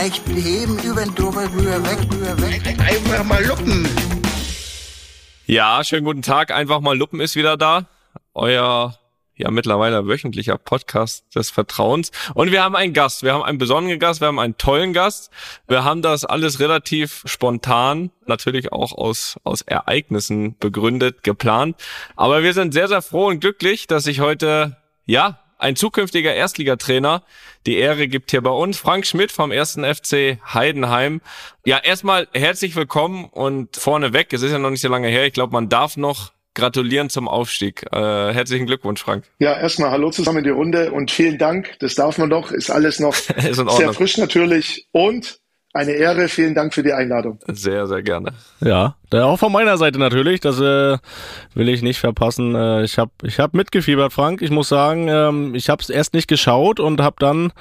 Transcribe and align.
leicht 0.00 0.24
beheben, 0.24 0.78
über 0.78 1.04
den 1.04 1.14
drüber, 1.14 1.42
rüber, 1.52 1.84
weg, 1.84 1.98
rüber, 2.10 2.40
weg. 2.40 2.62
Einfach 2.80 3.22
mal 3.22 3.44
luppen. 3.44 3.86
Ja, 5.44 5.84
schönen 5.84 6.06
guten 6.06 6.22
Tag. 6.22 6.52
Einfach 6.52 6.80
mal 6.80 6.96
Luppen 6.96 7.20
ist 7.20 7.36
wieder 7.36 7.58
da. 7.58 7.86
Euer 8.32 8.98
ja 9.34 9.50
mittlerweile 9.50 10.06
wöchentlicher 10.06 10.56
Podcast 10.56 11.34
des 11.34 11.50
Vertrauens. 11.50 12.12
Und 12.32 12.50
wir 12.50 12.64
haben 12.64 12.76
einen 12.76 12.94
Gast. 12.94 13.22
Wir 13.22 13.34
haben 13.34 13.42
einen 13.42 13.58
besonderen 13.58 13.98
Gast. 13.98 14.22
Wir 14.22 14.28
haben 14.28 14.38
einen 14.38 14.56
tollen 14.56 14.94
Gast. 14.94 15.30
Wir 15.68 15.84
haben 15.84 16.00
das 16.00 16.24
alles 16.24 16.60
relativ 16.60 17.22
spontan, 17.26 18.10
natürlich 18.24 18.72
auch 18.72 18.92
aus, 18.92 19.38
aus 19.44 19.60
Ereignissen 19.60 20.56
begründet, 20.58 21.22
geplant. 21.24 21.76
Aber 22.16 22.42
wir 22.42 22.54
sind 22.54 22.72
sehr, 22.72 22.88
sehr 22.88 23.02
froh 23.02 23.26
und 23.26 23.40
glücklich, 23.40 23.86
dass 23.86 24.06
ich 24.06 24.20
heute, 24.20 24.78
ja, 25.04 25.40
ein 25.60 25.76
zukünftiger 25.76 26.34
Erstligatrainer 26.34 27.22
die 27.66 27.76
Ehre 27.76 28.08
gibt 28.08 28.30
hier 28.30 28.40
bei 28.40 28.50
uns. 28.50 28.78
Frank 28.78 29.06
Schmidt 29.06 29.32
vom 29.32 29.52
ersten 29.52 29.84
FC 29.84 30.38
Heidenheim. 30.54 31.20
Ja, 31.66 31.78
erstmal 31.78 32.26
herzlich 32.32 32.74
willkommen 32.74 33.26
und 33.26 33.76
vorneweg, 33.76 34.32
es 34.32 34.42
ist 34.42 34.52
ja 34.52 34.58
noch 34.58 34.70
nicht 34.70 34.80
so 34.80 34.88
lange 34.88 35.08
her, 35.08 35.26
ich 35.26 35.34
glaube, 35.34 35.52
man 35.52 35.68
darf 35.68 35.96
noch 35.96 36.32
gratulieren 36.54 37.10
zum 37.10 37.28
Aufstieg. 37.28 37.84
Äh, 37.92 37.98
herzlichen 38.32 38.66
Glückwunsch, 38.66 39.02
Frank. 39.02 39.24
Ja, 39.38 39.58
erstmal 39.58 39.90
hallo 39.90 40.10
zusammen 40.10 40.38
in 40.38 40.44
die 40.44 40.50
Runde 40.50 40.90
und 40.90 41.10
vielen 41.10 41.38
Dank. 41.38 41.76
Das 41.80 41.94
darf 41.94 42.18
man 42.18 42.30
doch, 42.30 42.50
ist 42.50 42.70
alles 42.70 42.98
noch 42.98 43.14
ist 43.36 43.56
sehr 43.56 43.92
frisch 43.92 44.16
natürlich 44.16 44.88
und 44.90 45.40
eine 45.72 45.92
Ehre. 45.92 46.28
Vielen 46.28 46.54
Dank 46.54 46.74
für 46.74 46.82
die 46.82 46.92
Einladung. 46.92 47.38
Sehr, 47.46 47.86
sehr 47.86 48.02
gerne. 48.02 48.32
Ja, 48.60 48.96
auch 49.12 49.38
von 49.38 49.52
meiner 49.52 49.76
Seite 49.76 49.98
natürlich. 49.98 50.40
Das 50.40 50.60
äh, 50.60 50.98
will 51.54 51.68
ich 51.68 51.82
nicht 51.82 51.98
verpassen. 51.98 52.54
Äh, 52.54 52.84
ich 52.84 52.98
habe 52.98 53.10
ich 53.22 53.40
hab 53.40 53.54
mitgefiebert, 53.54 54.12
Frank. 54.12 54.40
Ich 54.42 54.50
muss 54.50 54.68
sagen, 54.68 55.08
ähm, 55.08 55.54
ich 55.54 55.68
habe 55.68 55.82
es 55.82 55.90
erst 55.90 56.14
nicht 56.14 56.28
geschaut 56.28 56.78
und 56.78 57.00
habe 57.00 57.16
dann 57.18 57.52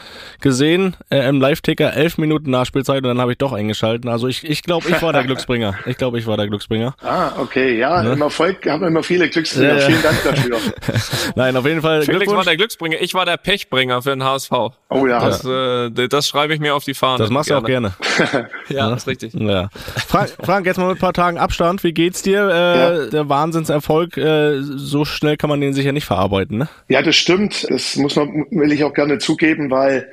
gesehen 0.41 0.95
äh, 1.09 1.27
im 1.27 1.41
Live-Ticker 1.41 1.93
elf 1.93 2.17
Minuten 2.17 2.51
Nachspielzeit 2.51 2.97
und 2.97 3.09
dann 3.09 3.19
habe 3.19 3.31
ich 3.31 3.37
doch 3.37 3.53
eingeschalten. 3.53 4.09
Also 4.09 4.27
ich, 4.27 4.47
ich 4.47 4.61
glaube, 4.63 4.89
ich 4.89 5.01
war 5.01 5.11
der 5.13 5.23
Glücksbringer. 5.23 5.75
Ich 5.85 5.97
glaube, 5.97 6.19
ich 6.19 6.27
war 6.27 6.37
der 6.37 6.47
Glücksbringer. 6.47 6.95
Ah, 7.09 7.31
okay. 7.39 7.77
Ja, 7.77 8.03
ne? 8.03 8.13
im 8.13 8.21
Erfolg 8.21 8.65
haben 8.67 8.81
wir 8.81 8.87
immer 8.87 9.01
viele 9.01 9.29
Glücksbringer. 9.29 9.79
Ja. 9.79 9.85
Vielen 9.87 10.01
Dank 10.03 10.23
dafür. 10.23 10.57
Nein, 11.35 11.57
auf 11.57 11.65
jeden 11.65 11.81
Fall. 11.81 12.03
Felix 12.03 12.31
war 12.31 12.43
der 12.43 12.55
Glücksbringer. 12.55 12.97
Ich 13.01 13.13
war 13.15 13.25
der 13.25 13.37
Pechbringer 13.37 14.01
für 14.01 14.11
den 14.11 14.23
HSV. 14.23 14.51
Oh 14.89 15.07
ja. 15.07 15.19
Das, 15.19 15.43
äh, 15.43 16.07
das 16.07 16.27
schreibe 16.27 16.53
ich 16.53 16.59
mir 16.59 16.75
auf 16.75 16.83
die 16.83 16.93
Fahne. 16.93 17.17
Das 17.17 17.31
machst 17.31 17.49
gerne. 17.49 17.61
du 17.61 17.65
auch 17.65 17.67
gerne. 17.67 17.93
ja, 18.69 18.89
das 18.89 19.03
ist 19.03 19.07
richtig. 19.07 19.33
Ja. 19.33 19.69
Frank, 20.07 20.29
Frank, 20.43 20.65
jetzt 20.65 20.77
mal 20.77 20.87
mit 20.87 20.97
ein 20.97 20.99
paar 20.99 21.13
Tagen 21.13 21.37
Abstand. 21.37 21.83
Wie 21.83 21.93
geht's 21.93 22.21
dir? 22.21 22.49
Äh, 22.49 22.53
ja. 22.53 23.05
Der 23.07 23.29
Wahnsinnserfolg, 23.29 24.17
äh, 24.17 24.61
so 24.61 25.05
schnell 25.05 25.37
kann 25.37 25.49
man 25.49 25.61
den 25.61 25.73
sicher 25.73 25.91
nicht 25.91 26.05
verarbeiten, 26.05 26.57
ne? 26.57 26.69
Ja, 26.87 27.01
das 27.01 27.15
stimmt. 27.15 27.67
Das 27.69 27.95
muss 27.95 28.15
man, 28.15 28.45
will 28.51 28.71
ich 28.71 28.83
auch 28.83 28.93
gerne 28.93 29.17
zugeben, 29.17 29.69
weil 29.69 30.07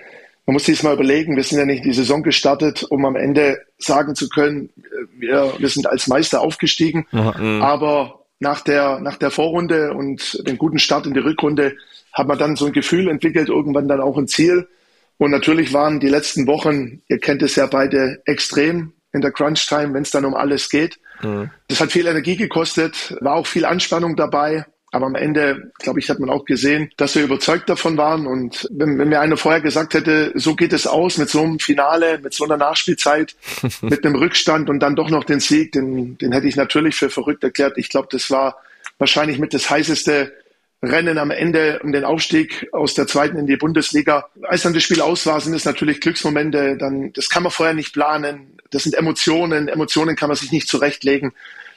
man 0.47 0.55
muss 0.55 0.65
sich 0.65 0.83
mal 0.83 0.95
überlegen, 0.95 1.37
wir 1.37 1.43
sind 1.43 1.59
ja 1.59 1.65
nicht 1.65 1.85
die 1.85 1.93
Saison 1.93 2.23
gestartet, 2.23 2.85
um 2.85 3.05
am 3.05 3.17
Ende 3.17 3.59
sagen 3.79 4.15
zu 4.15 4.29
können, 4.29 4.71
wir, 5.19 5.53
wir 5.59 5.69
sind 5.69 5.87
als 5.89 6.07
Meister 6.07 6.41
aufgestiegen. 6.41 7.07
Mhm. 7.11 7.63
Aber 7.63 8.21
nach 8.39 8.61
der, 8.61 9.01
nach 9.01 9.17
der 9.17 9.31
Vorrunde 9.31 9.93
und 9.93 10.47
dem 10.47 10.57
guten 10.57 10.79
Start 10.79 11.07
in 11.07 11.15
die 11.15 11.21
Rückrunde 11.21 11.77
hat 12.13 12.29
man 12.29 12.39
dann 12.39 12.57
so 12.57 12.67
ein 12.67 12.73
Gefühl 12.73 13.09
entwickelt, 13.09 13.49
irgendwann 13.49 13.89
dann 13.89 14.01
auch 14.01 14.17
ein 14.17 14.29
Ziel. 14.29 14.69
Und 15.19 15.31
natürlich 15.31 15.73
waren 15.73 16.01
die 16.01 16.09
letzten 16.09 16.47
Wochen, 16.47 17.03
ihr 17.09 17.19
kennt 17.19 17.43
es 17.43 17.57
ja 17.57 17.67
beide, 17.67 18.21
extrem 18.27 18.93
in 19.13 19.23
der 19.23 19.33
Crunch-Time, 19.33 19.95
wenn 19.95 20.03
es 20.03 20.11
dann 20.11 20.25
um 20.25 20.35
alles 20.35 20.69
geht. 20.69 20.99
Mhm. 21.23 21.51
Das 21.69 21.81
hat 21.81 21.93
viel 21.93 22.07
Energie 22.07 22.37
gekostet, 22.37 23.17
war 23.21 23.35
auch 23.35 23.47
viel 23.47 23.65
Anspannung 23.65 24.17
dabei. 24.17 24.67
Aber 24.93 25.07
am 25.07 25.15
Ende, 25.15 25.73
glaube 25.79 25.99
ich, 25.99 26.09
hat 26.09 26.21
man 26.21 26.31
auch 26.31 26.45
gesehen, 26.45 26.91
dass 26.97 27.15
wir 27.17 27.25
überzeugt 27.25 27.69
davon 27.69 27.97
waren. 27.97 28.27
Und 28.27 28.69
wenn, 28.71 28.99
wenn 28.99 29.09
mir 29.09 29.21
einer 29.21 29.37
vorher 29.37 29.61
gesagt 29.61 29.95
hätte, 29.95 30.33
so 30.37 30.55
geht 30.55 30.73
es 30.73 30.87
aus 30.87 31.19
mit 31.19 31.29
so 31.29 31.43
einem 31.43 31.59
Finale, 31.59 32.19
mit 32.23 32.33
so 32.33 32.45
einer 32.45 32.57
Nachspielzeit, 32.57 33.35
mit 33.83 34.05
einem 34.05 34.15
Rückstand 34.15 34.71
und 34.71 34.81
dann 34.81 34.97
doch 34.97 35.11
noch 35.11 35.25
den 35.25 35.41
Sieg, 35.41 35.73
den, 35.73 36.17
den 36.19 36.33
hätte 36.33 36.47
ich 36.47 36.57
natürlich 36.57 36.95
für 36.95 37.11
verrückt 37.11 37.43
erklärt. 37.43 37.77
Ich 37.77 37.91
glaube, 37.91 38.09
das 38.11 38.31
war 38.31 38.57
wahrscheinlich 38.99 39.39
mit 39.39 39.53
das 39.53 39.69
heißeste 39.69 40.33
Rennen 40.83 41.19
am 41.19 41.31
Ende 41.31 41.81
um 41.83 41.93
den 41.93 42.05
Aufstieg 42.05 42.69
aus 42.73 42.95
der 42.95 43.07
zweiten 43.07 43.39
in 43.39 43.47
die 43.47 43.57
Bundesliga. 43.57 44.29
Als 44.43 44.63
dann 44.63 44.75
das 44.75 44.83
Spiel 44.83 45.01
aus 45.01 45.27
war, 45.27 45.41
sind 45.41 45.55
es 45.55 45.65
natürlich 45.65 46.01
Glücksmomente. 46.01 46.77
Dann, 46.77 47.13
das 47.15 47.29
kann 47.29 47.43
man 47.43 47.53
vorher 47.53 47.75
nicht 47.75 47.93
planen. 47.93 48.59
Das 48.71 48.83
sind 48.83 48.95
Emotionen. 48.95 49.69
Emotionen 49.69 50.17
kann 50.17 50.29
man 50.29 50.37
sich 50.37 50.53
nicht 50.53 50.69
zurechtlegen. 50.69 51.33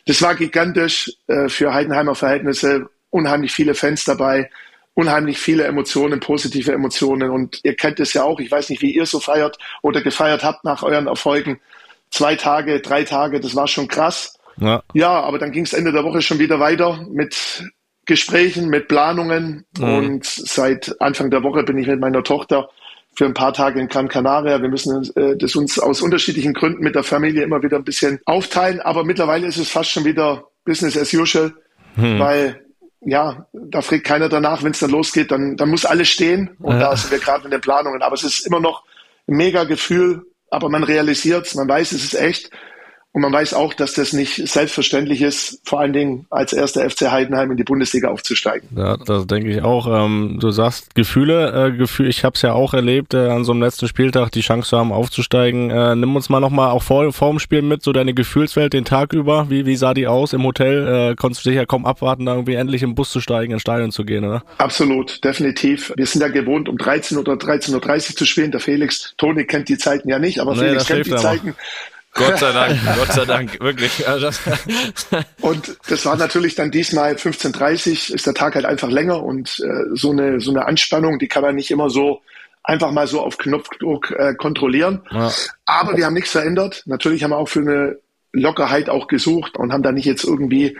Das 0.05 0.21
war 0.21 0.35
gigantisch 0.35 1.11
äh, 1.27 1.49
für 1.49 1.73
Heidenheimer 1.73 2.15
Verhältnisse. 2.15 2.89
Unheimlich 3.09 3.51
viele 3.51 3.73
Fans 3.73 4.03
dabei. 4.03 4.49
Unheimlich 4.95 5.39
viele 5.39 5.63
Emotionen, 5.63 6.19
positive 6.19 6.73
Emotionen. 6.73 7.29
Und 7.29 7.61
ihr 7.63 7.75
kennt 7.75 7.99
es 8.01 8.13
ja 8.13 8.23
auch. 8.23 8.39
Ich 8.39 8.51
weiß 8.51 8.69
nicht, 8.69 8.81
wie 8.81 8.93
ihr 8.93 9.05
so 9.05 9.19
feiert 9.19 9.57
oder 9.81 10.01
gefeiert 10.01 10.43
habt 10.43 10.65
nach 10.65 10.83
euren 10.83 11.07
Erfolgen. 11.07 11.59
Zwei 12.11 12.35
Tage, 12.35 12.81
drei 12.81 13.03
Tage, 13.03 13.39
das 13.39 13.55
war 13.55 13.67
schon 13.67 13.87
krass. 13.87 14.37
Ja. 14.57 14.83
ja, 14.93 15.21
aber 15.21 15.39
dann 15.39 15.51
ging 15.51 15.63
es 15.63 15.71
Ende 15.71 15.93
der 15.93 16.03
Woche 16.03 16.21
schon 16.21 16.39
wieder 16.39 16.59
weiter 16.59 17.05
mit 17.09 17.63
Gesprächen, 18.09 18.69
mit 18.69 18.87
Planungen. 18.87 19.65
Mhm. 19.77 19.83
Und 19.83 20.25
seit 20.25 20.99
Anfang 20.99 21.29
der 21.29 21.43
Woche 21.43 21.63
bin 21.63 21.77
ich 21.77 21.87
mit 21.87 21.99
meiner 21.99 22.23
Tochter 22.23 22.69
für 23.15 23.25
ein 23.25 23.33
paar 23.33 23.53
Tage 23.53 23.79
in 23.79 23.87
Gran 23.87 24.07
Canaria. 24.07 24.61
Wir 24.61 24.69
müssen 24.69 25.09
äh, 25.15 25.37
das 25.37 25.55
uns 25.55 25.79
aus 25.79 26.01
unterschiedlichen 26.01 26.53
Gründen 26.53 26.83
mit 26.83 26.95
der 26.95 27.03
Familie 27.03 27.43
immer 27.43 27.61
wieder 27.61 27.77
ein 27.77 27.83
bisschen 27.83 28.19
aufteilen. 28.25 28.81
Aber 28.81 29.03
mittlerweile 29.03 29.47
ist 29.47 29.57
es 29.57 29.69
fast 29.69 29.91
schon 29.91 30.05
wieder 30.05 30.43
Business 30.65 30.97
as 30.97 31.13
usual, 31.13 31.53
mhm. 31.95 32.19
weil 32.19 32.65
ja, 33.01 33.47
da 33.53 33.81
fragt 33.81 34.03
keiner 34.03 34.27
danach, 34.27 34.63
wenn 34.63 34.71
es 34.71 34.79
dann 34.79 34.89
losgeht, 34.89 35.31
dann, 35.31 35.55
dann 35.55 35.69
muss 35.69 35.85
alles 35.85 36.09
stehen. 36.09 36.49
Und 36.59 36.79
ja. 36.79 36.89
da 36.89 36.97
sind 36.97 37.11
wir 37.11 37.19
gerade 37.19 37.45
in 37.45 37.51
den 37.51 37.61
Planungen. 37.61 38.01
Aber 38.01 38.15
es 38.15 38.23
ist 38.23 38.45
immer 38.45 38.59
noch 38.59 38.83
ein 39.27 39.37
mega 39.37 39.63
Gefühl, 39.63 40.23
aber 40.49 40.69
man 40.69 40.83
realisiert 40.83 41.45
es, 41.45 41.55
man 41.55 41.69
weiß, 41.69 41.91
es 41.91 42.03
ist 42.03 42.15
echt. 42.15 42.49
Und 43.11 43.21
man 43.21 43.33
weiß 43.33 43.55
auch, 43.55 43.73
dass 43.73 43.93
das 43.93 44.13
nicht 44.13 44.35
selbstverständlich 44.47 45.23
ist, 45.23 45.61
vor 45.63 45.79
allen 45.79 45.93
Dingen 45.93 46.27
als 46.29 46.53
erster 46.53 46.87
FC 46.87 47.09
Heidenheim 47.09 47.49
in 47.49 47.57
die 47.57 47.63
Bundesliga 47.63 48.09
aufzusteigen. 48.09 48.69
Ja, 48.75 48.97
das 48.97 49.25
denke 49.25 49.49
ich 49.49 49.63
auch. 49.63 49.87
Ähm, 49.87 50.37
du 50.39 50.51
sagst 50.51 50.93
Gefühle, 50.93 51.69
äh, 51.69 51.75
Gefühl, 51.75 52.07
ich 52.07 52.23
habe 52.23 52.35
es 52.35 52.43
ja 52.43 52.53
auch 52.53 52.75
erlebt, 52.75 53.15
äh, 53.15 53.29
an 53.29 53.45
so 53.45 53.51
einem 53.51 53.63
letzten 53.63 53.87
Spieltag 53.87 54.31
die 54.31 54.41
Chance 54.41 54.69
zu 54.69 54.77
haben, 54.77 54.91
aufzusteigen. 54.91 55.71
Äh, 55.71 55.95
nimm 55.95 56.15
uns 56.15 56.29
mal 56.29 56.39
nochmal 56.39 56.69
auch 56.69 56.83
vor, 56.83 57.11
vor 57.11 57.31
dem 57.31 57.39
Spiel 57.39 57.63
mit, 57.63 57.81
so 57.81 57.93
deine 57.93 58.13
Gefühlswelt 58.13 58.73
den 58.73 58.85
Tag 58.85 59.13
über. 59.13 59.49
Wie, 59.49 59.65
wie 59.65 59.75
sah 59.75 59.95
die 59.95 60.05
aus 60.05 60.33
im 60.33 60.43
Hotel? 60.43 61.11
Äh, 61.11 61.15
konntest 61.15 61.43
du 61.43 61.49
dich 61.49 61.57
ja 61.57 61.65
kaum 61.65 61.87
abwarten, 61.87 62.27
da 62.27 62.33
irgendwie 62.33 62.53
endlich 62.53 62.83
im 62.83 62.93
Bus 62.93 63.09
zu 63.09 63.21
steigen, 63.21 63.53
ins 63.53 63.63
Stadion 63.63 63.91
zu 63.91 64.05
gehen, 64.05 64.23
oder? 64.23 64.43
Absolut, 64.59 65.23
definitiv. 65.23 65.91
Wir 65.95 66.05
sind 66.05 66.21
ja 66.21 66.27
gewohnt, 66.27 66.69
um 66.69 66.77
13 66.77 67.17
oder 67.17 67.33
13.30 67.33 68.11
Uhr 68.11 68.15
zu 68.17 68.25
spielen. 68.25 68.51
Der 68.51 68.59
Felix, 68.59 69.15
Toni 69.17 69.45
kennt 69.45 69.67
die 69.67 69.79
Zeiten 69.79 70.09
ja 70.09 70.19
nicht, 70.19 70.39
aber 70.39 70.53
nee, 70.53 70.59
Felix 70.59 70.85
kennt 70.85 71.07
die 71.07 71.15
Zeiten. 71.15 71.55
Gott 72.13 72.39
sei 72.39 72.51
Dank, 72.51 72.79
Gott 72.95 73.13
sei 73.13 73.25
Dank, 73.25 73.59
wirklich. 73.59 74.03
und 75.41 75.77
das 75.87 76.05
war 76.05 76.17
natürlich 76.17 76.55
dann 76.55 76.71
diesmal 76.71 77.13
15.30 77.13 78.13
ist 78.13 78.25
der 78.25 78.33
Tag 78.33 78.55
halt 78.55 78.65
einfach 78.65 78.89
länger 78.89 79.23
und 79.23 79.59
äh, 79.59 79.95
so 79.95 80.11
eine 80.11 80.39
so 80.39 80.51
eine 80.51 80.65
Anspannung, 80.65 81.19
die 81.19 81.27
kann 81.27 81.43
man 81.43 81.55
nicht 81.55 81.71
immer 81.71 81.89
so 81.89 82.21
einfach 82.63 82.91
mal 82.91 83.07
so 83.07 83.21
auf 83.21 83.37
Knopfdruck 83.37 84.11
äh, 84.11 84.35
kontrollieren. 84.35 85.01
Ja. 85.11 85.31
Aber 85.65 85.97
wir 85.97 86.05
haben 86.05 86.13
nichts 86.13 86.31
verändert. 86.31 86.83
Natürlich 86.85 87.23
haben 87.23 87.31
wir 87.31 87.37
auch 87.37 87.49
für 87.49 87.61
eine 87.61 87.97
Lockerheit 88.31 88.89
auch 88.89 89.07
gesucht 89.07 89.57
und 89.57 89.71
haben 89.73 89.83
da 89.83 89.91
nicht 89.91 90.05
jetzt 90.05 90.23
irgendwie 90.23 90.77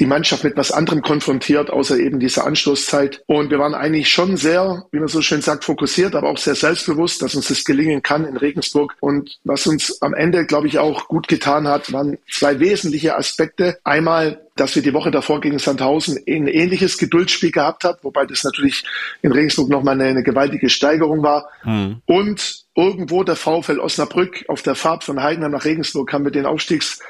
die 0.00 0.06
Mannschaft 0.06 0.44
mit 0.44 0.56
was 0.56 0.72
anderem 0.72 1.02
konfrontiert, 1.02 1.70
außer 1.70 1.98
eben 1.98 2.18
dieser 2.18 2.46
Anstoßzeit. 2.46 3.22
Und 3.26 3.50
wir 3.50 3.58
waren 3.58 3.74
eigentlich 3.74 4.08
schon 4.08 4.38
sehr, 4.38 4.86
wie 4.92 4.98
man 4.98 5.08
so 5.08 5.20
schön 5.20 5.42
sagt, 5.42 5.64
fokussiert, 5.64 6.14
aber 6.14 6.30
auch 6.30 6.38
sehr 6.38 6.54
selbstbewusst, 6.54 7.20
dass 7.20 7.34
uns 7.34 7.48
das 7.48 7.64
gelingen 7.64 8.02
kann 8.02 8.24
in 8.24 8.38
Regensburg. 8.38 8.96
Und 9.00 9.38
was 9.44 9.66
uns 9.66 10.00
am 10.00 10.14
Ende, 10.14 10.46
glaube 10.46 10.68
ich, 10.68 10.78
auch 10.78 11.06
gut 11.06 11.28
getan 11.28 11.68
hat, 11.68 11.92
waren 11.92 12.16
zwei 12.30 12.58
wesentliche 12.60 13.14
Aspekte. 13.16 13.78
Einmal, 13.84 14.40
dass 14.56 14.74
wir 14.74 14.82
die 14.82 14.94
Woche 14.94 15.10
davor 15.10 15.40
gegen 15.40 15.58
Sandhausen 15.58 16.18
ein 16.26 16.48
ähnliches 16.48 16.96
Geduldsspiel 16.96 17.50
gehabt 17.50 17.84
hat, 17.84 18.02
wobei 18.02 18.24
das 18.24 18.42
natürlich 18.42 18.84
in 19.20 19.32
Regensburg 19.32 19.68
nochmal 19.68 19.94
eine, 19.94 20.04
eine 20.04 20.22
gewaltige 20.22 20.70
Steigerung 20.70 21.22
war. 21.22 21.50
Mhm. 21.64 22.00
Und 22.06 22.64
irgendwo 22.74 23.22
der 23.22 23.36
VfL 23.36 23.78
Osnabrück 23.80 24.44
auf 24.48 24.62
der 24.62 24.74
Fahrt 24.74 25.04
von 25.04 25.22
Heidenheim 25.22 25.52
nach 25.52 25.64
Regensburg 25.64 26.12
haben 26.12 26.24
wir 26.24 26.32
den 26.32 26.46
Aufstiegs 26.46 27.00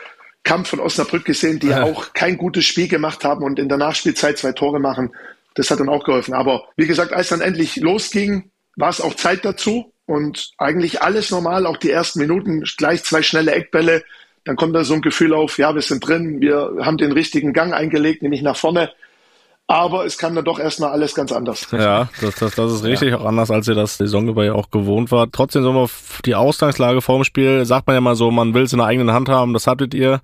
Kampf 0.42 0.69
von 0.69 0.81
Osnabrück 0.81 1.25
gesehen, 1.25 1.58
die 1.58 1.69
ja. 1.69 1.82
auch 1.82 2.12
kein 2.12 2.37
gutes 2.37 2.64
Spiel 2.64 2.88
gemacht 2.88 3.25
haben 3.25 3.44
und 3.44 3.58
in 3.58 3.69
der 3.69 3.78
Nachspielzeit 3.78 4.38
zwei 4.38 4.52
Tore 4.52 4.81
machen. 4.81 5.12
Das 5.54 5.70
hat 5.70 5.81
dann 5.81 5.88
auch 5.88 6.04
geholfen. 6.04 6.34
Aber 6.34 6.69
wie 6.76 6.87
gesagt, 6.87 7.12
als 7.12 7.28
dann 7.28 7.40
endlich 7.40 7.76
losging, 7.76 8.50
war 8.76 8.88
es 8.88 9.00
auch 9.00 9.14
Zeit 9.14 9.44
dazu 9.44 9.92
und 10.06 10.52
eigentlich 10.58 11.02
alles 11.02 11.31
normal, 11.31 11.66
auch 11.66 11.76
die 11.76 11.90
ersten 11.90 12.20
Minuten, 12.20 12.64
gleich 12.76 13.04
zwei 13.04 13.22
schnelle 13.22 13.52
Eckbälle. 13.52 14.02
Dann 14.44 14.56
kommt 14.56 14.75
da 14.75 14.84
so 14.84 14.94
ein 14.94 15.02
Gefühl 15.02 15.34
auf, 15.34 15.58
ja, 15.58 15.75
wir 15.75 15.82
sind 15.82 16.06
drin, 16.06 16.40
wir 16.40 16.78
haben 16.81 16.96
den 16.96 17.12
richtigen 17.12 17.52
Gang 17.52 17.75
eingelegt, 17.75 18.22
nämlich 18.22 18.43
nach 18.43 18.56
vorne. 18.56 18.90
Aber 19.70 20.05
es 20.05 20.19
kam 20.19 20.34
dann 20.34 20.44
doch 20.44 20.58
erstmal 20.58 20.90
alles 20.90 21.14
ganz 21.14 21.31
anders. 21.31 21.69
Ja, 21.70 22.08
das, 22.20 22.34
das, 22.34 22.56
das 22.56 22.72
ist 22.72 22.82
richtig, 22.82 23.11
ja. 23.11 23.19
auch 23.19 23.25
anders, 23.25 23.52
als 23.52 23.69
ihr 23.69 23.76
das 23.76 23.99
Saison 23.99 24.26
über 24.26 24.44
ja 24.44 24.52
auch 24.52 24.72
gewohnt 24.72 25.12
war. 25.12 25.31
Trotzdem 25.31 25.62
so 25.62 25.72
mal 25.72 25.87
die 26.25 26.34
Ausgangslage 26.34 27.00
vorm 27.00 27.22
Spiel, 27.22 27.64
sagt 27.64 27.87
man 27.87 27.94
ja 27.94 28.00
mal 28.00 28.17
so, 28.17 28.32
man 28.32 28.52
will 28.52 28.64
es 28.64 28.72
in 28.72 28.78
der 28.78 28.88
eigenen 28.88 29.12
Hand 29.12 29.28
haben, 29.28 29.52
das 29.52 29.69
hattet 29.69 29.94
ihr. 29.94 30.22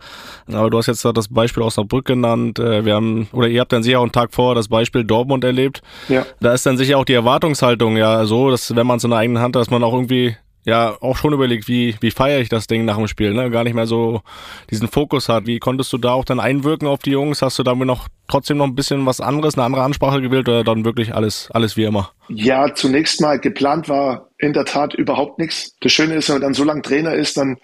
Aber 0.52 0.68
du 0.68 0.78
hast 0.78 0.88
jetzt 0.88 1.04
das 1.04 1.28
Beispiel 1.28 1.62
Osnabrück 1.62 2.06
genannt. 2.06 2.58
Äh, 2.58 2.84
wir 2.84 2.96
haben, 2.96 3.28
oder 3.30 3.46
ihr 3.46 3.60
habt 3.60 3.72
dann 3.72 3.84
sicher 3.84 4.00
auch 4.00 4.02
einen 4.02 4.10
Tag 4.10 4.34
vor 4.34 4.56
das 4.56 4.66
Beispiel 4.66 5.04
Dortmund 5.04 5.44
erlebt. 5.44 5.80
Ja. 6.08 6.26
Da 6.40 6.52
ist 6.52 6.66
dann 6.66 6.76
sicher 6.76 6.98
auch 6.98 7.04
die 7.04 7.14
Erwartungshaltung 7.14 7.96
ja 7.96 8.24
so, 8.24 8.50
dass 8.50 8.74
wenn 8.74 8.86
man 8.86 8.96
es 8.96 9.04
in 9.04 9.10
der 9.10 9.20
eigenen 9.20 9.40
Hand 9.40 9.54
hat, 9.54 9.60
dass 9.60 9.70
man 9.70 9.84
auch 9.84 9.92
irgendwie 9.92 10.34
ja 10.66 10.96
auch 11.00 11.16
schon 11.16 11.32
überlegt, 11.32 11.68
wie, 11.68 11.94
wie 12.00 12.10
feiere 12.10 12.40
ich 12.40 12.48
das 12.48 12.66
Ding 12.66 12.84
nach 12.84 12.96
dem 12.96 13.06
Spiel, 13.06 13.32
ne? 13.32 13.50
Gar 13.50 13.64
nicht 13.64 13.74
mehr 13.74 13.86
so 13.86 14.20
diesen 14.68 14.88
Fokus 14.88 15.28
hat. 15.28 15.46
Wie 15.46 15.60
konntest 15.60 15.92
du 15.92 15.98
da 15.98 16.10
auch 16.10 16.24
dann 16.24 16.40
einwirken 16.40 16.88
auf 16.88 16.98
die 16.98 17.12
Jungs? 17.12 17.40
Hast 17.40 17.58
du 17.58 17.62
damit 17.62 17.86
noch 17.86 18.08
trotzdem 18.28 18.58
noch 18.58 18.66
ein 18.66 18.74
bisschen 18.74 19.06
was 19.06 19.20
anderes, 19.20 19.54
eine 19.54 19.64
andere 19.64 19.84
Ansprache 19.84 20.20
gewählt 20.20 20.48
oder 20.48 20.64
dann 20.64 20.84
wirklich 20.84 21.14
alles, 21.14 21.48
alles 21.52 21.76
wie 21.76 21.84
immer? 21.84 22.10
Ja, 22.28 22.74
zunächst 22.74 23.20
mal 23.20 23.38
geplant 23.38 23.88
war 23.88 24.28
in 24.38 24.52
der 24.52 24.64
Tat 24.64 24.92
überhaupt 24.92 25.38
nichts. 25.38 25.76
Das 25.80 25.92
Schöne 25.92 26.14
ist, 26.14 26.28
wenn 26.28 26.36
man 26.36 26.42
dann 26.42 26.54
so 26.54 26.64
lange 26.64 26.82
Trainer 26.82 27.14
ist, 27.14 27.36
dann 27.36 27.56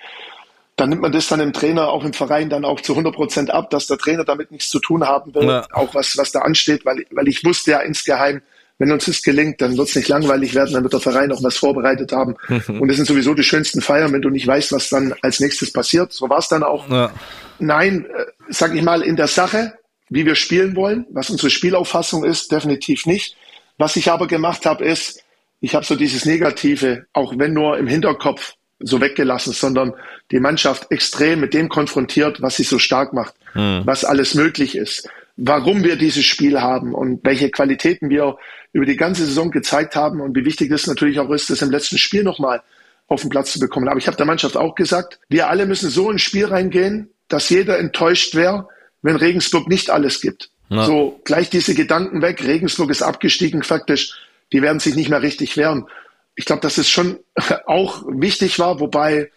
dann 0.76 0.88
nimmt 0.88 1.02
man 1.02 1.12
das 1.12 1.28
dann 1.28 1.38
dem 1.38 1.52
Trainer 1.52 1.88
auch 1.88 2.02
im 2.02 2.14
Verein 2.14 2.48
dann 2.48 2.64
auch 2.64 2.80
zu 2.80 2.94
100 2.94 3.14
Prozent 3.14 3.50
ab, 3.50 3.68
dass 3.68 3.88
der 3.88 3.98
Trainer 3.98 4.24
damit 4.24 4.50
nichts 4.50 4.70
zu 4.70 4.80
tun 4.80 5.06
haben 5.06 5.34
will, 5.34 5.46
ja. 5.46 5.66
auch 5.72 5.94
was, 5.94 6.16
was 6.16 6.32
da 6.32 6.40
ansteht, 6.40 6.86
weil, 6.86 7.04
weil 7.10 7.28
ich 7.28 7.44
wusste 7.44 7.72
ja 7.72 7.80
insgeheim, 7.80 8.40
wenn 8.82 8.90
uns 8.90 9.04
das 9.04 9.22
gelingt, 9.22 9.60
dann 9.60 9.76
wird 9.76 9.88
es 9.88 9.94
nicht 9.94 10.08
langweilig 10.08 10.56
werden, 10.56 10.74
dann 10.74 10.82
wird 10.82 10.92
der 10.92 11.00
Verein 11.00 11.30
auch 11.30 11.40
was 11.44 11.56
vorbereitet 11.56 12.10
haben. 12.10 12.34
Mhm. 12.48 12.80
Und 12.80 12.88
das 12.88 12.96
sind 12.96 13.06
sowieso 13.06 13.32
die 13.32 13.44
schönsten 13.44 13.80
Feiern, 13.80 14.12
wenn 14.12 14.22
du 14.22 14.28
nicht 14.28 14.44
weißt, 14.44 14.72
was 14.72 14.88
dann 14.88 15.14
als 15.22 15.38
nächstes 15.38 15.72
passiert. 15.72 16.12
So 16.12 16.28
war 16.28 16.38
es 16.38 16.48
dann 16.48 16.64
auch. 16.64 16.90
Ja. 16.90 17.12
Nein, 17.60 18.06
äh, 18.06 18.24
sag 18.48 18.74
ich 18.74 18.82
mal, 18.82 19.02
in 19.02 19.14
der 19.14 19.28
Sache, 19.28 19.74
wie 20.10 20.26
wir 20.26 20.34
spielen 20.34 20.74
wollen, 20.74 21.06
was 21.10 21.30
unsere 21.30 21.48
Spielauffassung 21.48 22.24
ist, 22.24 22.50
definitiv 22.50 23.06
nicht. 23.06 23.36
Was 23.78 23.94
ich 23.94 24.10
aber 24.10 24.26
gemacht 24.26 24.66
habe, 24.66 24.84
ist, 24.84 25.22
ich 25.60 25.76
habe 25.76 25.84
so 25.84 25.94
dieses 25.94 26.24
Negative, 26.24 27.06
auch 27.12 27.34
wenn 27.38 27.52
nur 27.52 27.78
im 27.78 27.86
Hinterkopf, 27.86 28.54
so 28.80 29.00
weggelassen, 29.00 29.52
sondern 29.52 29.92
die 30.32 30.40
Mannschaft 30.40 30.90
extrem 30.90 31.38
mit 31.38 31.54
dem 31.54 31.68
konfrontiert, 31.68 32.42
was 32.42 32.56
sie 32.56 32.64
so 32.64 32.80
stark 32.80 33.12
macht, 33.12 33.34
mhm. 33.54 33.82
was 33.84 34.04
alles 34.04 34.34
möglich 34.34 34.74
ist, 34.74 35.08
warum 35.36 35.84
wir 35.84 35.94
dieses 35.94 36.24
Spiel 36.24 36.60
haben 36.60 36.94
und 36.94 37.20
welche 37.22 37.50
Qualitäten 37.50 38.10
wir 38.10 38.36
über 38.72 38.86
die 38.86 38.96
ganze 38.96 39.26
Saison 39.26 39.50
gezeigt 39.50 39.96
haben 39.96 40.20
und 40.20 40.36
wie 40.36 40.44
wichtig 40.44 40.70
es 40.70 40.86
natürlich 40.86 41.20
auch 41.20 41.30
ist, 41.30 41.50
das 41.50 41.62
im 41.62 41.70
letzten 41.70 41.98
Spiel 41.98 42.22
nochmal 42.22 42.62
auf 43.06 43.20
den 43.20 43.30
Platz 43.30 43.52
zu 43.52 43.58
bekommen. 43.58 43.88
Aber 43.88 43.98
ich 43.98 44.06
habe 44.06 44.16
der 44.16 44.26
Mannschaft 44.26 44.56
auch 44.56 44.74
gesagt, 44.74 45.18
wir 45.28 45.48
alle 45.48 45.66
müssen 45.66 45.90
so 45.90 46.10
ins 46.10 46.22
Spiel 46.22 46.46
reingehen, 46.46 47.10
dass 47.28 47.50
jeder 47.50 47.78
enttäuscht 47.78 48.34
wäre, 48.34 48.68
wenn 49.02 49.16
Regensburg 49.16 49.68
nicht 49.68 49.90
alles 49.90 50.20
gibt. 50.20 50.50
Ja. 50.70 50.84
So 50.84 51.20
gleich 51.24 51.50
diese 51.50 51.74
Gedanken 51.74 52.22
weg. 52.22 52.42
Regensburg 52.42 52.90
ist 52.90 53.02
abgestiegen 53.02 53.62
faktisch. 53.62 54.14
Die 54.52 54.62
werden 54.62 54.80
sich 54.80 54.94
nicht 54.94 55.10
mehr 55.10 55.22
richtig 55.22 55.56
wehren 55.56 55.86
ich 56.34 56.44
glaube, 56.44 56.62
dass 56.62 56.78
es 56.78 56.88
schon 56.88 57.18
auch 57.66 58.02
wichtig 58.06 58.58
war, 58.58 58.80
wobei, 58.80 59.30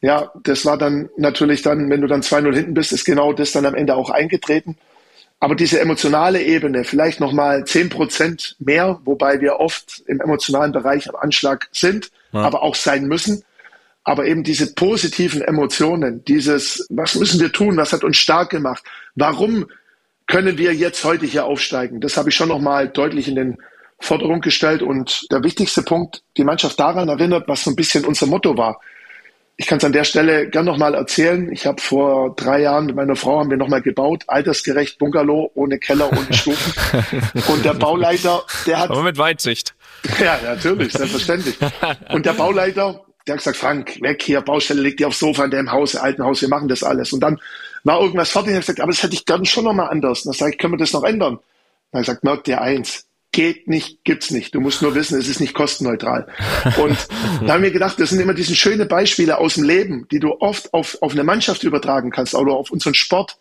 ja, 0.00 0.32
das 0.42 0.64
war 0.64 0.76
dann 0.76 1.08
natürlich 1.16 1.62
dann, 1.62 1.90
wenn 1.90 2.00
du 2.00 2.06
dann 2.06 2.22
2-0 2.22 2.54
hinten 2.54 2.74
bist, 2.74 2.92
ist 2.92 3.04
genau 3.04 3.32
das 3.32 3.52
dann 3.52 3.66
am 3.66 3.74
Ende 3.74 3.94
auch 3.94 4.10
eingetreten. 4.10 4.76
Aber 5.42 5.56
diese 5.56 5.80
emotionale 5.80 6.40
Ebene, 6.40 6.84
vielleicht 6.84 7.18
nochmal 7.18 7.64
10 7.64 7.88
Prozent 7.88 8.54
mehr, 8.60 9.00
wobei 9.04 9.40
wir 9.40 9.56
oft 9.58 10.00
im 10.06 10.20
emotionalen 10.20 10.70
Bereich 10.70 11.08
am 11.08 11.16
Anschlag 11.16 11.68
sind, 11.72 12.12
ja. 12.30 12.42
aber 12.42 12.62
auch 12.62 12.76
sein 12.76 13.06
müssen. 13.06 13.42
Aber 14.04 14.24
eben 14.26 14.44
diese 14.44 14.72
positiven 14.72 15.42
Emotionen, 15.42 16.24
dieses, 16.26 16.86
was 16.90 17.16
müssen 17.16 17.40
wir 17.40 17.50
tun, 17.50 17.76
was 17.76 17.92
hat 17.92 18.04
uns 18.04 18.18
stark 18.18 18.50
gemacht, 18.50 18.84
warum 19.16 19.66
können 20.28 20.58
wir 20.58 20.74
jetzt 20.74 21.02
heute 21.02 21.26
hier 21.26 21.44
aufsteigen, 21.44 22.00
das 22.00 22.16
habe 22.16 22.28
ich 22.28 22.36
schon 22.36 22.48
nochmal 22.48 22.88
deutlich 22.88 23.26
in 23.26 23.34
den 23.34 23.58
Forderung 23.98 24.42
gestellt 24.42 24.80
und 24.80 25.26
der 25.32 25.42
wichtigste 25.42 25.82
Punkt, 25.82 26.22
die 26.36 26.44
Mannschaft 26.44 26.78
daran 26.78 27.08
erinnert, 27.08 27.48
was 27.48 27.64
so 27.64 27.70
ein 27.70 27.76
bisschen 27.76 28.04
unser 28.04 28.26
Motto 28.26 28.56
war. 28.56 28.80
Ich 29.56 29.66
kann 29.66 29.78
es 29.78 29.84
an 29.84 29.92
der 29.92 30.04
Stelle 30.04 30.48
gern 30.48 30.64
nochmal 30.64 30.94
erzählen. 30.94 31.52
Ich 31.52 31.66
habe 31.66 31.80
vor 31.80 32.34
drei 32.34 32.62
Jahren 32.62 32.86
mit 32.86 32.96
meiner 32.96 33.16
Frau 33.16 33.38
haben 33.38 33.50
wir 33.50 33.58
nochmal 33.58 33.82
gebaut, 33.82 34.24
altersgerecht 34.26 34.98
Bungalow, 34.98 35.50
ohne 35.54 35.78
Keller, 35.78 36.10
ohne 36.10 36.26
Stufen. 36.32 36.72
und 37.48 37.64
der 37.64 37.74
Bauleiter, 37.74 38.42
der 38.66 38.80
hat... 38.80 38.90
Aber 38.90 39.02
mit 39.02 39.18
Weitsicht. 39.18 39.74
Ja, 40.20 40.38
natürlich, 40.42 40.92
selbstverständlich. 40.92 41.56
Und 42.12 42.26
der 42.26 42.32
Bauleiter, 42.32 43.04
der 43.26 43.34
hat 43.34 43.38
gesagt, 43.40 43.58
Frank, 43.58 44.00
weg 44.00 44.22
hier, 44.22 44.40
Baustelle 44.40 44.80
liegt 44.80 45.00
dir 45.00 45.08
aufs 45.08 45.18
Sofa 45.18 45.44
in 45.44 45.50
deinem 45.50 45.70
Haus, 45.70 45.94
alten 45.94 46.24
Haus, 46.24 46.40
wir 46.40 46.48
machen 46.48 46.68
das 46.68 46.82
alles. 46.82 47.12
Und 47.12 47.20
dann 47.20 47.38
war 47.84 48.00
irgendwas 48.00 48.30
fertig 48.30 48.52
und 48.52 48.58
ich 48.58 48.66
gesagt, 48.66 48.80
aber 48.80 48.90
das 48.90 49.02
hätte 49.02 49.14
ich 49.14 49.26
gern 49.26 49.44
schon 49.44 49.64
nochmal 49.64 49.90
anders. 49.90 50.24
Und 50.24 50.32
dann 50.32 50.38
sage 50.38 50.52
ich, 50.52 50.58
können 50.58 50.72
wir 50.72 50.78
das 50.78 50.92
noch 50.92 51.04
ändern? 51.04 51.34
Dann 51.90 51.98
habe 51.98 52.02
ich 52.02 52.06
gesagt, 52.06 52.24
merkt 52.24 52.46
dir 52.46 52.60
eins, 52.60 53.06
geht 53.32 53.66
nicht, 53.66 54.04
gibt's 54.04 54.30
nicht. 54.30 54.54
Du 54.54 54.60
musst 54.60 54.82
nur 54.82 54.94
wissen, 54.94 55.18
es 55.18 55.26
ist 55.26 55.40
nicht 55.40 55.54
kostenneutral. 55.54 56.26
Und 56.76 56.96
da 57.46 57.54
haben 57.54 57.62
wir 57.62 57.70
gedacht, 57.70 57.98
das 57.98 58.10
sind 58.10 58.20
immer 58.20 58.34
diese 58.34 58.54
schöne 58.54 58.86
Beispiele 58.86 59.38
aus 59.38 59.54
dem 59.54 59.64
Leben, 59.64 60.06
die 60.10 60.20
du 60.20 60.36
oft 60.40 60.72
auf, 60.74 60.98
auf 61.00 61.12
eine 61.12 61.24
Mannschaft 61.24 61.64
übertragen 61.64 62.10
kannst 62.10 62.34
oder 62.34 62.52
auf 62.52 62.70
unseren 62.70 62.94
Sport. 62.94 63.38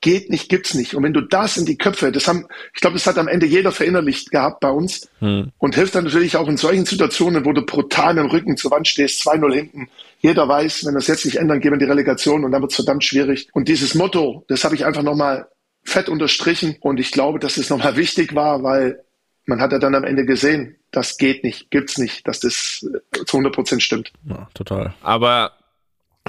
Geht 0.00 0.28
nicht, 0.28 0.48
gibt's 0.50 0.74
nicht. 0.74 0.94
Und 0.94 1.02
wenn 1.02 1.14
du 1.14 1.22
das 1.22 1.56
in 1.56 1.64
die 1.64 1.78
Köpfe, 1.78 2.12
das 2.12 2.28
haben, 2.28 2.46
ich 2.74 2.80
glaube, 2.80 2.94
das 2.94 3.06
hat 3.06 3.16
am 3.16 3.28
Ende 3.28 3.46
jeder 3.46 3.72
verinnerlicht 3.72 4.30
gehabt 4.30 4.60
bei 4.60 4.68
uns 4.68 5.08
hm. 5.20 5.50
und 5.56 5.74
hilft 5.74 5.94
dann 5.94 6.04
natürlich 6.04 6.36
auch 6.36 6.48
in 6.48 6.58
solchen 6.58 6.84
Situationen, 6.84 7.46
wo 7.46 7.52
du 7.52 7.64
brutal 7.64 8.14
dem 8.14 8.26
Rücken 8.26 8.58
zur 8.58 8.70
Wand 8.70 8.86
stehst, 8.86 9.26
2-0 9.26 9.54
hinten. 9.54 9.88
Jeder 10.18 10.46
weiß, 10.46 10.84
wenn 10.84 10.96
es 10.96 11.06
jetzt 11.06 11.24
nicht 11.24 11.36
ändern, 11.36 11.60
gehen 11.60 11.70
wir 11.70 11.76
in 11.76 11.86
die 11.86 11.90
Relegation 11.90 12.44
und 12.44 12.52
dann 12.52 12.60
wird's 12.60 12.74
verdammt 12.74 13.04
schwierig. 13.04 13.48
Und 13.52 13.68
dieses 13.68 13.94
Motto, 13.94 14.44
das 14.48 14.64
habe 14.64 14.74
ich 14.74 14.84
einfach 14.84 15.02
nochmal 15.02 15.48
fett 15.84 16.10
unterstrichen 16.10 16.76
und 16.80 17.00
ich 17.00 17.10
glaube, 17.10 17.38
dass 17.38 17.56
es 17.56 17.70
nochmal 17.70 17.96
wichtig 17.96 18.34
war, 18.34 18.62
weil 18.62 19.04
man 19.46 19.60
hat 19.60 19.72
ja 19.72 19.78
dann 19.78 19.94
am 19.94 20.04
Ende 20.04 20.24
gesehen, 20.24 20.76
das 20.90 21.18
geht 21.18 21.44
nicht, 21.44 21.70
gibt's 21.70 21.98
nicht, 21.98 22.26
dass 22.26 22.40
das 22.40 22.86
zu 23.26 23.36
100 23.36 23.54
Prozent 23.54 23.82
stimmt. 23.82 24.12
Ja, 24.24 24.48
total. 24.54 24.94
Aber 25.02 25.52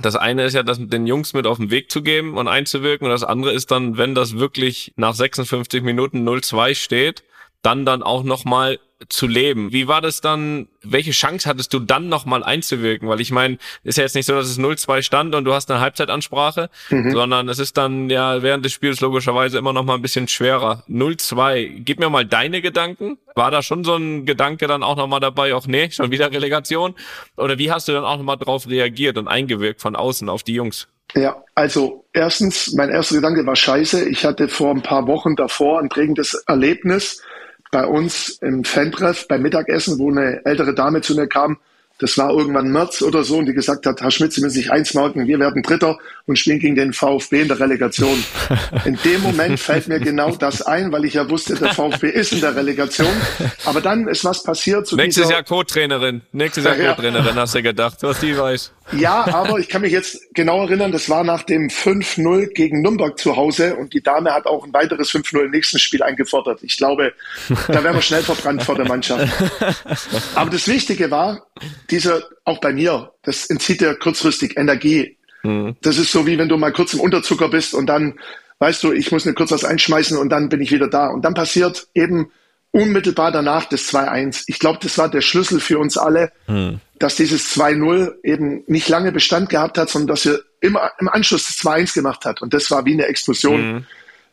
das 0.02 0.16
eine 0.16 0.44
ist 0.44 0.54
ja, 0.54 0.64
das 0.64 0.80
den 0.80 1.08
Jungs 1.08 1.34
mit 1.34 1.48
auf 1.48 1.58
den 1.58 1.72
Weg 1.72 1.90
zu 1.90 2.02
geben 2.02 2.38
und 2.38 2.48
einzuwirken. 2.48 3.06
Und 3.06 3.12
das 3.12 3.24
andere 3.24 3.54
ist 3.54 3.72
dann, 3.72 3.98
wenn 3.98 4.16
das 4.16 4.38
wirklich 4.38 4.94
nach 4.98 5.14
56 5.14 5.84
Minuten 5.84 6.28
0-2 6.28 6.76
steht, 6.76 7.24
dann 7.66 7.86
dann 7.86 8.04
auch 8.04 8.24
nochmal 8.24 8.80
zu 9.10 9.28
leben. 9.28 9.72
Wie 9.74 9.88
war 9.88 10.02
das 10.02 10.22
dann? 10.22 10.68
Welche 10.82 11.12
Chance 11.12 11.50
hattest 11.50 11.74
du 11.74 11.80
dann 11.80 12.08
nochmal 12.08 12.44
einzuwirken? 12.44 13.10
Weil 13.10 13.20
ich 13.20 13.32
meine, 13.32 13.58
ist 13.84 13.98
ja 13.98 14.04
jetzt 14.04 14.16
nicht 14.16 14.26
so, 14.26 14.34
dass 14.34 14.48
es 14.48 14.58
0-2 14.58 15.02
stand 15.02 15.36
und 15.36 15.44
du 15.44 15.54
hast 15.54 15.70
eine 15.70 15.82
Halbzeitansprache, 15.82 16.70
mhm. 16.90 17.12
sondern 17.12 17.50
es 17.50 17.60
ist 17.60 17.78
dann 17.78 18.10
ja 18.10 18.42
während 18.42 18.64
des 18.64 18.72
Spiels 18.72 19.02
logischerweise 19.02 19.58
immer 19.58 19.74
noch 19.74 19.84
mal 19.84 19.96
ein 19.96 20.02
bisschen 20.02 20.28
schwerer. 20.28 20.84
0-2. 20.90 21.82
Gib 21.84 22.00
mir 22.00 22.10
mal 22.10 22.26
deine 22.26 22.62
Gedanken. 22.62 23.18
War 23.36 23.52
da 23.52 23.62
schon 23.62 23.84
so 23.84 23.96
ein 23.96 24.26
Gedanke 24.26 24.68
dann 24.68 24.82
auch 24.82 24.96
nochmal 24.96 25.20
dabei? 25.20 25.54
Auch 25.54 25.68
nee, 25.68 25.90
schon 25.92 26.12
wieder 26.12 26.32
Relegation? 26.32 26.96
Oder 27.36 27.58
wie 27.58 27.72
hast 27.72 27.88
du 27.88 27.92
dann 27.92 28.06
auch 28.06 28.18
nochmal 28.18 28.38
drauf 28.38 28.68
reagiert 28.68 29.18
und 29.18 29.28
eingewirkt 29.28 29.82
von 29.82 29.96
außen 29.96 30.30
auf 30.30 30.44
die 30.44 30.54
Jungs? 30.54 30.88
Ja, 31.14 31.44
also 31.54 32.06
erstens, 32.14 32.74
mein 32.74 32.90
erster 32.90 33.16
Gedanke 33.16 33.46
war 33.46 33.56
scheiße. 33.56 34.10
Ich 34.10 34.26
hatte 34.26 34.48
vor 34.48 34.72
ein 34.72 34.82
paar 34.82 35.08
Wochen 35.08 35.36
davor 35.36 35.80
ein 35.80 35.90
prägendes 35.90 36.34
Erlebnis 36.48 37.22
bei 37.76 37.86
uns 37.86 38.38
im 38.42 38.64
Fantreff 38.64 39.28
beim 39.28 39.42
Mittagessen, 39.42 40.00
wo 40.00 40.10
eine 40.10 40.46
ältere 40.46 40.74
Dame 40.74 41.02
zu 41.02 41.14
mir 41.14 41.28
kam, 41.28 41.58
das 42.00 42.18
war 42.18 42.30
irgendwann 42.30 42.72
März 42.72 43.02
oder 43.02 43.26
so, 43.26 43.38
und 43.38 43.48
die 43.48 43.54
gesagt 43.54 43.86
hat, 43.86 44.00
Herr 44.00 44.12
Schmidt, 44.12 44.32
Sie 44.32 44.40
müssen 44.40 44.54
sich 44.54 44.72
eins 44.72 44.94
merken, 44.94 45.28
wir 45.28 45.40
werden 45.40 45.62
Dritter 45.62 45.98
und 46.26 46.40
spielen 46.40 46.60
gegen 46.60 46.76
den 46.76 46.94
VfB 46.94 47.42
in 47.42 47.50
der 47.50 47.60
Relegation. 47.60 48.24
In 48.86 48.98
dem 49.04 49.22
Moment 49.22 49.60
fällt 49.60 49.90
mir 49.90 50.00
genau 50.00 50.34
das 50.38 50.62
ein, 50.62 50.94
weil 50.94 51.04
ich 51.04 51.16
ja 51.16 51.30
wusste, 51.30 51.56
der 51.56 51.74
VfB 51.74 52.12
ist 52.12 52.32
in 52.32 52.40
der 52.40 52.56
Relegation. 52.56 53.12
Aber 53.66 53.82
dann 53.82 54.08
ist 54.08 54.24
was 54.24 54.42
passiert. 54.42 54.88
Zu 54.88 54.96
Nächstes 54.96 55.30
Jahr 55.30 55.44
Co-Trainerin. 55.44 56.22
Nächstes 56.32 56.64
Jahr 56.64 56.76
Co-Trainerin, 56.76 57.36
hast 57.36 57.56
du 57.56 57.62
gedacht, 57.62 57.98
was 58.02 58.22
die 58.22 58.38
weiß. 58.38 58.72
Ja, 58.92 59.26
aber 59.34 59.60
ich 59.60 59.68
kann 59.68 59.82
mich 59.82 59.92
jetzt 59.92 60.34
genau 60.34 60.62
erinnern, 60.62 60.92
das 60.92 61.10
war 61.10 61.24
nach 61.24 61.44
dem 61.44 61.70
5-0 61.70 62.54
gegen 62.54 62.82
Nürnberg 62.82 63.18
zu 63.18 63.36
Hause 63.36 63.76
und 63.76 63.94
die 63.94 64.02
Dame 64.02 64.34
hat 64.34 64.46
auch 64.46 64.64
ein 64.64 64.74
weiteres 64.74 65.12
5-0 65.12 65.46
im 65.46 65.52
nächsten 65.52 65.80
Spiel 65.80 66.04
eingefordert. 66.04 66.62
Ich 66.62 66.78
glaube, 66.78 67.14
da 67.68 67.84
wären 67.84 67.96
wir 67.96 68.02
schnell 68.02 68.22
verbrannt 68.22 68.64
vor 68.64 68.76
der 68.76 68.88
Mannschaft. 68.88 69.28
Aber 70.36 70.52
das 70.52 70.68
Wichtige 70.68 71.10
war, 71.10 71.48
dieser, 71.90 72.24
auch 72.44 72.60
bei 72.60 72.74
mir, 72.74 73.12
das 73.24 73.48
entzieht 73.48 73.82
dir 73.82 73.96
kurzfristig 73.96 74.58
Energie. 74.58 75.18
Mhm. 75.44 75.76
Das 75.82 75.98
ist 75.98 76.12
so 76.12 76.28
wie 76.28 76.38
wenn 76.38 76.50
du 76.50 76.58
mal 76.58 76.72
kurz 76.72 76.94
im 76.94 77.00
Unterzucker 77.00 77.50
bist 77.50 77.74
und 77.74 77.88
dann 77.88 78.20
weißt 78.60 78.84
du, 78.84 78.92
ich 78.94 79.12
muss 79.12 79.26
mir 79.26 79.34
kurz 79.34 79.52
was 79.52 79.66
einschmeißen 79.66 80.18
und 80.18 80.30
dann 80.30 80.50
bin 80.50 80.62
ich 80.62 80.72
wieder 80.72 80.88
da. 80.88 81.08
Und 81.08 81.26
dann 81.26 81.34
passiert 81.34 81.88
eben 81.94 82.32
unmittelbar 82.72 83.32
danach 83.32 83.66
das 83.66 83.94
2-1. 83.94 84.44
Ich 84.48 84.60
glaube, 84.60 84.80
das 84.82 84.98
war 84.98 85.10
der 85.10 85.22
Schlüssel 85.22 85.60
für 85.60 85.80
uns 85.80 85.98
alle, 85.98 86.32
mhm. 86.48 86.80
Dass 87.00 87.16
dieses 87.16 87.56
2-0 87.56 88.16
eben 88.24 88.64
nicht 88.68 88.90
lange 88.90 89.12
Bestand 89.12 89.50
gehabt 89.50 89.78
hat, 89.78 89.90
sondern 89.90 90.16
dass 90.16 90.26
wir 90.26 90.42
immer 90.62 90.92
im 91.00 91.10
Anschluss 91.10 91.48
das 91.48 91.58
2-1 91.58 91.94
gemacht 91.94 92.26
hat. 92.26 92.42
Und 92.42 92.54
das 92.54 92.72
war 92.72 92.86
wie 92.86 92.94
eine 92.94 93.06
Explosion. 93.06 93.74
Mhm. 93.74 93.86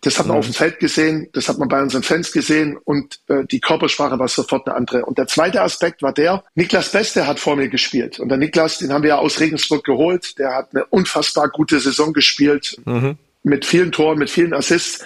Das 0.03 0.19
hat 0.19 0.27
man 0.27 0.35
mhm. 0.35 0.39
auf 0.41 0.47
dem 0.47 0.55
Feld 0.55 0.81
gesehen, 0.81 1.29
das 1.33 1.49
hat 1.49 1.59
man 1.59 1.69
bei 1.69 1.81
unseren 1.81 2.03
Fans 2.03 2.33
gesehen 2.33 2.77
und 2.77 3.21
äh, 3.29 3.45
die 3.45 3.61
Körpersprache 3.61 4.19
war 4.19 4.27
sofort 4.27 4.67
eine 4.67 4.77
andere. 4.77 5.05
Und 5.05 5.17
der 5.17 5.29
zweite 5.29 5.63
Aspekt 5.63 6.03
war 6.03 6.13
der, 6.13 6.43
Niklas 6.57 6.91
Beste 6.91 7.29
hat 7.29 7.39
vor 7.39 7.55
mir 7.55 7.69
gespielt. 7.69 8.19
Und 8.19 8.29
der 8.29 8.37
Niklas, 8.39 8.79
den 8.79 8.93
haben 8.93 9.03
wir 9.03 9.11
ja 9.11 9.19
aus 9.19 9.39
Regensburg 9.39 9.85
geholt, 9.85 10.41
der 10.41 10.57
hat 10.57 10.75
eine 10.75 10.85
unfassbar 10.87 11.49
gute 11.51 11.79
Saison 11.79 12.13
gespielt, 12.13 12.77
mhm. 12.85 13.17
mit 13.45 13.65
vielen 13.65 13.93
Toren, 13.93 14.19
mit 14.19 14.29
vielen 14.29 14.55
Assists. 14.55 15.05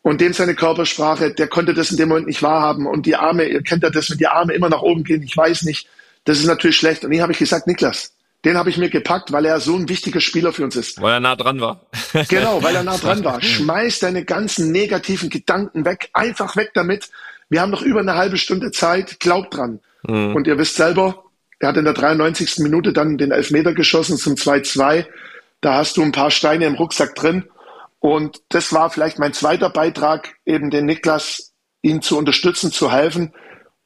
Und 0.00 0.22
dem 0.22 0.32
seine 0.32 0.54
Körpersprache, 0.54 1.34
der 1.34 1.48
konnte 1.48 1.74
das 1.74 1.90
in 1.90 1.98
dem 1.98 2.08
Moment 2.08 2.26
nicht 2.26 2.42
wahrhaben. 2.42 2.86
Und 2.86 3.04
die 3.04 3.16
Arme, 3.16 3.44
ihr 3.44 3.62
kennt 3.62 3.82
ja 3.82 3.90
das, 3.90 4.10
wenn 4.10 4.18
die 4.18 4.26
Arme 4.28 4.54
immer 4.54 4.70
nach 4.70 4.82
oben 4.82 5.04
gehen, 5.04 5.22
ich 5.22 5.36
weiß 5.36 5.62
nicht, 5.62 5.88
das 6.24 6.38
ist 6.38 6.46
natürlich 6.46 6.76
schlecht. 6.76 7.04
Und 7.04 7.12
hier 7.12 7.22
habe 7.22 7.32
ich 7.32 7.38
gesagt, 7.38 7.66
Niklas, 7.66 8.12
den 8.44 8.56
habe 8.56 8.70
ich 8.70 8.76
mir 8.76 8.90
gepackt, 8.90 9.32
weil 9.32 9.44
er 9.44 9.60
so 9.60 9.76
ein 9.76 9.88
wichtiger 9.88 10.20
Spieler 10.20 10.52
für 10.52 10.64
uns 10.64 10.76
ist. 10.76 11.00
Weil 11.00 11.14
er 11.14 11.20
nah 11.20 11.36
dran 11.36 11.60
war. 11.60 11.86
genau, 12.28 12.62
weil 12.62 12.74
er 12.74 12.82
nah 12.82 12.96
dran 12.96 13.24
war. 13.24 13.40
Schmeiß 13.42 14.00
deine 14.00 14.24
ganzen 14.24 14.72
negativen 14.72 15.30
Gedanken 15.30 15.84
weg, 15.84 16.10
einfach 16.12 16.56
weg 16.56 16.72
damit. 16.74 17.10
Wir 17.48 17.60
haben 17.60 17.70
noch 17.70 17.82
über 17.82 18.00
eine 18.00 18.14
halbe 18.14 18.38
Stunde 18.38 18.70
Zeit, 18.70 19.20
glaubt 19.20 19.56
dran. 19.56 19.80
Mhm. 20.02 20.34
Und 20.34 20.46
ihr 20.46 20.58
wisst 20.58 20.76
selber, 20.76 21.24
Er 21.60 21.68
hat 21.68 21.76
in 21.76 21.84
der 21.84 21.94
93. 21.94 22.58
Minute 22.58 22.92
dann 22.92 23.18
den 23.18 23.30
Elfmeter 23.30 23.72
geschossen 23.74 24.16
zum 24.16 24.34
2-2. 24.34 25.06
Da 25.60 25.74
hast 25.74 25.96
du 25.96 26.02
ein 26.02 26.12
paar 26.12 26.32
Steine 26.32 26.66
im 26.66 26.74
Rucksack 26.74 27.14
drin. 27.14 27.44
Und 28.00 28.42
das 28.48 28.72
war 28.72 28.90
vielleicht 28.90 29.20
mein 29.20 29.32
zweiter 29.32 29.70
Beitrag, 29.70 30.34
eben 30.44 30.70
den 30.70 30.86
Niklas, 30.86 31.52
ihn 31.82 32.02
zu 32.02 32.18
unterstützen, 32.18 32.72
zu 32.72 32.90
helfen. 32.90 33.32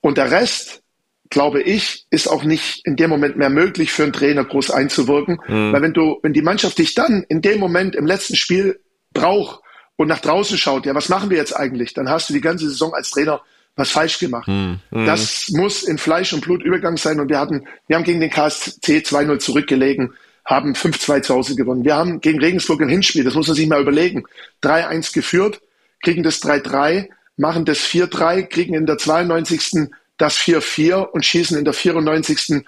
Und 0.00 0.16
der 0.16 0.30
Rest, 0.30 0.82
glaube 1.30 1.62
ich, 1.62 2.06
ist 2.10 2.28
auch 2.28 2.44
nicht 2.44 2.84
in 2.84 2.96
dem 2.96 3.10
Moment 3.10 3.36
mehr 3.36 3.50
möglich 3.50 3.92
für 3.92 4.04
einen 4.04 4.12
Trainer 4.12 4.44
groß 4.44 4.70
einzuwirken. 4.70 5.40
Mhm. 5.46 5.72
Weil 5.72 5.82
wenn 5.82 5.92
du, 5.92 6.18
wenn 6.22 6.32
die 6.32 6.42
Mannschaft 6.42 6.78
dich 6.78 6.94
dann 6.94 7.24
in 7.28 7.42
dem 7.42 7.60
Moment 7.60 7.94
im 7.96 8.06
letzten 8.06 8.36
Spiel 8.36 8.80
braucht 9.12 9.60
und 9.96 10.08
nach 10.08 10.20
draußen 10.20 10.58
schaut, 10.58 10.86
ja, 10.86 10.94
was 10.94 11.08
machen 11.08 11.30
wir 11.30 11.36
jetzt 11.36 11.56
eigentlich? 11.56 11.94
Dann 11.94 12.08
hast 12.08 12.28
du 12.28 12.34
die 12.34 12.40
ganze 12.40 12.68
Saison 12.68 12.94
als 12.94 13.10
Trainer 13.10 13.40
was 13.76 13.90
falsch 13.90 14.18
gemacht. 14.18 14.48
Mhm. 14.48 14.80
Das 14.90 15.48
muss 15.50 15.82
in 15.82 15.98
Fleisch 15.98 16.32
und 16.32 16.40
Blut 16.40 16.62
übergegangen 16.62 16.96
sein. 16.96 17.20
Und 17.20 17.28
wir 17.28 17.38
hatten, 17.38 17.66
wir 17.88 17.96
haben 17.96 18.04
gegen 18.04 18.20
den 18.20 18.30
KSC 18.30 18.98
2-0 18.98 19.38
zurückgelegen 19.38 20.14
haben 20.46 20.74
5-2 20.74 21.22
zu 21.22 21.34
Hause 21.34 21.56
gewonnen. 21.56 21.84
Wir 21.84 21.96
haben 21.96 22.20
gegen 22.20 22.38
Regensburg 22.38 22.80
ein 22.80 22.88
Hinspiel, 22.88 23.24
das 23.24 23.34
muss 23.34 23.48
man 23.48 23.56
sich 23.56 23.66
mal 23.66 23.82
überlegen. 23.82 24.24
3-1 24.62 25.12
geführt, 25.12 25.60
kriegen 26.02 26.22
das 26.22 26.40
3-3, 26.40 27.08
machen 27.36 27.64
das 27.64 27.80
4-3, 27.80 28.44
kriegen 28.44 28.74
in 28.74 28.86
der 28.86 28.96
92. 28.96 29.88
das 30.18 30.38
4-4 30.38 30.96
und 30.96 31.24
schießen 31.24 31.58
in 31.58 31.64
der 31.64 31.74
94. 31.74 32.64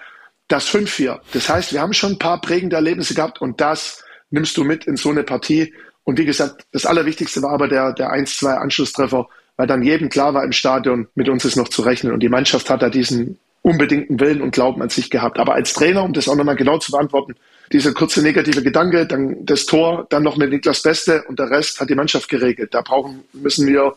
das 0.47 0.67
5-4. 0.69 1.19
Das 1.33 1.49
heißt, 1.49 1.73
wir 1.73 1.81
haben 1.81 1.93
schon 1.93 2.13
ein 2.13 2.19
paar 2.19 2.41
prägende 2.41 2.75
Erlebnisse 2.75 3.13
gehabt 3.13 3.41
und 3.41 3.61
das 3.61 4.03
nimmst 4.29 4.57
du 4.57 4.63
mit 4.63 4.85
in 4.85 4.97
so 4.97 5.09
eine 5.09 5.23
Partie. 5.23 5.73
Und 6.03 6.17
wie 6.17 6.25
gesagt, 6.25 6.65
das 6.71 6.85
Allerwichtigste 6.85 7.41
war 7.41 7.51
aber 7.51 7.67
der, 7.67 7.93
der 7.93 8.11
1-2 8.11 8.55
Anschlusstreffer, 8.55 9.27
weil 9.57 9.67
dann 9.67 9.83
jedem 9.83 10.09
klar 10.09 10.33
war 10.33 10.43
im 10.43 10.51
Stadion, 10.51 11.07
mit 11.15 11.29
uns 11.29 11.45
ist 11.45 11.55
noch 11.55 11.69
zu 11.69 11.81
rechnen. 11.81 12.13
Und 12.13 12.21
die 12.21 12.29
Mannschaft 12.29 12.69
hat 12.69 12.81
da 12.81 12.89
diesen 12.89 13.37
unbedingten 13.61 14.19
Willen 14.19 14.41
und 14.41 14.51
Glauben 14.51 14.81
an 14.81 14.89
sich 14.89 15.09
gehabt. 15.09 15.37
Aber 15.37 15.53
als 15.53 15.73
Trainer, 15.73 16.03
um 16.03 16.13
das 16.13 16.29
auch 16.29 16.35
nochmal 16.35 16.55
genau 16.55 16.77
zu 16.77 16.91
beantworten, 16.91 17.35
dieser 17.71 17.93
kurze 17.93 18.21
negative 18.21 18.63
Gedanke, 18.63 19.05
dann 19.05 19.45
das 19.45 19.65
Tor, 19.65 20.07
dann 20.09 20.23
noch 20.23 20.37
mit 20.37 20.49
Niklas 20.49 20.81
Beste 20.81 21.23
und 21.27 21.39
der 21.39 21.51
Rest 21.51 21.79
hat 21.79 21.89
die 21.89 21.95
Mannschaft 21.95 22.29
geregelt. 22.29 22.73
Da 22.73 22.81
brauchen, 22.81 23.23
müssen 23.33 23.67
wir 23.67 23.93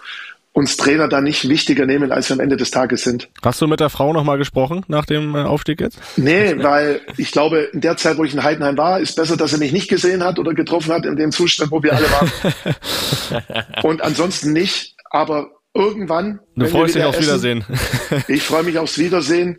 uns 0.53 0.77
Trainer 0.77 1.09
da 1.09 1.21
nicht 1.21 1.49
wichtiger 1.49 1.87
nehmen, 1.87 2.13
als 2.13 2.29
wir 2.29 2.35
am 2.35 2.41
Ende 2.41 2.57
des 2.57 2.71
Tages 2.71 3.03
sind. 3.03 3.29
Hast 3.43 3.61
du 3.61 3.67
mit 3.67 3.81
der 3.81 3.89
Frau 3.89 4.13
nochmal 4.13 4.37
gesprochen 4.37 4.85
nach 4.87 5.07
dem 5.07 5.35
äh, 5.35 5.39
Aufstieg 5.39 5.81
jetzt? 5.81 5.99
Nee, 6.17 6.55
weil 6.59 7.01
ich 7.17 7.31
glaube, 7.31 7.71
in 7.73 7.81
der 7.81 7.97
Zeit, 7.97 8.19
wo 8.19 8.25
ich 8.25 8.35
in 8.35 8.43
Heidenheim 8.43 8.77
war, 8.77 9.01
ist 9.01 9.17
besser, 9.17 9.37
dass 9.37 9.53
er 9.53 9.59
mich 9.59 9.73
nicht 9.73 9.89
gesehen 9.89 10.23
hat 10.23 10.39
oder 10.39 10.53
getroffen 10.53 10.93
hat 10.93 11.07
in 11.07 11.17
dem 11.17 11.33
Zustand, 11.33 11.71
wo 11.71 11.83
wir 11.83 11.95
alle 11.95 12.07
waren. 12.11 13.65
und 13.83 14.03
ansonsten 14.03 14.53
nicht, 14.53 14.95
aber 15.11 15.51
irgendwann. 15.73 16.41
Du 16.55 16.67
freust 16.67 16.95
dich 16.95 17.05
aufs 17.05 17.21
Wiedersehen. 17.21 17.65
ich 18.29 18.43
freue 18.43 18.63
mich 18.63 18.79
aufs 18.79 18.99
Wiedersehen 18.99 19.59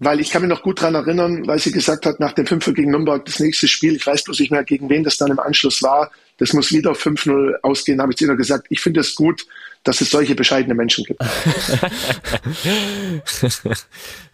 weil 0.00 0.20
ich 0.20 0.30
kann 0.30 0.42
mich 0.42 0.48
noch 0.48 0.62
gut 0.62 0.80
dran 0.80 0.94
erinnern, 0.94 1.46
weil 1.46 1.58
sie 1.58 1.72
gesagt 1.72 2.06
hat, 2.06 2.20
nach 2.20 2.32
dem 2.32 2.46
5 2.46 2.72
gegen 2.74 2.92
Nürnberg, 2.92 3.24
das 3.24 3.40
nächste 3.40 3.66
Spiel, 3.66 3.96
ich 3.96 4.06
weiß 4.06 4.24
bloß 4.24 4.38
nicht 4.38 4.52
mehr, 4.52 4.62
gegen 4.64 4.88
wen 4.88 5.02
das 5.02 5.18
dann 5.18 5.30
im 5.30 5.40
Anschluss 5.40 5.82
war, 5.82 6.10
das 6.38 6.52
muss 6.52 6.72
wieder 6.72 6.92
5-0 6.92 7.56
ausgehen, 7.62 8.00
habe 8.00 8.12
ich 8.12 8.18
zu 8.18 8.26
ihr 8.26 8.36
gesagt, 8.36 8.66
ich 8.70 8.80
finde 8.80 9.00
es 9.00 9.14
gut, 9.14 9.44
dass 9.88 10.02
es 10.02 10.10
solche 10.10 10.34
bescheidene 10.34 10.74
Menschen 10.74 11.04
gibt. 11.04 11.20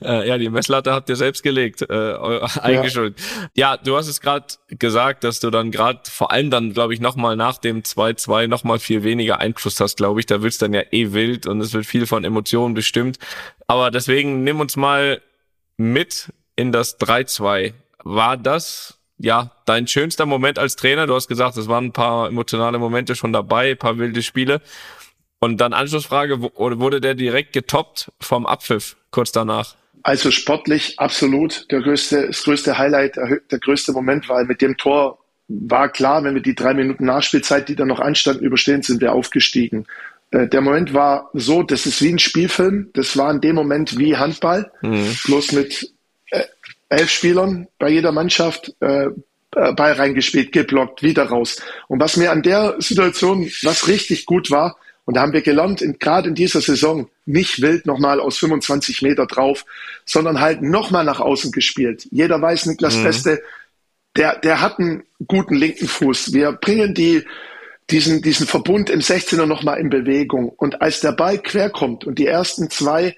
Äh, 0.02 0.28
ja, 0.28 0.36
die 0.36 0.50
Messlatte 0.50 0.92
habt 0.92 1.08
ihr 1.08 1.16
selbst 1.16 1.42
gelegt, 1.42 1.80
äh, 1.80 2.14
eingeschuldet. 2.60 3.18
Ja. 3.54 3.72
ja, 3.72 3.76
du 3.78 3.96
hast 3.96 4.08
es 4.08 4.20
gerade 4.20 4.46
gesagt, 4.68 5.24
dass 5.24 5.40
du 5.40 5.50
dann 5.50 5.70
gerade, 5.70 6.00
vor 6.10 6.30
allem 6.30 6.50
dann, 6.50 6.74
glaube 6.74 6.92
ich, 6.92 7.00
nochmal 7.00 7.36
nach 7.36 7.56
dem 7.56 7.82
2-2 7.82 8.48
nochmal 8.48 8.78
viel 8.78 9.02
weniger 9.02 9.38
Einfluss 9.38 9.80
hast, 9.80 9.96
glaube 9.96 10.20
ich. 10.20 10.26
Da 10.26 10.42
wird's 10.42 10.58
dann 10.58 10.74
ja 10.74 10.82
eh 10.90 11.12
wild 11.12 11.46
und 11.46 11.60
es 11.60 11.72
wird 11.72 11.86
viel 11.86 12.06
von 12.06 12.24
Emotionen 12.24 12.74
bestimmt. 12.74 13.18
Aber 13.66 13.90
deswegen 13.90 14.44
nimm 14.44 14.60
uns 14.60 14.76
mal 14.76 15.22
mit 15.78 16.32
in 16.56 16.70
das 16.72 17.00
3-2. 17.00 17.72
War 18.02 18.36
das 18.36 18.98
ja 19.16 19.52
dein 19.64 19.86
schönster 19.86 20.26
Moment 20.26 20.58
als 20.58 20.76
Trainer? 20.76 21.06
Du 21.06 21.14
hast 21.14 21.28
gesagt, 21.28 21.56
es 21.56 21.68
waren 21.68 21.86
ein 21.86 21.92
paar 21.92 22.28
emotionale 22.28 22.78
Momente 22.78 23.14
schon 23.14 23.32
dabei, 23.32 23.70
ein 23.70 23.78
paar 23.78 23.96
wilde 23.96 24.22
Spiele. 24.22 24.60
Und 25.40 25.60
dann 25.60 25.72
Anschlussfrage, 25.72 26.40
wurde 26.40 27.00
der 27.00 27.14
direkt 27.14 27.52
getoppt 27.52 28.10
vom 28.20 28.46
Abpfiff 28.46 28.96
kurz 29.10 29.32
danach? 29.32 29.74
Also 30.02 30.30
sportlich 30.30 30.98
absolut 30.98 31.70
der 31.70 31.80
größte, 31.80 32.26
das 32.28 32.42
größte 32.44 32.78
Highlight, 32.78 33.16
der 33.16 33.58
größte 33.58 33.92
Moment, 33.92 34.28
weil 34.28 34.44
mit 34.44 34.60
dem 34.60 34.76
Tor 34.76 35.18
war 35.48 35.88
klar, 35.90 36.24
wenn 36.24 36.34
wir 36.34 36.42
die 36.42 36.54
drei 36.54 36.74
Minuten 36.74 37.04
Nachspielzeit, 37.04 37.68
die 37.68 37.76
dann 37.76 37.88
noch 37.88 38.00
anstanden, 38.00 38.44
überstehen, 38.44 38.82
sind 38.82 39.00
wir 39.00 39.12
aufgestiegen. 39.12 39.86
Äh, 40.30 40.48
der 40.48 40.60
Moment 40.60 40.94
war 40.94 41.30
so, 41.34 41.62
das 41.62 41.86
ist 41.86 42.02
wie 42.02 42.10
ein 42.10 42.18
Spielfilm. 42.18 42.90
Das 42.94 43.16
war 43.16 43.30
in 43.30 43.40
dem 43.40 43.54
Moment 43.54 43.98
wie 43.98 44.16
Handball, 44.16 44.70
mhm. 44.82 45.16
bloß 45.24 45.52
mit 45.52 45.92
äh, 46.30 46.44
elf 46.88 47.10
Spielern 47.10 47.68
bei 47.78 47.90
jeder 47.90 48.12
Mannschaft. 48.12 48.74
Äh, 48.80 49.08
Ball 49.50 49.92
reingespielt, 49.92 50.50
geblockt, 50.50 51.04
wieder 51.04 51.26
raus. 51.26 51.62
Und 51.86 52.00
was 52.00 52.16
mir 52.16 52.32
an 52.32 52.42
der 52.42 52.74
Situation, 52.80 53.48
was 53.62 53.86
richtig 53.86 54.26
gut 54.26 54.50
war, 54.50 54.76
und 55.04 55.14
da 55.14 55.20
haben 55.20 55.32
wir 55.32 55.42
gelernt, 55.42 55.84
gerade 56.00 56.28
in 56.28 56.34
dieser 56.34 56.60
Saison, 56.60 57.10
nicht 57.26 57.60
wild 57.60 57.86
nochmal 57.86 58.20
aus 58.20 58.38
25 58.38 59.02
Meter 59.02 59.26
drauf, 59.26 59.66
sondern 60.04 60.40
halt 60.40 60.62
nochmal 60.62 61.04
nach 61.04 61.20
außen 61.20 61.52
gespielt. 61.52 62.06
Jeder 62.10 62.40
weiß, 62.40 62.66
Niklas 62.66 62.96
mhm. 62.96 63.04
Beste, 63.04 63.42
der, 64.16 64.38
der 64.38 64.60
hat 64.60 64.78
einen 64.78 65.04
guten 65.26 65.56
linken 65.56 65.88
Fuß. 65.88 66.32
Wir 66.32 66.52
bringen 66.52 66.94
die, 66.94 67.24
diesen, 67.90 68.22
diesen 68.22 68.46
Verbund 68.46 68.88
im 68.88 69.00
16er 69.00 69.46
nochmal 69.46 69.78
in 69.78 69.90
Bewegung. 69.90 70.48
Und 70.48 70.80
als 70.80 71.00
der 71.00 71.12
Ball 71.12 71.38
quer 71.38 71.68
kommt 71.68 72.04
und 72.04 72.18
die 72.18 72.26
ersten 72.26 72.70
zwei 72.70 73.14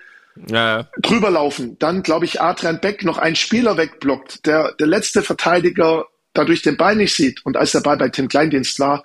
ja. 0.49 0.89
drüber 1.01 1.31
laufen, 1.31 1.79
dann 1.79 2.03
glaube 2.03 2.25
ich 2.25 2.41
Adrian 2.41 2.81
Beck 2.81 3.05
noch 3.05 3.19
einen 3.19 3.37
Spieler 3.37 3.77
wegblockt, 3.77 4.45
der, 4.47 4.73
der 4.73 4.87
letzte 4.87 5.23
Verteidiger 5.23 6.07
dadurch 6.33 6.63
den 6.63 6.77
Ball 6.77 6.97
nicht 6.97 7.15
sieht. 7.15 7.45
Und 7.47 7.57
als 7.57 7.73
der 7.73 7.81
Ball 7.81 7.97
bei 7.97 8.09
Tim 8.09 8.29
Kleindienst 8.29 8.81
war, 8.81 9.05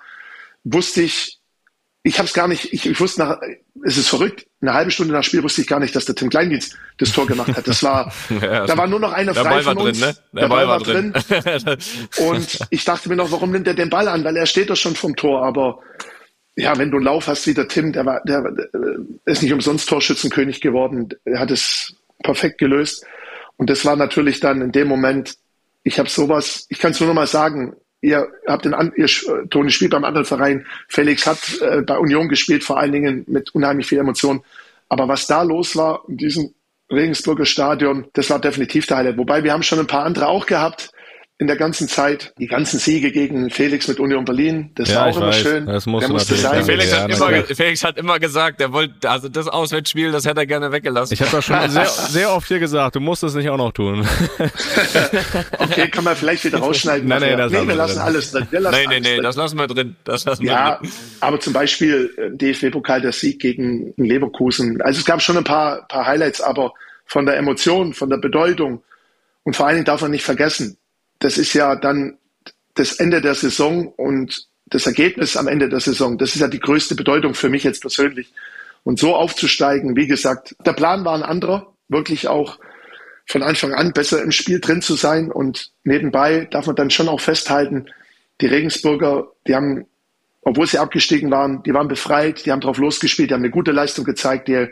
wusste 0.63 1.01
ich, 1.03 1.40
ich 2.03 2.17
habe 2.17 2.27
es 2.27 2.33
gar 2.33 2.47
nicht, 2.47 2.73
ich, 2.73 2.87
ich 2.87 2.99
wusste 2.99 3.21
nach, 3.21 3.37
es 3.85 3.97
ist 3.97 4.09
verrückt, 4.09 4.47
eine 4.59 4.73
halbe 4.73 4.89
Stunde 4.89 5.13
nach 5.13 5.23
Spiel 5.23 5.43
wusste 5.43 5.61
ich 5.61 5.67
gar 5.67 5.79
nicht, 5.79 5.95
dass 5.95 6.05
der 6.05 6.15
Tim 6.15 6.29
Kleindienst 6.29 6.75
das 6.97 7.11
Tor 7.11 7.27
gemacht 7.27 7.55
hat. 7.55 7.67
Das 7.67 7.83
war, 7.83 8.11
ja, 8.29 8.65
da 8.65 8.75
war 8.77 8.87
nur 8.87 8.99
noch 8.99 9.13
einer 9.13 9.35
frei 9.35 9.61
von 9.61 9.77
uns. 9.77 9.99
Drin, 9.99 10.09
ne? 10.09 10.15
Der, 10.33 10.41
der 10.41 10.47
Ball, 10.47 10.65
Ball 10.65 10.67
war 10.67 10.79
drin. 10.79 11.13
drin. 11.13 11.77
Und 12.27 12.59
ich 12.71 12.83
dachte 12.85 13.07
mir 13.09 13.15
noch, 13.15 13.31
warum 13.31 13.51
nimmt 13.51 13.67
er 13.67 13.75
den 13.75 13.89
Ball 13.91 14.07
an? 14.07 14.23
Weil 14.23 14.35
er 14.35 14.47
steht 14.47 14.71
doch 14.71 14.75
schon 14.75 14.95
vom 14.95 15.15
Tor. 15.15 15.45
Aber 15.45 15.79
ja, 16.55 16.75
wenn 16.77 16.89
du 16.89 16.97
einen 16.97 17.05
Lauf 17.05 17.27
hast 17.27 17.45
wie 17.45 17.53
der 17.53 17.67
Tim, 17.67 17.93
der 17.93 18.05
war, 18.05 18.21
der, 18.25 18.41
der 18.51 18.67
ist 19.25 19.43
nicht 19.43 19.53
umsonst 19.53 19.87
Torschützenkönig 19.87 20.59
geworden. 20.59 21.09
Er 21.25 21.39
hat 21.39 21.51
es 21.51 21.93
perfekt 22.23 22.57
gelöst. 22.57 23.05
Und 23.57 23.69
das 23.69 23.85
war 23.85 23.95
natürlich 23.95 24.39
dann 24.39 24.61
in 24.61 24.71
dem 24.71 24.87
Moment, 24.87 25.35
ich 25.83 25.99
habe 25.99 26.09
sowas, 26.09 26.65
ich 26.69 26.79
kann 26.79 26.91
es 26.91 26.99
nur 26.99 27.07
noch 27.07 27.15
mal 27.15 27.27
sagen, 27.27 27.75
ihr 28.01 28.27
habt 28.47 28.65
den, 28.65 28.75
ihr, 28.95 29.07
Toni 29.49 29.71
spielt 29.71 29.91
beim 29.91 30.03
anderen 30.03 30.25
Verein, 30.25 30.65
Felix 30.87 31.25
hat 31.25 31.61
äh, 31.61 31.81
bei 31.81 31.97
Union 31.97 32.29
gespielt, 32.29 32.63
vor 32.63 32.79
allen 32.79 32.91
Dingen 32.91 33.23
mit 33.27 33.53
unheimlich 33.55 33.87
viel 33.87 33.99
Emotion. 33.99 34.43
Aber 34.89 35.07
was 35.07 35.27
da 35.27 35.43
los 35.43 35.75
war 35.75 36.03
in 36.07 36.17
diesem 36.17 36.53
Regensburger 36.91 37.45
Stadion, 37.45 38.07
das 38.13 38.29
war 38.29 38.39
definitiv 38.39 38.87
der 38.87 38.97
Highlight. 38.97 39.17
Wobei 39.17 39.43
wir 39.43 39.53
haben 39.53 39.63
schon 39.63 39.79
ein 39.79 39.87
paar 39.87 40.03
andere 40.03 40.27
auch 40.27 40.45
gehabt, 40.45 40.91
in 41.41 41.47
der 41.47 41.57
ganzen 41.57 41.87
Zeit. 41.87 42.35
Die 42.37 42.45
ganzen 42.45 42.77
Siege 42.77 43.11
gegen 43.11 43.49
Felix 43.49 43.87
mit 43.87 43.99
Union 43.99 44.25
Berlin, 44.25 44.69
das 44.75 44.89
ja, 44.89 44.97
war 44.97 45.07
auch 45.07 45.17
immer 45.17 45.27
weiß. 45.29 45.37
schön. 45.37 45.65
Das 45.65 45.87
muss 45.87 46.01
der 46.01 46.09
musste 46.11 46.35
sein. 46.35 46.63
Felix, 46.63 46.91
ja, 46.91 47.01
hat 47.01 47.09
immer, 47.09 47.43
Felix 47.55 47.83
hat 47.83 47.97
immer 47.97 48.19
gesagt, 48.19 48.61
er 48.61 48.71
wollte, 48.71 49.09
also 49.09 49.27
das 49.27 49.47
Auswärtsspiel, 49.47 50.11
das 50.11 50.23
hätte 50.25 50.41
er 50.41 50.45
gerne 50.45 50.71
weggelassen. 50.71 51.15
Ich 51.15 51.21
habe 51.21 51.31
das 51.31 51.43
schon 51.43 51.57
sehr, 51.71 51.87
sehr 51.87 52.31
oft 52.31 52.47
hier 52.47 52.59
gesagt, 52.59 52.95
du 52.95 52.99
musst 52.99 53.23
es 53.23 53.33
nicht 53.33 53.49
auch 53.49 53.57
noch 53.57 53.71
tun. 53.71 54.07
okay, 55.57 55.87
kann 55.87 56.03
man 56.03 56.15
vielleicht 56.15 56.45
wieder 56.45 56.59
rausschneiden. 56.59 57.07
Nein, 57.07 57.21
nein, 57.21 57.37
das 57.39 57.51
nee, 57.51 57.67
wir 57.67 57.73
lassen 57.73 57.95
drin. 57.95 58.01
alles 58.03 58.31
drin. 58.31 58.47
Wir 58.51 58.59
lassen 58.59 58.75
nein, 58.75 58.85
nein, 58.89 59.01
nein, 59.01 59.23
das 59.23 59.35
lassen 59.35 59.57
wir 59.57 59.65
drin. 59.67 59.95
Das 60.03 60.25
lassen 60.25 60.43
wir 60.43 60.51
ja, 60.51 60.75
drin. 60.75 60.91
aber 61.21 61.39
zum 61.39 61.53
Beispiel 61.53 62.13
äh, 62.17 62.37
DFB-Pokal 62.37 63.01
der 63.01 63.13
Sieg 63.13 63.39
gegen 63.39 63.95
Leverkusen. 63.97 64.79
Also 64.83 64.99
es 64.99 65.05
gab 65.05 65.23
schon 65.23 65.37
ein 65.37 65.43
paar, 65.43 65.87
paar 65.87 66.05
Highlights, 66.05 66.39
aber 66.39 66.75
von 67.07 67.25
der 67.25 67.37
Emotion, 67.37 67.95
von 67.95 68.11
der 68.11 68.17
Bedeutung 68.17 68.83
und 69.41 69.55
vor 69.55 69.65
allen 69.65 69.77
Dingen 69.77 69.85
darf 69.85 70.01
man 70.01 70.11
nicht 70.11 70.23
vergessen, 70.23 70.77
das 71.21 71.37
ist 71.37 71.53
ja 71.53 71.75
dann 71.75 72.17
das 72.73 72.93
Ende 72.93 73.21
der 73.21 73.35
Saison 73.35 73.87
und 73.87 74.47
das 74.65 74.87
Ergebnis 74.87 75.37
am 75.37 75.47
Ende 75.47 75.69
der 75.69 75.79
Saison. 75.79 76.17
Das 76.17 76.35
ist 76.35 76.41
ja 76.41 76.47
die 76.47 76.59
größte 76.59 76.95
Bedeutung 76.95 77.33
für 77.33 77.49
mich 77.49 77.63
jetzt 77.63 77.81
persönlich. 77.81 78.33
Und 78.83 78.99
so 78.99 79.15
aufzusteigen, 79.15 79.95
wie 79.95 80.07
gesagt, 80.07 80.55
der 80.65 80.73
Plan 80.73 81.05
war 81.05 81.13
ein 81.13 81.23
anderer, 81.23 81.73
wirklich 81.87 82.27
auch 82.27 82.57
von 83.27 83.43
Anfang 83.43 83.73
an 83.73 83.93
besser 83.93 84.21
im 84.21 84.31
Spiel 84.31 84.59
drin 84.59 84.81
zu 84.81 84.95
sein. 84.95 85.31
Und 85.31 85.71
nebenbei 85.83 86.47
darf 86.49 86.65
man 86.65 86.75
dann 86.75 86.89
schon 86.89 87.07
auch 87.07 87.21
festhalten, 87.21 87.85
die 88.39 88.47
Regensburger, 88.47 89.27
die 89.47 89.53
haben, 89.53 89.85
obwohl 90.41 90.65
sie 90.65 90.79
abgestiegen 90.79 91.29
waren, 91.29 91.61
die 91.63 91.73
waren 91.73 91.87
befreit, 91.87 92.45
die 92.45 92.51
haben 92.51 92.61
drauf 92.61 92.79
losgespielt, 92.79 93.29
die 93.29 93.35
haben 93.35 93.43
eine 93.43 93.51
gute 93.51 93.71
Leistung 93.71 94.05
gezeigt, 94.05 94.47
die 94.47 94.67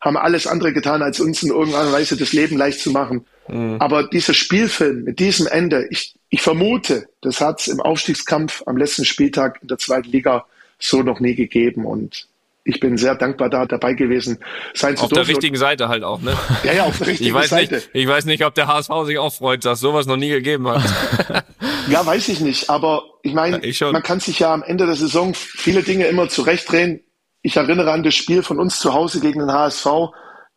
haben 0.00 0.16
alles 0.16 0.46
andere 0.46 0.72
getan, 0.72 1.02
als 1.02 1.20
uns 1.20 1.42
in 1.42 1.50
irgendeiner 1.50 1.92
Weise 1.92 2.16
das 2.16 2.32
Leben 2.32 2.56
leicht 2.56 2.80
zu 2.80 2.90
machen. 2.90 3.26
Mhm. 3.50 3.76
Aber 3.80 4.04
dieser 4.04 4.34
Spielfilm 4.34 5.04
mit 5.04 5.18
diesem 5.18 5.46
Ende, 5.46 5.86
ich, 5.90 6.14
ich 6.28 6.42
vermute, 6.42 7.08
das 7.20 7.40
hat 7.40 7.60
es 7.60 7.68
im 7.68 7.80
Aufstiegskampf 7.80 8.62
am 8.66 8.76
letzten 8.76 9.04
Spieltag 9.04 9.58
in 9.62 9.68
der 9.68 9.78
zweiten 9.78 10.10
Liga 10.10 10.46
so 10.78 11.02
noch 11.02 11.20
nie 11.20 11.34
gegeben. 11.34 11.84
Und 11.84 12.26
ich 12.64 12.78
bin 12.78 12.96
sehr 12.96 13.14
dankbar 13.14 13.48
da 13.50 13.66
dabei 13.66 13.94
gewesen 13.94 14.38
sein 14.74 14.96
zu 14.96 15.04
Auf 15.04 15.10
der 15.10 15.26
richtigen 15.26 15.56
Seite 15.56 15.88
halt 15.88 16.04
auch, 16.04 16.20
ne? 16.20 16.36
Ja, 16.64 16.72
ja, 16.72 16.84
auf 16.84 16.98
der 16.98 17.08
richtigen 17.08 17.28
ich 17.28 17.34
weiß 17.34 17.50
Seite. 17.50 17.76
Nicht, 17.76 17.90
ich 17.92 18.06
weiß 18.06 18.24
nicht, 18.26 18.44
ob 18.44 18.54
der 18.54 18.68
HSV 18.68 18.90
sich 19.06 19.18
auch 19.18 19.32
freut, 19.32 19.64
dass 19.64 19.80
sowas 19.80 20.06
noch 20.06 20.16
nie 20.16 20.28
gegeben 20.28 20.68
hat. 20.68 20.82
ja, 21.90 22.04
weiß 22.04 22.28
ich 22.28 22.40
nicht, 22.40 22.70
aber 22.70 23.04
ich 23.22 23.32
meine, 23.32 23.66
ja, 23.66 23.92
man 23.92 24.02
kann 24.02 24.20
sich 24.20 24.38
ja 24.38 24.52
am 24.52 24.62
Ende 24.62 24.86
der 24.86 24.94
Saison 24.94 25.34
viele 25.34 25.82
Dinge 25.82 26.06
immer 26.06 26.28
zurechtdrehen. 26.28 27.00
Ich 27.42 27.56
erinnere 27.56 27.90
an 27.90 28.02
das 28.02 28.14
Spiel 28.14 28.42
von 28.42 28.58
uns 28.58 28.78
zu 28.78 28.92
Hause 28.92 29.20
gegen 29.20 29.40
den 29.40 29.52
HSV. 29.52 29.86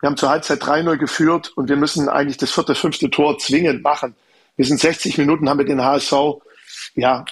Wir 0.04 0.10
haben 0.10 0.18
zur 0.18 0.32
Halbzeit 0.32 0.62
3-0 0.62 0.98
geführt 0.98 1.54
und 1.56 1.70
wir 1.70 1.78
müssen 1.78 2.10
eigentlich 2.10 2.36
das 2.36 2.52
vierte, 2.52 2.76
fünfte 2.76 3.10
Tor 3.10 3.38
zwingend 3.38 3.84
machen. 3.84 4.18
Wir 4.58 4.66
sind 4.66 4.78
60 4.78 5.18
Minuten, 5.18 5.48
haben 5.48 5.60
wir 5.60 5.66
den 5.66 5.82
HSV, 5.82 6.12
ja, 6.96 7.24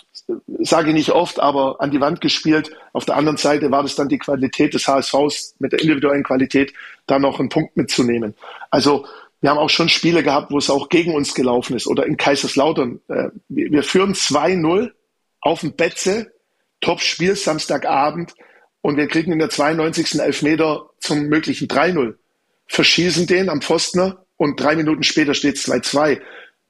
sage 0.59 0.87
ich 0.87 0.93
nicht 0.93 1.09
oft, 1.09 1.41
aber 1.41 1.81
an 1.81 1.91
die 1.91 1.99
Wand 1.99 2.21
gespielt. 2.21 2.71
Auf 2.93 3.03
der 3.03 3.17
anderen 3.17 3.35
Seite 3.35 3.71
war 3.71 3.83
das 3.83 3.95
dann 3.95 4.07
die 4.07 4.19
Qualität 4.19 4.73
des 4.73 4.87
HSVs 4.87 5.55
mit 5.59 5.73
der 5.73 5.81
individuellen 5.81 6.23
Qualität, 6.23 6.71
da 7.07 7.19
noch 7.19 7.41
einen 7.41 7.49
Punkt 7.49 7.75
mitzunehmen. 7.75 8.35
Also 8.69 9.05
wir 9.41 9.49
haben 9.49 9.57
auch 9.57 9.69
schon 9.69 9.89
Spiele 9.89 10.23
gehabt, 10.23 10.49
wo 10.49 10.57
es 10.57 10.69
auch 10.69 10.87
gegen 10.87 11.13
uns 11.13 11.33
gelaufen 11.33 11.75
ist. 11.75 11.87
Oder 11.87 12.05
in 12.05 12.15
Kaiserslautern. 12.15 13.01
Äh, 13.09 13.31
wir 13.49 13.83
führen 13.83 14.13
2-0 14.13 14.91
auf 15.41 15.59
dem 15.59 15.73
Betze, 15.73 16.31
Top-Spiel 16.79 17.35
Samstagabend 17.35 18.33
und 18.79 18.95
wir 18.95 19.07
kriegen 19.07 19.33
in 19.33 19.39
der 19.39 19.49
92. 19.49 20.21
Elfmeter 20.21 20.89
zum 21.01 21.23
möglichen 21.23 21.67
3-0. 21.67 22.15
Verschießen 22.71 23.27
den 23.27 23.49
am 23.49 23.61
Pfostner 23.61 24.25
und 24.37 24.59
drei 24.59 24.75
Minuten 24.75 25.03
später 25.03 25.33
steht 25.33 25.57
es 25.57 25.67
2-2 25.67 26.21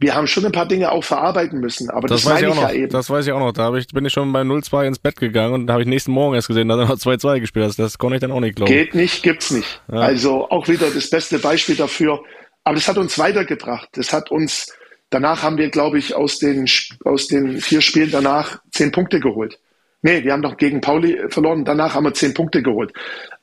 wir 0.02 0.16
haben 0.16 0.26
schon 0.26 0.46
ein 0.46 0.52
paar 0.52 0.68
Dinge 0.68 0.92
auch 0.92 1.04
verarbeiten 1.04 1.60
müssen, 1.60 1.92
aber 1.92 2.08
das, 2.08 2.24
das 2.24 2.32
weiß 2.32 2.42
ich 2.42 2.48
auch 2.48 2.56
noch. 2.56 2.64
Ja 2.64 2.72
eben. 2.74 2.90
Das 2.90 3.10
weiß 3.10 3.28
ich 3.28 3.32
auch 3.34 3.40
noch. 3.40 3.52
Da 3.52 3.74
ich, 3.76 3.88
bin 3.88 4.04
ich 4.04 4.12
schon 4.12 4.34
bei 4.34 4.42
0-2 4.42 4.88
ins 4.88 4.98
Bett 4.98 5.16
gegangen 5.16 5.54
und 5.54 5.68
da 5.68 5.74
habe 5.74 5.84
ich 5.84 5.88
nächsten 5.88 6.12
Morgen 6.12 6.34
erst 6.34 6.48
gesehen, 6.48 6.68
dass 6.68 6.80
er 6.80 6.88
noch 6.88 6.96
2-2 6.96 7.40
gespielt 7.40 7.66
hat. 7.66 7.78
Das 7.78 8.00
konnte 8.00 8.16
ich 8.16 8.22
dann 8.22 8.32
auch 8.32 8.40
nicht 8.40 8.56
glauben. 8.56 8.72
Geht 8.72 8.96
nicht, 8.96 9.22
gibt's 9.22 9.52
nicht. 9.52 9.80
Ja. 9.92 10.00
Also 10.00 10.50
auch 10.50 10.68
wieder 10.68 10.90
das 10.90 11.08
beste 11.12 11.38
Beispiel 11.38 11.76
dafür. 11.76 12.20
Aber 12.64 12.76
das 12.76 12.88
hat 12.88 12.98
uns 12.98 13.20
weitergebracht. 13.20 13.90
Das 13.94 14.12
hat 14.12 14.32
uns, 14.32 14.74
danach 15.12 15.44
haben 15.44 15.58
wir, 15.58 15.70
glaube 15.70 16.00
ich, 16.00 16.16
aus 16.16 16.40
den, 16.40 16.68
aus 17.06 17.28
den 17.28 17.62
vier 17.62 17.82
Spielen 17.82 18.10
danach 18.10 18.60
zehn 18.72 18.92
Punkte 18.92 19.20
geholt. 19.20 19.60
Nee, 20.02 20.24
wir 20.24 20.34
haben 20.34 20.42
doch 20.42 20.58
gegen 20.58 20.82
Pauli 20.82 21.20
verloren. 21.30 21.64
Danach 21.64 21.94
haben 21.94 22.06
wir 22.06 22.14
zehn 22.14 22.34
Punkte 22.34 22.64
geholt. 22.64 22.92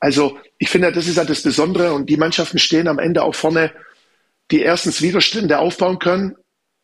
Also 0.00 0.38
ich 0.58 0.68
finde, 0.68 0.90
das 0.92 1.06
ist 1.06 1.16
halt 1.16 1.30
das 1.30 1.42
Besondere 1.42 1.92
und 1.92 2.10
die 2.10 2.16
Mannschaften 2.16 2.58
stehen 2.58 2.88
am 2.88 2.98
Ende 2.98 3.22
auch 3.22 3.34
vorne, 3.34 3.72
die 4.50 4.62
erstens 4.62 5.00
Widerstände 5.00 5.58
aufbauen 5.58 5.98
können, 5.98 6.34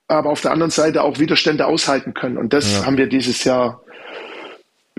aber 0.06 0.30
auf 0.30 0.42
der 0.42 0.52
anderen 0.52 0.70
Seite 0.70 1.02
auch 1.02 1.18
Widerstände 1.18 1.66
aushalten 1.66 2.14
können. 2.14 2.38
Und 2.38 2.52
das 2.52 2.72
ja. 2.72 2.86
haben 2.86 2.98
wir 2.98 3.08
dieses 3.08 3.42
Jahr. 3.44 3.80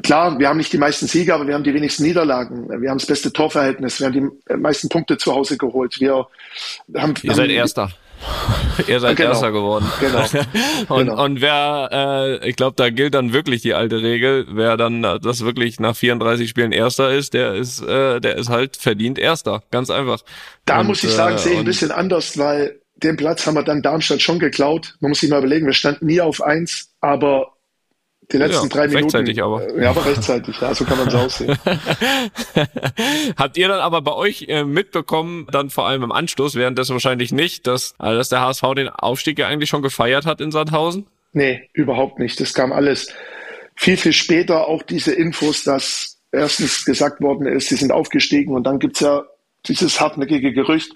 Klar, 0.03 0.37
wir 0.39 0.49
haben 0.49 0.57
nicht 0.57 0.73
die 0.73 0.77
meisten 0.77 1.07
Siege, 1.07 1.33
aber 1.33 1.47
wir 1.47 1.53
haben 1.53 1.63
die 1.63 1.73
wenigsten 1.73 2.03
Niederlagen. 2.03 2.69
Wir 2.81 2.89
haben 2.89 2.97
das 2.97 3.07
beste 3.07 3.31
Torverhältnis. 3.31 3.99
Wir 3.99 4.07
haben 4.07 4.41
die 4.47 4.55
meisten 4.57 4.89
Punkte 4.89 5.17
zu 5.17 5.33
Hause 5.33 5.57
geholt. 5.57 5.99
Wir 5.99 6.27
haben, 6.97 7.13
Ihr 7.21 7.33
seid 7.33 7.49
Erster. 7.49 7.91
Ihr 8.87 8.99
seid 8.99 9.17
genau. 9.17 9.29
Erster 9.29 9.51
geworden. 9.51 9.85
Genau. 9.99 10.19
und, 10.89 11.07
genau. 11.07 11.23
und 11.23 11.41
wer, 11.41 11.89
äh, 11.91 12.49
ich 12.49 12.55
glaube, 12.55 12.75
da 12.75 12.89
gilt 12.89 13.13
dann 13.13 13.33
wirklich 13.33 13.61
die 13.61 13.73
alte 13.73 14.01
Regel, 14.01 14.45
wer 14.49 14.77
dann 14.77 15.01
das 15.01 15.43
wirklich 15.43 15.79
nach 15.79 15.95
34 15.95 16.49
Spielen 16.49 16.71
Erster 16.71 17.11
ist, 17.11 17.33
der 17.33 17.53
ist, 17.53 17.81
äh, 17.81 18.19
der 18.19 18.37
ist 18.37 18.49
halt 18.49 18.77
verdient 18.77 19.19
Erster. 19.19 19.63
Ganz 19.71 19.89
einfach. 19.89 20.21
Da 20.65 20.81
und, 20.81 20.87
muss 20.87 21.03
ich 21.03 21.11
sagen, 21.11 21.35
äh, 21.35 21.39
sehe 21.39 21.53
ich 21.53 21.59
ein 21.59 21.65
bisschen 21.65 21.91
anders, 21.91 22.37
weil 22.37 22.79
den 22.97 23.17
Platz 23.17 23.45
haben 23.45 23.55
wir 23.55 23.63
dann 23.63 23.81
Darmstadt 23.81 24.21
schon 24.21 24.39
geklaut. 24.39 24.95
Man 24.99 25.09
muss 25.09 25.19
sich 25.19 25.29
mal 25.29 25.39
überlegen, 25.39 25.65
wir 25.65 25.73
standen 25.73 26.05
nie 26.05 26.21
auf 26.21 26.41
eins, 26.41 26.91
aber 27.01 27.54
die 28.31 28.37
letzten 28.37 28.63
ja, 28.63 28.69
drei 28.69 28.87
Minuten. 28.87 29.03
Rechtzeitig 29.03 29.43
aber. 29.43 29.67
Äh, 29.67 29.83
ja, 29.83 29.89
aber 29.91 30.05
rechtzeitig, 30.05 30.59
ja, 30.59 30.73
so 30.73 30.85
kann 30.85 30.97
man 30.97 31.07
es 31.07 31.15
aussehen. 31.15 31.57
Habt 33.37 33.57
ihr 33.57 33.67
dann 33.67 33.79
aber 33.79 34.01
bei 34.01 34.13
euch 34.13 34.45
äh, 34.47 34.63
mitbekommen, 34.63 35.47
dann 35.51 35.69
vor 35.69 35.87
allem 35.87 36.03
im 36.03 36.11
Anschluss, 36.11 36.55
währenddessen 36.55 36.93
wahrscheinlich 36.93 37.31
nicht, 37.31 37.67
dass, 37.67 37.93
also 37.97 38.17
dass 38.17 38.29
der 38.29 38.41
HSV 38.41 38.63
den 38.75 38.89
Aufstieg 38.89 39.37
ja 39.37 39.47
eigentlich 39.47 39.69
schon 39.69 39.81
gefeiert 39.81 40.25
hat 40.25 40.41
in 40.41 40.51
Sandhausen? 40.51 41.05
Nee, 41.33 41.69
überhaupt 41.73 42.19
nicht. 42.19 42.39
Das 42.39 42.53
kam 42.53 42.71
alles 42.71 43.13
viel, 43.75 43.97
viel 43.97 44.13
später. 44.13 44.67
Auch 44.67 44.83
diese 44.83 45.13
Infos, 45.13 45.63
dass 45.63 46.17
erstens 46.31 46.85
gesagt 46.85 47.21
worden 47.21 47.45
ist, 47.45 47.69
sie 47.69 47.75
sind 47.75 47.91
aufgestiegen 47.91 48.55
und 48.55 48.63
dann 48.63 48.79
gibt's 48.79 49.01
ja 49.01 49.23
dieses 49.67 49.99
hartnäckige 49.99 50.53
Gerücht, 50.53 50.91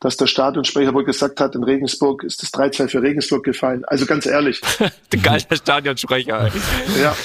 dass 0.00 0.16
der 0.16 0.26
Stadionsprecher 0.26 0.94
wohl 0.94 1.04
gesagt 1.04 1.40
hat, 1.40 1.54
in 1.54 1.62
Regensburg 1.62 2.24
ist 2.24 2.42
das 2.42 2.50
13 2.52 2.88
für 2.88 3.02
Regensburg 3.02 3.44
gefallen. 3.44 3.84
Also 3.84 4.06
ganz 4.06 4.24
ehrlich. 4.24 4.60
der 5.12 5.20
geile 5.20 5.40
Stadionsprecher. 5.52 6.50
ja, 7.00 7.16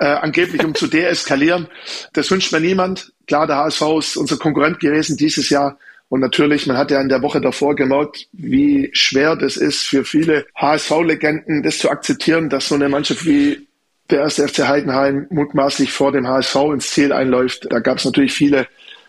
äh, 0.00 0.06
angeblich 0.06 0.64
um 0.64 0.74
zu 0.74 0.86
deeskalieren. 0.86 1.68
Das 2.14 2.30
wünscht 2.30 2.52
mir 2.52 2.60
niemand. 2.60 3.12
Klar, 3.26 3.46
der 3.46 3.56
HSV 3.56 3.82
ist 3.98 4.16
unser 4.16 4.38
Konkurrent 4.38 4.80
gewesen 4.80 5.18
dieses 5.18 5.50
Jahr. 5.50 5.78
Und 6.08 6.20
natürlich, 6.20 6.66
man 6.66 6.78
hat 6.78 6.90
ja 6.90 7.00
in 7.00 7.08
der 7.08 7.20
Woche 7.20 7.40
davor 7.40 7.74
gemerkt, 7.74 8.28
wie 8.32 8.90
schwer 8.92 9.36
das 9.36 9.56
ist 9.56 9.82
für 9.82 10.04
viele 10.04 10.46
HSV-Legenden, 10.54 11.62
das 11.62 11.78
zu 11.78 11.90
akzeptieren, 11.90 12.48
dass 12.48 12.68
so 12.68 12.76
eine 12.76 12.88
Mannschaft 12.88 13.26
wie 13.26 13.66
der 14.08 14.20
erste 14.20 14.46
FC 14.46 14.68
Heidenheim 14.68 15.26
mutmaßlich 15.30 15.92
vor 15.92 16.12
dem 16.12 16.28
HSV 16.28 16.54
ins 16.72 16.90
Ziel 16.90 17.12
einläuft. 17.12 17.66
Da 17.70 17.80
gab 17.80 17.98
es 17.98 18.04
natürlich 18.04 18.32
viele 18.32 18.68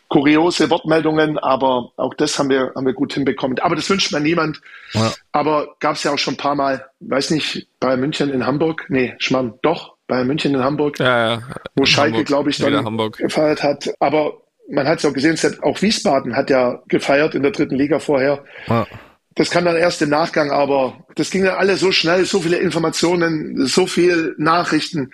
kuriose 0.10 0.70
Wortmeldungen, 0.70 1.38
aber 1.38 1.92
auch 1.98 2.14
das 2.14 2.40
haben 2.40 2.50
wir, 2.50 2.72
haben 2.76 2.86
wir 2.86 2.94
gut 2.94 3.14
hinbekommen. 3.14 3.60
Aber 3.60 3.76
das 3.76 3.90
wünscht 3.90 4.12
man 4.12 4.24
niemand. 4.24 4.62
Ja. 4.94 5.12
Aber 5.32 5.76
gab 5.80 5.96
es 5.96 6.04
ja 6.04 6.12
auch 6.14 6.18
schon 6.18 6.36
ein 6.36 6.38
paar 6.38 6.56
Mal, 6.56 6.86
weiß 7.02 7.32
nicht, 7.32 7.68
bei 7.80 7.98
München 7.98 8.30
in 8.30 8.46
Hamburg, 8.46 8.86
nee, 8.90 9.16
Schmarrn, 9.20 9.56
doch, 9.62 9.96
bei 10.08 10.24
München 10.24 10.54
in 10.54 10.64
Hamburg, 10.64 11.00
ja, 11.00 11.34
ja. 11.34 11.42
wo 11.76 11.84
in 11.84 11.88
Schalke, 11.88 12.24
glaube 12.24 12.50
ich, 12.50 12.58
dann 12.58 12.86
Hamburg. 12.86 13.18
gefeiert 13.18 13.64
hat. 13.64 13.90
Aber 14.00 14.42
man 14.70 14.88
hat 14.88 15.00
es 15.00 15.06
auch 15.06 15.14
gesehen, 15.14 15.38
auch 15.62 15.82
Wiesbaden 15.82 16.36
hat 16.36 16.50
ja 16.50 16.82
gefeiert 16.88 17.36
in 17.36 17.44
der 17.44 17.52
dritten 17.52 17.76
Liga 17.76 18.00
vorher. 18.00 18.44
Ja. 18.68 18.88
Das 19.36 19.52
kann 19.52 19.66
dann 19.66 19.76
erst 19.76 20.02
im 20.02 20.10
Nachgang, 20.10 20.52
aber 20.52 21.06
das 21.16 21.30
ging 21.30 21.44
dann 21.44 21.56
alle 21.56 21.78
so 21.78 21.92
schnell, 21.92 22.26
so 22.26 22.40
viele 22.42 22.58
Informationen, 22.58 23.68
so 23.68 23.86
viel 23.86 24.34
Nachrichten 24.40 25.12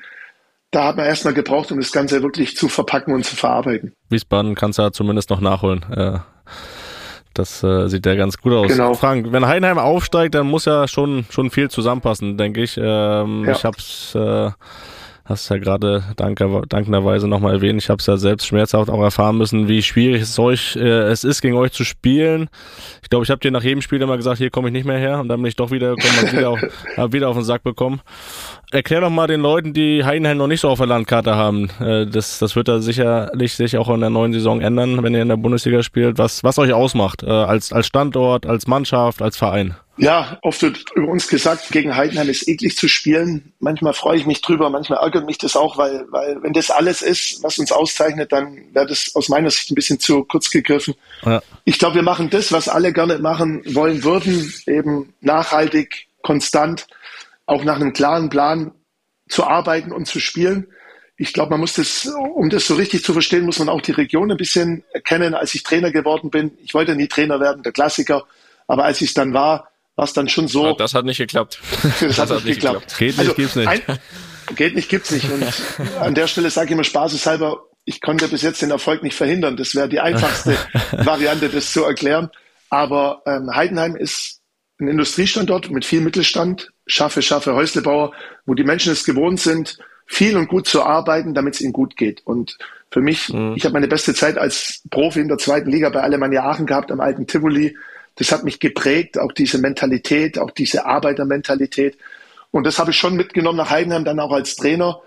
da 0.74 0.86
hat 0.86 0.98
man 0.98 1.06
erstmal 1.06 1.34
gebraucht, 1.34 1.72
um 1.72 1.80
das 1.80 1.92
Ganze 1.92 2.22
wirklich 2.24 2.58
zu 2.58 2.68
verpacken 2.68 3.14
und 3.14 3.26
zu 3.26 3.36
verarbeiten. 3.36 3.94
Wiesbaden 4.10 4.56
kannst 4.56 4.80
du 4.80 4.84
ja 4.84 4.92
zumindest 4.92 5.30
noch 5.30 5.40
nachholen. 5.40 5.86
Äh, 5.96 6.20
das 7.34 7.64
äh, 7.64 7.88
sieht 7.88 8.06
ja 8.06 8.16
ganz 8.16 8.38
gut 8.38 8.54
aus. 8.54 8.68
Genau. 8.68 8.94
Frank, 8.94 9.32
wenn 9.32 9.46
Heidenheim 9.46 9.78
aufsteigt, 9.80 10.36
dann 10.36 10.48
muss 10.48 10.66
ja 10.66 10.88
schon 10.88 11.26
schon 11.30 11.50
viel 11.50 11.70
zusammenpassen, 11.70 12.38
denke 12.38 12.62
ich. 12.62 12.78
Ähm, 12.78 13.46
ja. 13.46 13.52
Ich 13.52 13.66
hab's 13.66 14.14
äh, 14.16 14.52
hast 15.26 15.50
ja 15.50 15.58
gerade 15.58 16.04
dankenderweise 16.18 17.28
nochmal 17.28 17.54
erwähnt. 17.54 17.82
Ich 17.82 17.90
habe 17.90 18.00
es 18.00 18.06
ja 18.08 18.18
selbst 18.18 18.46
schmerzhaft 18.46 18.90
auch 18.90 19.02
erfahren 19.02 19.38
müssen, 19.38 19.70
wie 19.70 19.82
schwierig 19.82 20.22
es, 20.22 20.38
euch, 20.38 20.76
äh, 20.76 21.04
es 21.04 21.24
ist, 21.24 21.42
gegen 21.42 21.56
euch 21.56 21.72
zu 21.72 21.86
spielen. 21.86 22.50
Ich 23.02 23.10
glaube, 23.10 23.24
ich 23.24 23.32
habe 23.32 23.40
dir 23.40 23.52
nach 23.52 23.64
jedem 23.64 23.82
Spiel 23.82 24.02
immer 24.02 24.18
gesagt, 24.18 24.38
hier 24.38 24.50
komme 24.50 24.68
ich 24.68 24.74
nicht 24.74 24.86
mehr 24.86 24.98
her. 24.98 25.20
Und 25.20 25.30
dann 25.30 25.42
bin 25.42 25.48
ich 25.48 25.56
doch 25.56 25.72
wieder 25.72 25.96
gekommen 25.96 26.20
und 26.24 26.34
wieder, 26.34 26.50
auf, 26.50 26.60
hab 26.98 27.14
wieder 27.14 27.30
auf 27.30 27.36
den 27.36 27.46
Sack 27.46 27.64
bekommen. 27.64 28.02
Erklär 28.72 29.02
doch 29.02 29.10
mal 29.10 29.28
den 29.28 29.42
Leuten, 29.42 29.74
die 29.74 30.04
Heidenheim 30.04 30.38
noch 30.38 30.48
nicht 30.48 30.62
so 30.62 30.70
auf 30.70 30.80
der 30.80 30.88
Landkarte 30.88 31.36
haben. 31.36 31.70
Äh, 31.80 32.06
das, 32.06 32.40
das 32.40 32.56
wird 32.58 32.68
da 32.68 32.80
sicherlich 32.80 33.56
sich 33.56 33.78
auch 33.78 33.90
in 33.90 34.02
der 34.02 34.10
neuen 34.10 34.34
Saison 34.34 34.60
ändern, 34.60 35.04
wenn 35.04 35.14
ihr 35.14 35.22
in 35.22 35.30
der 35.30 35.38
Bundesliga 35.38 35.84
spielt. 35.84 36.18
Was, 36.18 36.44
was 36.44 36.60
euch 36.60 36.74
ausmacht, 36.74 37.24
äh, 37.24 37.30
als, 37.30 37.72
als 37.72 37.88
Standort, 37.88 38.46
als 38.46 38.68
Mannschaft, 38.68 39.22
als 39.22 39.38
Verein. 39.38 39.76
Ja, 39.95 40.39
oft 40.41 40.62
wird 40.63 40.86
über 40.95 41.08
uns 41.08 41.27
gesagt, 41.27 41.69
gegen 41.69 41.95
Heidenheim 41.95 42.27
ist 42.27 42.47
eklig 42.47 42.75
zu 42.75 42.88
spielen. 42.88 43.53
Manchmal 43.60 43.93
freue 43.93 44.17
ich 44.17 44.25
mich 44.25 44.41
drüber, 44.41 44.71
manchmal 44.71 44.99
ärgert 44.99 45.27
mich 45.27 45.38
das 45.38 45.56
auch, 45.56 45.77
weil, 45.77 46.06
weil 46.10 46.41
wenn 46.41 46.53
das 46.53 46.71
alles 46.71 47.03
ist, 47.03 47.43
was 47.43 47.60
uns 47.60 47.71
auszeichnet, 47.71 48.32
dann 48.32 48.73
wäre 48.73 48.88
das 48.88 49.12
aus 49.13 49.29
meiner 49.29 49.51
Sicht 49.51 49.69
ein 49.69 49.75
bisschen 49.75 49.99
zu 49.99 50.23
kurz 50.23 50.49
gegriffen. 50.49 50.95
Ja. 51.23 51.43
Ich 51.63 51.77
glaube, 51.77 51.95
wir 51.95 52.03
machen 52.03 52.32
das, 52.32 52.51
was 52.51 52.67
alle 52.67 52.91
gerne 52.91 53.19
machen 53.19 53.62
wollen 53.75 54.03
würden, 54.03 54.51
eben 54.65 55.13
nachhaltig, 55.21 56.08
konstant, 56.23 56.88
auch 57.45 57.63
nach 57.63 57.75
einem 57.75 57.93
klaren 57.93 58.29
Plan 58.29 58.71
zu 59.29 59.43
arbeiten 59.43 59.91
und 59.91 60.08
zu 60.08 60.19
spielen. 60.19 60.67
Ich 61.17 61.34
glaube, 61.34 61.51
man 61.51 61.60
muss 61.60 61.73
das, 61.73 62.08
um 62.08 62.49
das 62.49 62.65
so 62.65 62.73
richtig 62.73 63.03
zu 63.03 63.13
verstehen, 63.13 63.45
muss 63.45 63.60
man 63.60 63.69
auch 63.69 63.82
die 63.82 63.91
Region 63.91 64.32
ein 64.32 64.38
bisschen 64.38 64.84
erkennen. 64.91 65.36
Als 65.36 65.53
ich 65.53 65.62
Trainer 65.62 65.91
geworden 65.91 66.32
bin, 66.32 66.58
ich 66.63 66.73
wollte 66.73 66.95
nie 66.95 67.08
Trainer 67.08 67.39
werden, 67.39 67.62
der 67.62 67.71
Klassiker, 67.71 68.25
aber 68.67 68.86
als 68.86 68.99
ich 68.99 69.10
es 69.10 69.13
dann 69.13 69.34
war, 69.34 69.69
war 69.95 70.06
es 70.06 70.13
dann 70.13 70.27
schon 70.27 70.47
so. 70.47 70.73
Das 70.73 70.93
hat 70.93 71.06
nicht 71.06 71.17
geklappt. 71.17 71.60
das, 71.84 71.99
das 71.99 72.17
hat, 72.17 72.29
hat, 72.29 72.45
nicht 72.45 72.56
geklappt. 72.56 72.97
geklappt. 72.97 72.97
Geht 72.97 73.17
nicht, 73.17 73.19
also, 73.19 73.34
gibt's 73.34 73.56
nicht. 73.56 73.67
Ein, 73.67 73.82
geht 74.56 74.75
nicht, 74.75 74.89
gibt's 74.89 75.12
nicht. 75.12 75.29
Und 75.29 75.43
an 75.99 76.15
der 76.15 76.27
Stelle 76.27 76.49
sage 76.49 76.67
ich 76.67 76.71
immer 76.71 76.84
spaßeshalber, 76.84 77.63
ich 77.86 78.01
konnte 78.01 78.27
bis 78.27 78.41
jetzt 78.41 78.62
den 78.62 78.71
Erfolg 78.71 79.03
nicht 79.03 79.15
verhindern. 79.15 79.58
Das 79.58 79.75
wäre 79.75 79.89
die 79.89 79.99
einfachste 79.99 80.58
Variante, 80.91 81.49
das 81.49 81.71
zu 81.71 81.84
erklären. 81.84 82.29
Aber 82.69 83.21
ähm, 83.27 83.49
Heidenheim 83.53 83.95
ist 83.95 84.39
ein 84.79 84.88
Industriestandort 84.88 85.69
mit 85.69 85.86
viel 85.86 86.01
Mittelstand, 86.01 86.69
schaffe, 86.88 87.21
schaffe 87.21 87.53
Häuslebauer, 87.53 88.13
wo 88.45 88.53
die 88.53 88.63
Menschen 88.63 88.91
es 88.91 89.06
gewohnt 89.06 89.39
sind, 89.39 89.77
viel 90.06 90.38
und 90.38 90.47
gut 90.47 90.67
zu 90.67 90.84
arbeiten, 90.84 91.34
damit 91.34 91.56
es 91.56 91.62
ihnen 91.62 91.73
gut 91.73 91.95
geht. 91.97 92.21
Und 92.25 92.58
für 92.89 93.01
mich, 93.01 93.29
mhm. 93.29 93.53
ich 93.56 93.63
habe 93.65 93.73
meine 93.73 93.88
beste 93.88 94.13
Zeit 94.13 94.38
als 94.38 94.82
Profi 94.89 95.19
in 95.19 95.27
der 95.27 95.38
zweiten 95.38 95.69
Liga 95.69 95.89
bei 95.89 96.01
Alemannia 96.01 96.43
Aachen 96.43 96.65
gehabt, 96.65 96.91
am 96.91 96.99
alten 96.99 97.27
Tivoli 97.27 97.75
das 98.15 98.32
hat 98.32 98.43
mich 98.43 98.60
geprägt, 98.60 99.17
auch 99.17 99.32
diese 99.32 99.58
Mentalität, 99.58 100.38
auch 100.38 100.52
diese 100.52 100.86
Arbeitermentalität. 100.86 101.97
Und 102.52 102.65
das 102.65 102.80
habe 102.80 102.91
ich 102.91 102.97
schon 102.97 103.15
mitgenommen 103.15 103.58
nach 103.58 103.71
Heidenheim, 103.71 104.06
dann 104.06 104.19
auch 104.19 104.32
als 104.32 104.56
Trainer, 104.56 105.02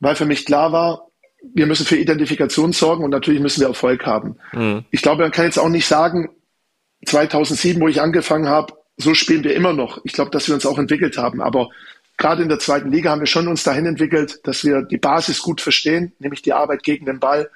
weil 0.00 0.16
für 0.16 0.24
mich 0.24 0.46
klar 0.46 0.72
war, 0.72 1.08
wir 1.54 1.66
müssen 1.66 1.86
für 1.86 1.96
Identifikation 1.96 2.72
sorgen 2.72 3.04
und 3.04 3.10
natürlich 3.10 3.40
müssen 3.40 3.60
wir 3.60 3.68
Erfolg 3.68 4.06
haben. 4.06 4.36
Mhm. 4.52 4.84
Ich 4.90 5.02
glaube, 5.02 5.22
man 5.22 5.32
kann 5.32 5.44
jetzt 5.44 5.58
auch 5.58 5.68
nicht 5.68 5.86
sagen, 5.86 6.30
2007, 7.04 7.80
wo 7.80 7.88
ich 7.88 8.00
angefangen 8.00 8.48
habe, 8.48 8.74
so 8.96 9.14
spielen 9.14 9.44
wir 9.44 9.54
immer 9.54 9.72
noch. 9.72 10.00
Ich 10.04 10.12
glaube, 10.12 10.30
dass 10.30 10.48
wir 10.48 10.54
uns 10.54 10.66
auch 10.66 10.78
entwickelt 10.78 11.18
haben. 11.18 11.42
Aber 11.42 11.68
gerade 12.16 12.42
in 12.42 12.48
der 12.48 12.58
zweiten 12.58 12.90
Liga 12.90 13.10
haben 13.10 13.20
wir 13.20 13.26
schon 13.26 13.48
uns 13.48 13.62
dahin 13.62 13.86
entwickelt, 13.86 14.40
dass 14.44 14.64
wir 14.64 14.82
die 14.82 14.96
Basis 14.96 15.42
gut 15.42 15.60
verstehen, 15.60 16.12
nämlich 16.18 16.42
die 16.42 16.54
Arbeit 16.54 16.82
gegen 16.82 17.06
den 17.06 17.20
Ball. 17.20 17.50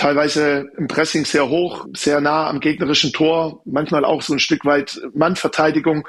Teilweise 0.00 0.70
im 0.78 0.88
Pressing 0.88 1.26
sehr 1.26 1.50
hoch, 1.50 1.86
sehr 1.92 2.22
nah 2.22 2.48
am 2.48 2.60
gegnerischen 2.60 3.12
Tor, 3.12 3.60
manchmal 3.66 4.06
auch 4.06 4.22
so 4.22 4.32
ein 4.32 4.38
Stück 4.38 4.64
weit 4.64 4.98
Mannverteidigung, 5.12 6.08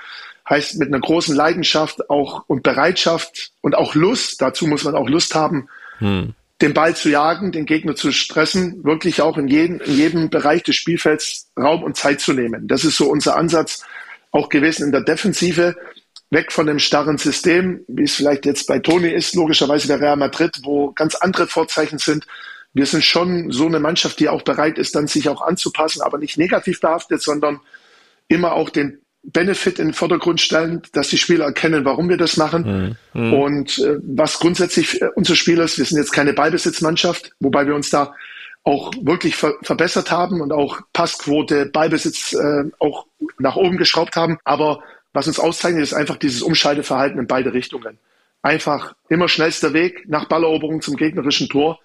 heißt 0.49 0.80
mit 0.80 0.88
einer 0.88 1.01
großen 1.01 1.36
Leidenschaft 1.36 2.10
auch 2.10 2.45
und 2.47 2.63
Bereitschaft 2.63 3.51
und 3.60 3.75
auch 3.75 3.93
Lust, 3.93 4.41
dazu 4.41 4.65
muss 4.65 4.86
man 4.86 4.95
auch 4.95 5.10
Lust 5.10 5.36
haben, 5.36 5.67
hm. 5.97 6.34
den 6.62 6.73
Ball 6.73 6.95
zu 6.95 7.10
jagen, 7.10 7.51
den 7.51 7.65
Gegner 7.65 7.93
zu 7.93 8.13
stressen, 8.13 8.82
wirklich 8.86 9.21
auch 9.21 9.38
in 9.38 9.49
jedem, 9.49 9.82
in 9.82 9.93
jedem 9.93 10.30
Bereich 10.30 10.63
des 10.63 10.77
Spielfelds 10.77 11.49
Raum 11.60 11.84
und 11.84 11.97
Zeit 11.97 12.21
zu 12.21 12.32
nehmen. 12.32 12.69
Das 12.69 12.86
ist 12.86 12.95
so 12.95 13.10
unser 13.10 13.36
Ansatz 13.36 13.84
auch 14.32 14.47
gewesen 14.47 14.86
in 14.86 14.93
der 14.93 15.01
Defensive 15.01 15.75
weg 16.30 16.54
von 16.54 16.65
dem 16.65 16.80
starren 16.80 17.17
System, 17.17 17.84
wie 17.89 18.04
es 18.04 18.15
vielleicht 18.15 18.45
jetzt 18.45 18.67
bei 18.67 18.80
Toni 18.80 19.10
ist, 19.10 19.36
logischerweise 19.36 19.89
der 19.89 19.99
Real 19.99 20.15
Madrid, 20.15 20.62
wo 20.63 20.93
ganz 20.93 21.15
andere 21.15 21.47
Vorzeichen 21.47 21.99
sind. 21.99 22.25
Wir 22.73 22.86
sind 22.86 23.03
schon 23.03 23.51
so 23.51 23.65
eine 23.65 23.79
Mannschaft, 23.79 24.19
die 24.19 24.29
auch 24.29 24.43
bereit 24.43 24.77
ist, 24.77 24.95
dann 24.95 25.07
sich 25.07 25.27
auch 25.29 25.41
anzupassen, 25.41 26.01
aber 26.01 26.17
nicht 26.17 26.38
negativ 26.38 26.79
behaftet, 26.79 27.21
sondern 27.21 27.60
immer 28.27 28.53
auch 28.53 28.69
den 28.69 28.99
Benefit 29.23 29.77
in 29.77 29.89
den 29.89 29.93
Vordergrund 29.93 30.41
stellen, 30.41 30.81
dass 30.93 31.10
die 31.10 31.17
Spieler 31.17 31.45
erkennen, 31.45 31.86
warum 31.86 32.10
wir 32.10 32.17
das 32.17 32.38
machen. 32.38 32.97
Mhm. 33.13 33.34
Und 33.34 33.79
äh, 33.79 33.99
was 34.01 34.39
grundsätzlich 34.39 35.01
unser 35.15 35.36
Spiel 35.36 35.60
ist, 35.60 35.77
wir 35.77 35.86
sind 35.86 35.97
jetzt 35.97 36.12
keine 36.12 36.34
Ballbesitzmannschaft, 36.34 37.34
wobei 37.39 37.67
wir 37.67 37.75
uns 37.75 37.89
da 37.89 38.15
auch 38.63 38.91
wirklich 39.01 39.36
ver 39.36 39.53
verbessert 39.63 40.12
haben 40.12 40.41
und 40.41 40.51
auch 40.51 40.81
Passquote, 40.93 41.65
Ballbesitz 41.67 42.34
äh, 42.34 42.63
auch 42.79 43.05
nach 43.39 43.55
oben 43.55 43.77
geschraubt 43.77 44.15
haben. 44.15 44.38
Aber 44.43 44.84
was 45.13 45.27
uns 45.27 45.39
auszeichnet, 45.39 45.84
ist 45.84 45.93
einfach 45.93 46.17
dieses 46.17 46.41
Umschalteverhalten 46.41 47.19
in 47.19 47.27
beide 47.27 47.53
Richtungen. 47.53 47.99
Einfach 48.41 48.95
immer 49.10 49.27
schnellster 49.27 49.73
Weg 49.73 50.07
nach 50.07 50.25
Balleroberung 50.25 50.81
zum 50.81 50.95
gegnerischen 50.95 51.49
Tor. 51.49 51.79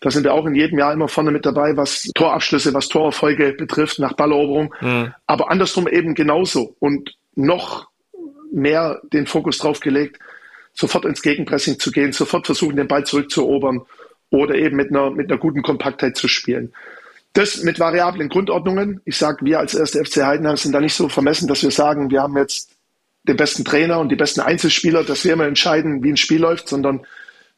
Da 0.00 0.10
sind 0.10 0.24
wir 0.24 0.32
auch 0.32 0.46
in 0.46 0.54
jedem 0.54 0.78
Jahr 0.78 0.92
immer 0.92 1.08
vorne 1.08 1.30
mit 1.30 1.44
dabei, 1.44 1.76
was 1.76 2.10
Torabschlüsse, 2.14 2.72
was 2.72 2.88
Torerfolge 2.88 3.52
betrifft, 3.52 3.98
nach 3.98 4.14
Balleroberung. 4.14 4.74
Mhm. 4.80 5.14
Aber 5.26 5.50
andersrum 5.50 5.86
eben 5.86 6.14
genauso 6.14 6.74
und 6.78 7.14
noch 7.34 7.88
mehr 8.52 9.00
den 9.12 9.26
Fokus 9.26 9.58
drauf 9.58 9.80
gelegt, 9.80 10.18
sofort 10.72 11.04
ins 11.04 11.22
Gegenpressing 11.22 11.78
zu 11.78 11.90
gehen, 11.90 12.12
sofort 12.12 12.46
versuchen, 12.46 12.76
den 12.76 12.88
Ball 12.88 13.04
zurückzuerobern 13.04 13.82
oder 14.30 14.54
eben 14.54 14.76
mit 14.76 14.90
einer, 14.90 15.10
mit 15.10 15.30
einer 15.30 15.38
guten 15.38 15.62
Kompaktheit 15.62 16.16
zu 16.16 16.28
spielen. 16.28 16.72
Das 17.32 17.62
mit 17.62 17.78
variablen 17.78 18.28
Grundordnungen. 18.28 19.00
Ich 19.04 19.16
sage, 19.16 19.44
wir 19.44 19.60
als 19.60 19.74
erste 19.74 20.04
FC 20.04 20.24
Heidenheim 20.24 20.56
sind 20.56 20.72
da 20.72 20.80
nicht 20.80 20.94
so 20.94 21.08
vermessen, 21.08 21.46
dass 21.46 21.62
wir 21.62 21.70
sagen, 21.70 22.10
wir 22.10 22.22
haben 22.22 22.36
jetzt 22.36 22.70
den 23.24 23.36
besten 23.36 23.64
Trainer 23.64 24.00
und 24.00 24.08
die 24.08 24.16
besten 24.16 24.40
Einzelspieler, 24.40 25.04
dass 25.04 25.24
wir 25.24 25.34
immer 25.34 25.46
entscheiden, 25.46 26.02
wie 26.02 26.10
ein 26.10 26.16
Spiel 26.16 26.40
läuft, 26.40 26.68
sondern 26.68 27.06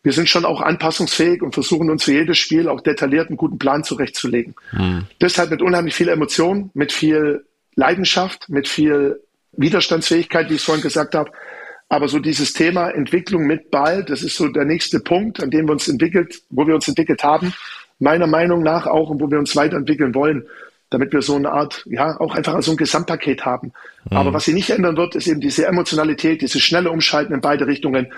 wir 0.02 0.12
sind 0.12 0.28
schon 0.28 0.44
auch 0.44 0.60
anpassungsfähig 0.60 1.42
und 1.42 1.54
versuchen 1.54 1.90
uns 1.90 2.04
für 2.04 2.12
jedes 2.12 2.38
Spiel 2.38 2.68
auch 2.68 2.80
detailliert 2.80 3.28
einen 3.28 3.36
guten 3.36 3.58
Plan 3.58 3.84
zurechtzulegen. 3.84 4.54
Mhm. 4.72 5.06
Deshalb 5.20 5.50
mit 5.50 5.62
unheimlich 5.62 5.94
viel 5.94 6.08
Emotion, 6.08 6.70
mit 6.74 6.92
viel 6.92 7.44
Leidenschaft, 7.74 8.48
mit 8.48 8.68
viel 8.68 9.20
Widerstandsfähigkeit, 9.52 10.50
wie 10.50 10.54
ich 10.54 10.62
vorhin 10.62 10.82
gesagt 10.82 11.14
habe. 11.14 11.30
Aber 11.88 12.08
so 12.08 12.18
dieses 12.18 12.52
Thema 12.52 12.88
Entwicklung 12.90 13.46
mit 13.46 13.70
Ball, 13.70 14.02
das 14.02 14.22
ist 14.22 14.36
so 14.36 14.48
der 14.48 14.64
nächste 14.64 14.98
Punkt, 15.00 15.42
an 15.42 15.50
dem 15.50 15.66
wir 15.66 15.72
uns 15.72 15.88
entwickelt, 15.88 16.42
wo 16.50 16.66
wir 16.66 16.74
uns 16.74 16.88
entwickelt 16.88 17.22
haben 17.22 17.52
meiner 18.02 18.26
Meinung 18.26 18.62
nach 18.62 18.86
auch 18.86 19.10
und 19.10 19.20
wo 19.20 19.30
wir 19.30 19.38
uns 19.38 19.54
weiterentwickeln 19.54 20.14
wollen, 20.14 20.46
damit 20.90 21.12
wir 21.12 21.22
so 21.22 21.36
eine 21.36 21.52
Art, 21.52 21.84
ja, 21.86 22.20
auch 22.20 22.34
einfach 22.34 22.60
so 22.62 22.72
ein 22.72 22.76
Gesamtpaket 22.76 23.46
haben. 23.46 23.72
Mhm. 24.10 24.16
Aber 24.16 24.32
was 24.34 24.44
sie 24.44 24.52
nicht 24.52 24.70
ändern 24.70 24.96
wird, 24.96 25.14
ist 25.14 25.28
eben 25.28 25.40
diese 25.40 25.66
Emotionalität, 25.66 26.42
diese 26.42 26.60
schnelle 26.60 26.90
Umschalten 26.90 27.32
in 27.32 27.40
beide 27.40 27.66
Richtungen, 27.66 28.12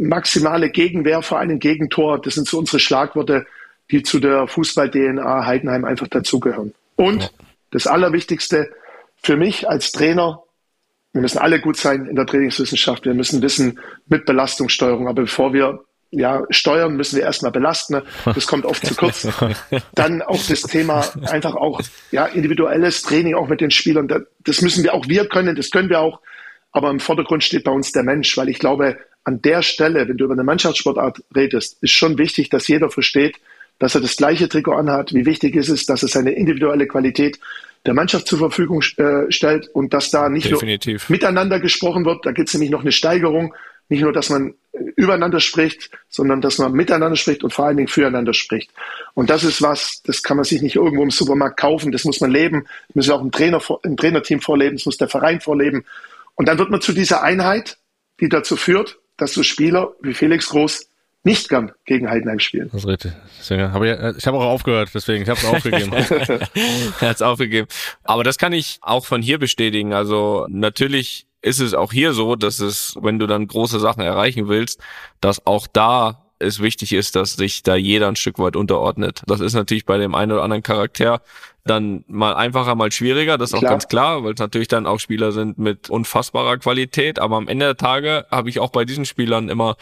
maximale 0.00 0.70
Gegenwehr 0.70 1.22
vor 1.22 1.38
einem 1.38 1.58
Gegentor. 1.58 2.20
Das 2.20 2.34
sind 2.34 2.48
so 2.48 2.58
unsere 2.58 2.80
Schlagworte, 2.80 3.46
die 3.90 4.02
zu 4.02 4.18
der 4.18 4.46
Fußball-DNA 4.46 5.46
Heidenheim 5.46 5.84
einfach 5.84 6.08
dazugehören. 6.08 6.74
Und 6.96 7.22
ja. 7.24 7.28
das 7.70 7.86
Allerwichtigste 7.86 8.70
für 9.22 9.36
mich 9.36 9.68
als 9.68 9.92
Trainer, 9.92 10.42
wir 11.12 11.20
müssen 11.20 11.38
alle 11.38 11.60
gut 11.60 11.76
sein 11.76 12.06
in 12.06 12.16
der 12.16 12.26
Trainingswissenschaft. 12.26 13.04
Wir 13.04 13.14
müssen 13.14 13.42
wissen 13.42 13.78
mit 14.06 14.24
Belastungssteuerung. 14.26 15.08
Aber 15.08 15.22
bevor 15.22 15.52
wir 15.52 15.84
ja, 16.12 16.42
Steuern 16.50 16.96
müssen 16.96 17.16
wir 17.16 17.22
erstmal 17.22 17.52
belasten. 17.52 17.94
Ne? 17.94 18.02
Das 18.24 18.46
kommt 18.46 18.64
oft 18.64 18.84
zu 18.84 18.94
kurz. 18.96 19.28
Dann 19.94 20.22
auch 20.22 20.42
das 20.48 20.62
Thema 20.62 21.04
einfach 21.28 21.54
auch, 21.54 21.80
ja, 22.10 22.26
individuelles 22.26 23.02
Training 23.02 23.34
auch 23.34 23.48
mit 23.48 23.60
den 23.60 23.70
Spielern. 23.70 24.08
Das 24.40 24.60
müssen 24.60 24.82
wir 24.82 24.94
auch, 24.94 25.06
wir 25.06 25.28
können, 25.28 25.54
das 25.54 25.70
können 25.70 25.88
wir 25.88 26.00
auch. 26.00 26.20
Aber 26.72 26.90
im 26.90 27.00
Vordergrund 27.00 27.44
steht 27.44 27.64
bei 27.64 27.70
uns 27.70 27.92
der 27.92 28.02
Mensch, 28.02 28.36
weil 28.36 28.48
ich 28.48 28.58
glaube, 28.58 28.98
an 29.24 29.42
der 29.42 29.62
Stelle, 29.62 30.08
wenn 30.08 30.16
du 30.16 30.24
über 30.24 30.34
eine 30.34 30.44
Mannschaftssportart 30.44 31.22
redest, 31.34 31.82
ist 31.82 31.92
schon 31.92 32.18
wichtig, 32.18 32.50
dass 32.50 32.68
jeder 32.68 32.90
versteht, 32.90 33.36
dass 33.78 33.94
er 33.94 34.00
das 34.00 34.16
gleiche 34.16 34.48
Trikot 34.48 34.72
anhat. 34.72 35.14
Wie 35.14 35.26
wichtig 35.26 35.54
ist 35.56 35.68
es, 35.68 35.86
dass 35.86 36.02
er 36.02 36.08
seine 36.08 36.32
individuelle 36.32 36.86
Qualität 36.86 37.38
der 37.86 37.94
Mannschaft 37.94 38.26
zur 38.26 38.38
Verfügung 38.38 38.82
äh, 38.96 39.30
stellt 39.30 39.68
und 39.68 39.94
dass 39.94 40.10
da 40.10 40.28
nicht 40.28 40.50
Definitiv. 40.50 41.08
nur 41.08 41.16
miteinander 41.16 41.60
gesprochen 41.60 42.04
wird. 42.04 42.26
Da 42.26 42.32
gibt 42.32 42.48
es 42.48 42.54
nämlich 42.54 42.70
noch 42.70 42.82
eine 42.82 42.92
Steigerung 42.92 43.54
nicht 43.90 44.02
nur, 44.02 44.12
dass 44.12 44.30
man 44.30 44.54
übereinander 44.72 45.40
spricht, 45.40 45.90
sondern 46.08 46.40
dass 46.40 46.58
man 46.58 46.72
miteinander 46.72 47.16
spricht 47.16 47.42
und 47.42 47.52
vor 47.52 47.66
allen 47.66 47.76
Dingen 47.76 47.88
füreinander 47.88 48.32
spricht. 48.32 48.70
Und 49.14 49.30
das 49.30 49.42
ist 49.42 49.60
was, 49.60 50.00
das 50.04 50.22
kann 50.22 50.36
man 50.36 50.44
sich 50.44 50.62
nicht 50.62 50.76
irgendwo 50.76 51.02
im 51.02 51.10
Supermarkt 51.10 51.58
kaufen, 51.58 51.90
das 51.90 52.04
muss 52.04 52.20
man 52.20 52.30
leben, 52.30 52.66
das 52.88 52.94
muss 52.94 53.10
auch 53.10 53.20
im, 53.20 53.32
Trainer, 53.32 53.60
im 53.82 53.96
Trainerteam 53.96 54.40
vorleben, 54.40 54.76
das 54.76 54.86
muss 54.86 54.96
der 54.96 55.08
Verein 55.08 55.40
vorleben. 55.40 55.84
Und 56.36 56.46
dann 56.46 56.58
wird 56.58 56.70
man 56.70 56.80
zu 56.80 56.92
dieser 56.92 57.22
Einheit, 57.22 57.78
die 58.20 58.28
dazu 58.28 58.54
führt, 58.54 58.99
dass 59.20 59.34
so 59.34 59.42
Spieler 59.42 59.92
wie 60.00 60.14
Felix 60.14 60.48
Groß 60.48 60.90
nicht 61.22 61.48
gern 61.48 61.72
gegen 61.84 62.08
Heidenheim 62.08 62.38
spielen. 62.38 62.70
Das 62.72 62.82
ist 62.82 62.88
richtig. 62.88 63.12
Deswegen 63.38 63.72
hab 63.72 63.82
ich 63.82 64.16
ich 64.16 64.26
habe 64.26 64.38
auch 64.38 64.44
aufgehört, 64.44 64.90
deswegen 64.94 65.22
ich 65.22 65.28
habe 65.28 65.38
es 65.38 65.44
aufgegeben. 65.44 65.92
er 67.00 67.08
hat 67.08 67.16
es 67.16 67.22
aufgegeben. 67.22 67.68
Aber 68.04 68.24
das 68.24 68.38
kann 68.38 68.52
ich 68.52 68.78
auch 68.80 69.04
von 69.04 69.20
hier 69.20 69.38
bestätigen. 69.38 69.92
Also 69.92 70.46
natürlich 70.48 71.26
ist 71.42 71.60
es 71.60 71.74
auch 71.74 71.92
hier 71.92 72.12
so, 72.12 72.36
dass 72.36 72.60
es, 72.60 72.96
wenn 73.00 73.18
du 73.18 73.26
dann 73.26 73.46
große 73.46 73.80
Sachen 73.80 74.02
erreichen 74.02 74.48
willst, 74.48 74.80
dass 75.20 75.46
auch 75.46 75.66
da 75.66 76.19
es 76.40 76.60
wichtig 76.60 76.92
ist, 76.92 77.16
dass 77.16 77.34
sich 77.34 77.62
da 77.62 77.76
jeder 77.76 78.08
ein 78.08 78.16
Stück 78.16 78.38
weit 78.38 78.56
unterordnet. 78.56 79.22
Das 79.26 79.40
ist 79.40 79.54
natürlich 79.54 79.86
bei 79.86 79.98
dem 79.98 80.14
einen 80.14 80.32
oder 80.32 80.42
anderen 80.42 80.62
Charakter 80.62 81.22
dann 81.64 82.04
mal 82.08 82.34
einfacher, 82.34 82.74
mal 82.74 82.90
schwieriger, 82.90 83.36
das 83.38 83.52
ist 83.52 83.58
klar. 83.58 83.70
auch 83.70 83.74
ganz 83.74 83.88
klar, 83.88 84.24
weil 84.24 84.32
es 84.32 84.40
natürlich 84.40 84.68
dann 84.68 84.86
auch 84.86 84.98
Spieler 84.98 85.30
sind 85.32 85.58
mit 85.58 85.90
unfassbarer 85.90 86.58
Qualität. 86.58 87.18
Aber 87.18 87.36
am 87.36 87.48
Ende 87.48 87.66
der 87.66 87.76
Tage 87.76 88.26
habe 88.30 88.48
ich 88.48 88.60
auch 88.60 88.70
bei 88.70 88.84
diesen 88.84 89.04
Spielern 89.04 89.48
immer 89.48 89.76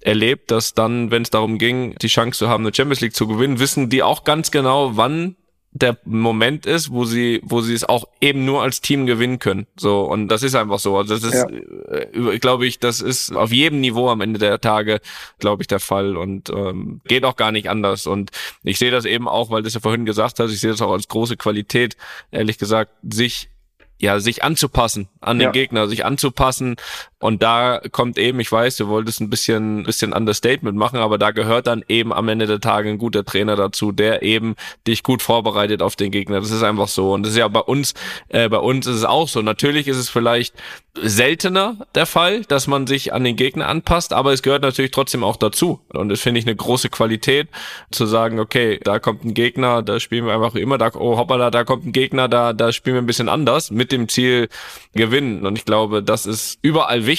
erlebt, 0.00 0.50
dass 0.50 0.74
dann, 0.74 1.10
wenn 1.10 1.22
es 1.22 1.30
darum 1.30 1.58
ging, 1.58 1.94
die 2.00 2.08
Chance 2.08 2.38
zu 2.38 2.48
haben, 2.48 2.64
eine 2.64 2.74
Champions 2.74 3.00
League 3.00 3.14
zu 3.14 3.26
gewinnen, 3.26 3.58
wissen 3.60 3.90
die 3.90 4.02
auch 4.02 4.24
ganz 4.24 4.50
genau, 4.50 4.96
wann 4.96 5.36
der 5.72 5.98
Moment 6.04 6.66
ist, 6.66 6.90
wo 6.90 7.04
sie, 7.04 7.40
wo 7.44 7.60
sie 7.60 7.74
es 7.74 7.84
auch 7.84 8.08
eben 8.20 8.44
nur 8.44 8.62
als 8.62 8.80
Team 8.80 9.06
gewinnen 9.06 9.38
können. 9.38 9.66
So 9.76 10.02
und 10.02 10.28
das 10.28 10.42
ist 10.42 10.56
einfach 10.56 10.80
so. 10.80 10.96
Also 10.96 11.14
das 11.14 11.22
ist, 11.22 11.34
ja. 11.34 11.96
äh, 11.96 12.38
glaube 12.38 12.66
ich, 12.66 12.80
das 12.80 13.00
ist 13.00 13.34
auf 13.34 13.52
jedem 13.52 13.80
Niveau 13.80 14.08
am 14.08 14.20
Ende 14.20 14.40
der 14.40 14.60
Tage, 14.60 15.00
glaube 15.38 15.62
ich, 15.62 15.68
der 15.68 15.78
Fall 15.78 16.16
und 16.16 16.50
ähm, 16.50 17.00
geht 17.06 17.24
auch 17.24 17.36
gar 17.36 17.52
nicht 17.52 17.70
anders. 17.70 18.08
Und 18.08 18.32
ich 18.64 18.78
sehe 18.78 18.90
das 18.90 19.04
eben 19.04 19.28
auch, 19.28 19.50
weil 19.50 19.62
du 19.62 19.68
es 19.68 19.74
ja 19.74 19.80
vorhin 19.80 20.06
gesagt 20.06 20.40
hast, 20.40 20.50
ich 20.50 20.60
sehe 20.60 20.70
das 20.70 20.82
auch 20.82 20.92
als 20.92 21.06
große 21.06 21.36
Qualität, 21.36 21.96
ehrlich 22.32 22.58
gesagt, 22.58 22.92
sich 23.08 23.48
ja, 24.00 24.18
sich 24.18 24.42
anzupassen 24.42 25.08
an 25.20 25.38
den 25.38 25.46
ja. 25.46 25.52
Gegner, 25.52 25.86
sich 25.86 26.04
anzupassen. 26.04 26.76
Und 27.20 27.42
da 27.42 27.82
kommt 27.92 28.18
eben, 28.18 28.40
ich 28.40 28.50
weiß, 28.50 28.76
du 28.76 28.88
wolltest 28.88 29.20
ein 29.20 29.28
bisschen, 29.28 29.84
bisschen 29.84 30.14
Understatement 30.14 30.76
machen, 30.76 30.98
aber 30.98 31.18
da 31.18 31.32
gehört 31.32 31.66
dann 31.66 31.84
eben 31.86 32.14
am 32.14 32.28
Ende 32.28 32.46
der 32.46 32.60
Tage 32.60 32.88
ein 32.88 32.96
guter 32.96 33.26
Trainer 33.26 33.56
dazu, 33.56 33.92
der 33.92 34.22
eben 34.22 34.56
dich 34.86 35.02
gut 35.02 35.20
vorbereitet 35.20 35.82
auf 35.82 35.96
den 35.96 36.10
Gegner. 36.10 36.40
Das 36.40 36.50
ist 36.50 36.62
einfach 36.62 36.88
so. 36.88 37.12
Und 37.12 37.24
das 37.24 37.32
ist 37.32 37.38
ja 37.38 37.48
bei 37.48 37.60
uns, 37.60 37.92
äh, 38.28 38.48
bei 38.48 38.56
uns 38.58 38.86
ist 38.86 38.96
es 38.96 39.04
auch 39.04 39.28
so. 39.28 39.42
Natürlich 39.42 39.86
ist 39.86 39.98
es 39.98 40.08
vielleicht 40.08 40.54
seltener 40.94 41.76
der 41.94 42.06
Fall, 42.06 42.42
dass 42.42 42.66
man 42.66 42.86
sich 42.86 43.12
an 43.12 43.22
den 43.22 43.36
Gegner 43.36 43.68
anpasst, 43.68 44.12
aber 44.12 44.32
es 44.32 44.42
gehört 44.42 44.62
natürlich 44.62 44.90
trotzdem 44.90 45.22
auch 45.22 45.36
dazu. 45.36 45.80
Und 45.92 46.08
das 46.08 46.20
finde 46.20 46.40
ich 46.40 46.46
eine 46.46 46.56
große 46.56 46.88
Qualität, 46.88 47.48
zu 47.90 48.06
sagen, 48.06 48.40
okay, 48.40 48.80
da 48.82 48.98
kommt 48.98 49.24
ein 49.24 49.34
Gegner, 49.34 49.82
da 49.82 50.00
spielen 50.00 50.26
wir 50.26 50.34
einfach 50.34 50.54
immer, 50.54 50.78
da, 50.78 50.90
oh 50.94 51.16
hoppala, 51.16 51.50
da 51.50 51.64
kommt 51.64 51.86
ein 51.86 51.92
Gegner, 51.92 52.28
da, 52.28 52.52
da 52.52 52.72
spielen 52.72 52.96
wir 52.96 53.02
ein 53.02 53.06
bisschen 53.06 53.28
anders, 53.28 53.70
mit 53.70 53.92
dem 53.92 54.08
Ziel 54.08 54.48
gewinnen. 54.94 55.46
Und 55.46 55.56
ich 55.56 55.64
glaube, 55.64 56.02
das 56.02 56.26
ist 56.26 56.58
überall 56.62 57.06
wichtig, 57.06 57.09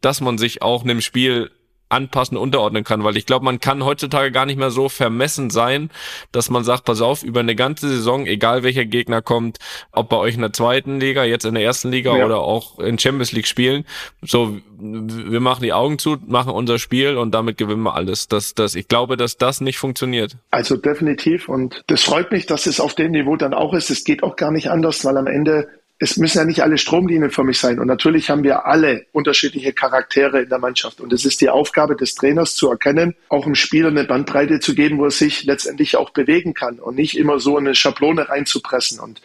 dass 0.00 0.20
man 0.20 0.38
sich 0.38 0.62
auch 0.62 0.84
einem 0.84 1.00
Spiel 1.00 1.50
anpassen, 1.90 2.36
unterordnen 2.36 2.84
kann, 2.84 3.04
weil 3.04 3.16
ich 3.16 3.26
glaube, 3.26 3.44
man 3.44 3.60
kann 3.60 3.84
heutzutage 3.84 4.30
gar 4.30 4.46
nicht 4.46 4.58
mehr 4.58 4.70
so 4.70 4.88
vermessen 4.88 5.50
sein, 5.50 5.90
dass 6.32 6.48
man 6.48 6.64
sagt, 6.64 6.84
pass 6.84 7.02
auf, 7.02 7.22
über 7.22 7.40
eine 7.40 7.56
ganze 7.56 7.88
Saison, 7.88 8.26
egal 8.26 8.62
welcher 8.62 8.84
Gegner 8.84 9.20
kommt, 9.20 9.58
ob 9.92 10.08
bei 10.08 10.16
euch 10.16 10.34
in 10.34 10.40
der 10.40 10.52
zweiten 10.52 11.00
Liga, 11.00 11.24
jetzt 11.24 11.44
in 11.44 11.54
der 11.54 11.64
ersten 11.64 11.90
Liga 11.90 12.16
ja. 12.16 12.24
oder 12.24 12.38
auch 12.38 12.78
in 12.78 12.98
Champions 12.98 13.32
League 13.32 13.48
spielen, 13.48 13.84
so, 14.22 14.56
wir 14.78 15.40
machen 15.40 15.62
die 15.62 15.72
Augen 15.72 15.98
zu, 15.98 16.16
machen 16.26 16.52
unser 16.52 16.78
Spiel 16.78 17.16
und 17.16 17.34
damit 17.34 17.58
gewinnen 17.58 17.82
wir 17.82 17.94
alles. 17.94 18.28
Das, 18.28 18.54
das, 18.54 18.76
ich 18.76 18.88
glaube, 18.88 19.16
dass 19.16 19.36
das 19.36 19.60
nicht 19.60 19.78
funktioniert. 19.78 20.36
Also 20.50 20.76
definitiv 20.76 21.48
und 21.48 21.82
das 21.88 22.04
freut 22.04 22.30
mich, 22.30 22.46
dass 22.46 22.66
es 22.66 22.80
auf 22.80 22.94
dem 22.94 23.10
Niveau 23.10 23.36
dann 23.36 23.52
auch 23.52 23.74
ist. 23.74 23.90
Es 23.90 24.04
geht 24.04 24.22
auch 24.22 24.36
gar 24.36 24.52
nicht 24.52 24.70
anders, 24.70 25.04
weil 25.04 25.16
am 25.16 25.26
Ende 25.26 25.68
es 26.02 26.16
müssen 26.16 26.38
ja 26.38 26.44
nicht 26.46 26.62
alle 26.62 26.78
Stromlinien 26.78 27.30
für 27.30 27.44
mich 27.44 27.58
sein. 27.58 27.78
Und 27.78 27.86
natürlich 27.86 28.30
haben 28.30 28.42
wir 28.42 28.64
alle 28.64 29.04
unterschiedliche 29.12 29.74
Charaktere 29.74 30.40
in 30.40 30.48
der 30.48 30.58
Mannschaft. 30.58 30.98
Und 30.98 31.12
es 31.12 31.26
ist 31.26 31.42
die 31.42 31.50
Aufgabe 31.50 31.94
des 31.94 32.14
Trainers 32.14 32.54
zu 32.56 32.70
erkennen, 32.70 33.14
auch 33.28 33.46
im 33.46 33.54
Spieler 33.54 33.88
eine 33.88 34.04
Bandbreite 34.04 34.60
zu 34.60 34.74
geben, 34.74 34.96
wo 34.96 35.04
er 35.04 35.10
sich 35.10 35.44
letztendlich 35.44 35.98
auch 35.98 36.08
bewegen 36.08 36.54
kann 36.54 36.78
und 36.78 36.96
nicht 36.96 37.18
immer 37.18 37.38
so 37.38 37.58
eine 37.58 37.74
Schablone 37.74 38.30
reinzupressen. 38.30 38.98
Und 38.98 39.20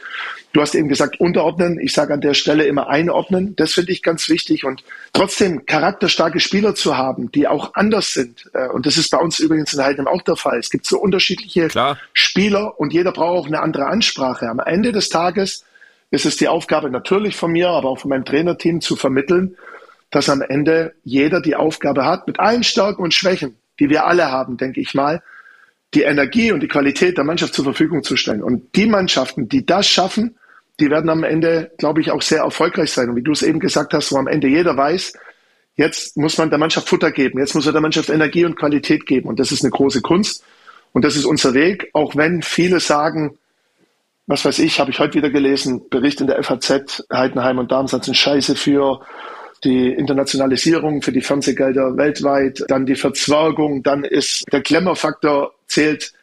du 0.52 0.60
hast 0.60 0.76
eben 0.76 0.90
gesagt, 0.90 1.18
unterordnen. 1.22 1.80
Ich 1.80 1.94
sage 1.94 2.14
an 2.14 2.20
der 2.20 2.34
Stelle 2.34 2.66
immer 2.66 2.90
einordnen. 2.90 3.56
Das 3.56 3.72
finde 3.72 3.94
ich 3.94 4.04
ganz 4.04 4.28
wichtig. 4.28 4.66
Und 4.66 4.84
trotzdem 5.14 5.66
charakterstarke 5.66 6.42
Spieler 6.42 6.76
zu 6.76 6.98
haben, 6.98 7.32
die 7.32 7.48
auch 7.48 7.76
anders 7.76 8.12
sind. 8.12 8.50
Äh, 8.54 8.68
und 8.68 8.86
das 8.86 8.98
ist 8.98 9.12
bei 9.12 9.18
uns 9.18 9.40
übrigens 9.40 9.74
in 9.74 9.82
Heidenheim 9.82 10.14
auch 10.14 10.24
der 10.24 10.36
Fall. 10.36 10.60
Es 10.60 10.70
gibt 10.70 10.86
so 10.86 11.00
unterschiedliche 11.00 11.70
Klar. 11.70 11.98
Spieler 12.12 12.78
und 12.78 12.92
jeder 12.92 13.14
braucht 13.14 13.46
auch 13.46 13.48
eine 13.48 13.62
andere 13.62 13.86
Ansprache. 13.88 14.50
Am 14.50 14.60
Ende 14.60 14.92
des 14.92 15.08
Tages 15.08 15.64
ist 16.24 16.40
die 16.40 16.48
Aufgabe 16.48 16.90
natürlich 16.90 17.36
von 17.36 17.52
mir, 17.52 17.70
aber 17.70 17.90
auch 17.90 18.00
von 18.00 18.10
meinem 18.10 18.24
Trainerteam 18.24 18.80
zu 18.80 18.96
vermitteln, 18.96 19.58
dass 20.12 20.30
am 20.30 20.42
Ende 20.42 20.94
jeder 21.04 21.42
die 21.42 21.56
Aufgabe 21.56 22.06
hat, 22.06 22.28
mit 22.28 22.40
allen 22.40 22.64
Stärken 22.64 23.02
und 23.02 23.14
Schwächen, 23.14 23.58
die 23.80 23.90
wir 23.90 24.06
alle 24.06 24.32
haben, 24.32 24.56
denke 24.56 24.80
ich 24.80 24.94
mal, 24.94 25.22
die 25.94 26.04
Energie 26.04 26.52
und 26.52 26.62
die 26.62 26.68
Qualität 26.68 27.18
der 27.18 27.26
Mannschaft 27.26 27.54
zur 27.54 27.66
Verfügung 27.66 28.04
zu 28.04 28.16
stellen. 28.16 28.44
Und 28.44 28.76
die 28.76 28.86
Mannschaften, 28.86 29.50
die 29.50 29.66
das 29.66 29.88
schaffen, 29.88 30.38
die 30.80 30.90
werden 30.90 31.10
am 31.10 31.24
Ende, 31.24 31.72
glaube 31.78 32.02
ich, 32.02 32.12
auch 32.12 32.22
sehr 32.22 32.42
erfolgreich 32.42 32.92
sein. 32.92 33.10
Und 33.10 33.16
wie 33.16 33.24
du 33.24 33.32
es 33.32 33.44
eben 33.44 33.60
gesagt 33.60 33.94
hast, 33.94 34.12
wo 34.12 34.18
am 34.18 34.28
Ende 34.28 34.48
jeder 34.48 34.78
weiß, 34.78 35.14
jetzt 35.76 36.18
muss 36.18 36.38
man 36.38 36.50
der 36.50 36.60
Mannschaft 36.60 36.88
Futter 36.88 37.12
geben, 37.12 37.40
jetzt 37.40 37.56
muss 37.56 37.66
er 37.66 37.72
der 37.72 37.82
Mannschaft 37.82 38.10
Energie 38.10 38.46
und 38.46 38.58
Qualität 38.58 39.06
geben. 39.06 39.30
Und 39.30 39.40
das 39.40 39.52
ist 39.52 39.64
eine 39.64 39.72
große 39.72 40.02
Kunst. 40.02 40.44
Und 40.92 41.04
das 41.04 41.16
ist 41.16 41.26
unser 41.26 41.54
Weg, 41.54 41.90
auch 41.94 42.16
wenn 42.16 42.42
viele 42.42 42.80
sagen, 42.80 43.38
was 44.28 44.44
weiß 44.44 44.60
ich, 44.60 44.80
habe 44.80 44.92
ich 44.92 45.00
heute 45.00 45.16
wieder 45.16 45.30
gelesen, 45.30 45.88
Bericht 45.90 46.22
in 46.22 46.28
der 46.28 46.42
FAZ, 46.44 47.06
Heidenheim 47.14 47.60
und 47.60 47.72
Darmstadt 47.72 48.06
sind 48.06 48.16
scheiße 48.16 48.56
für 48.56 49.02
die 49.64 49.90
Internationalisierung, 49.90 51.02
für 51.02 51.12
die 51.12 51.22
Fernsehgelder 51.22 51.98
weltweit, 51.98 52.64
dann 52.68 52.86
die 52.86 52.96
Verzwergung, 52.96 53.84
dann 53.84 54.04
ist 54.04 54.44
der 54.52 54.62
Klemmerfaktor 54.62 55.54
zählt. 55.68 56.14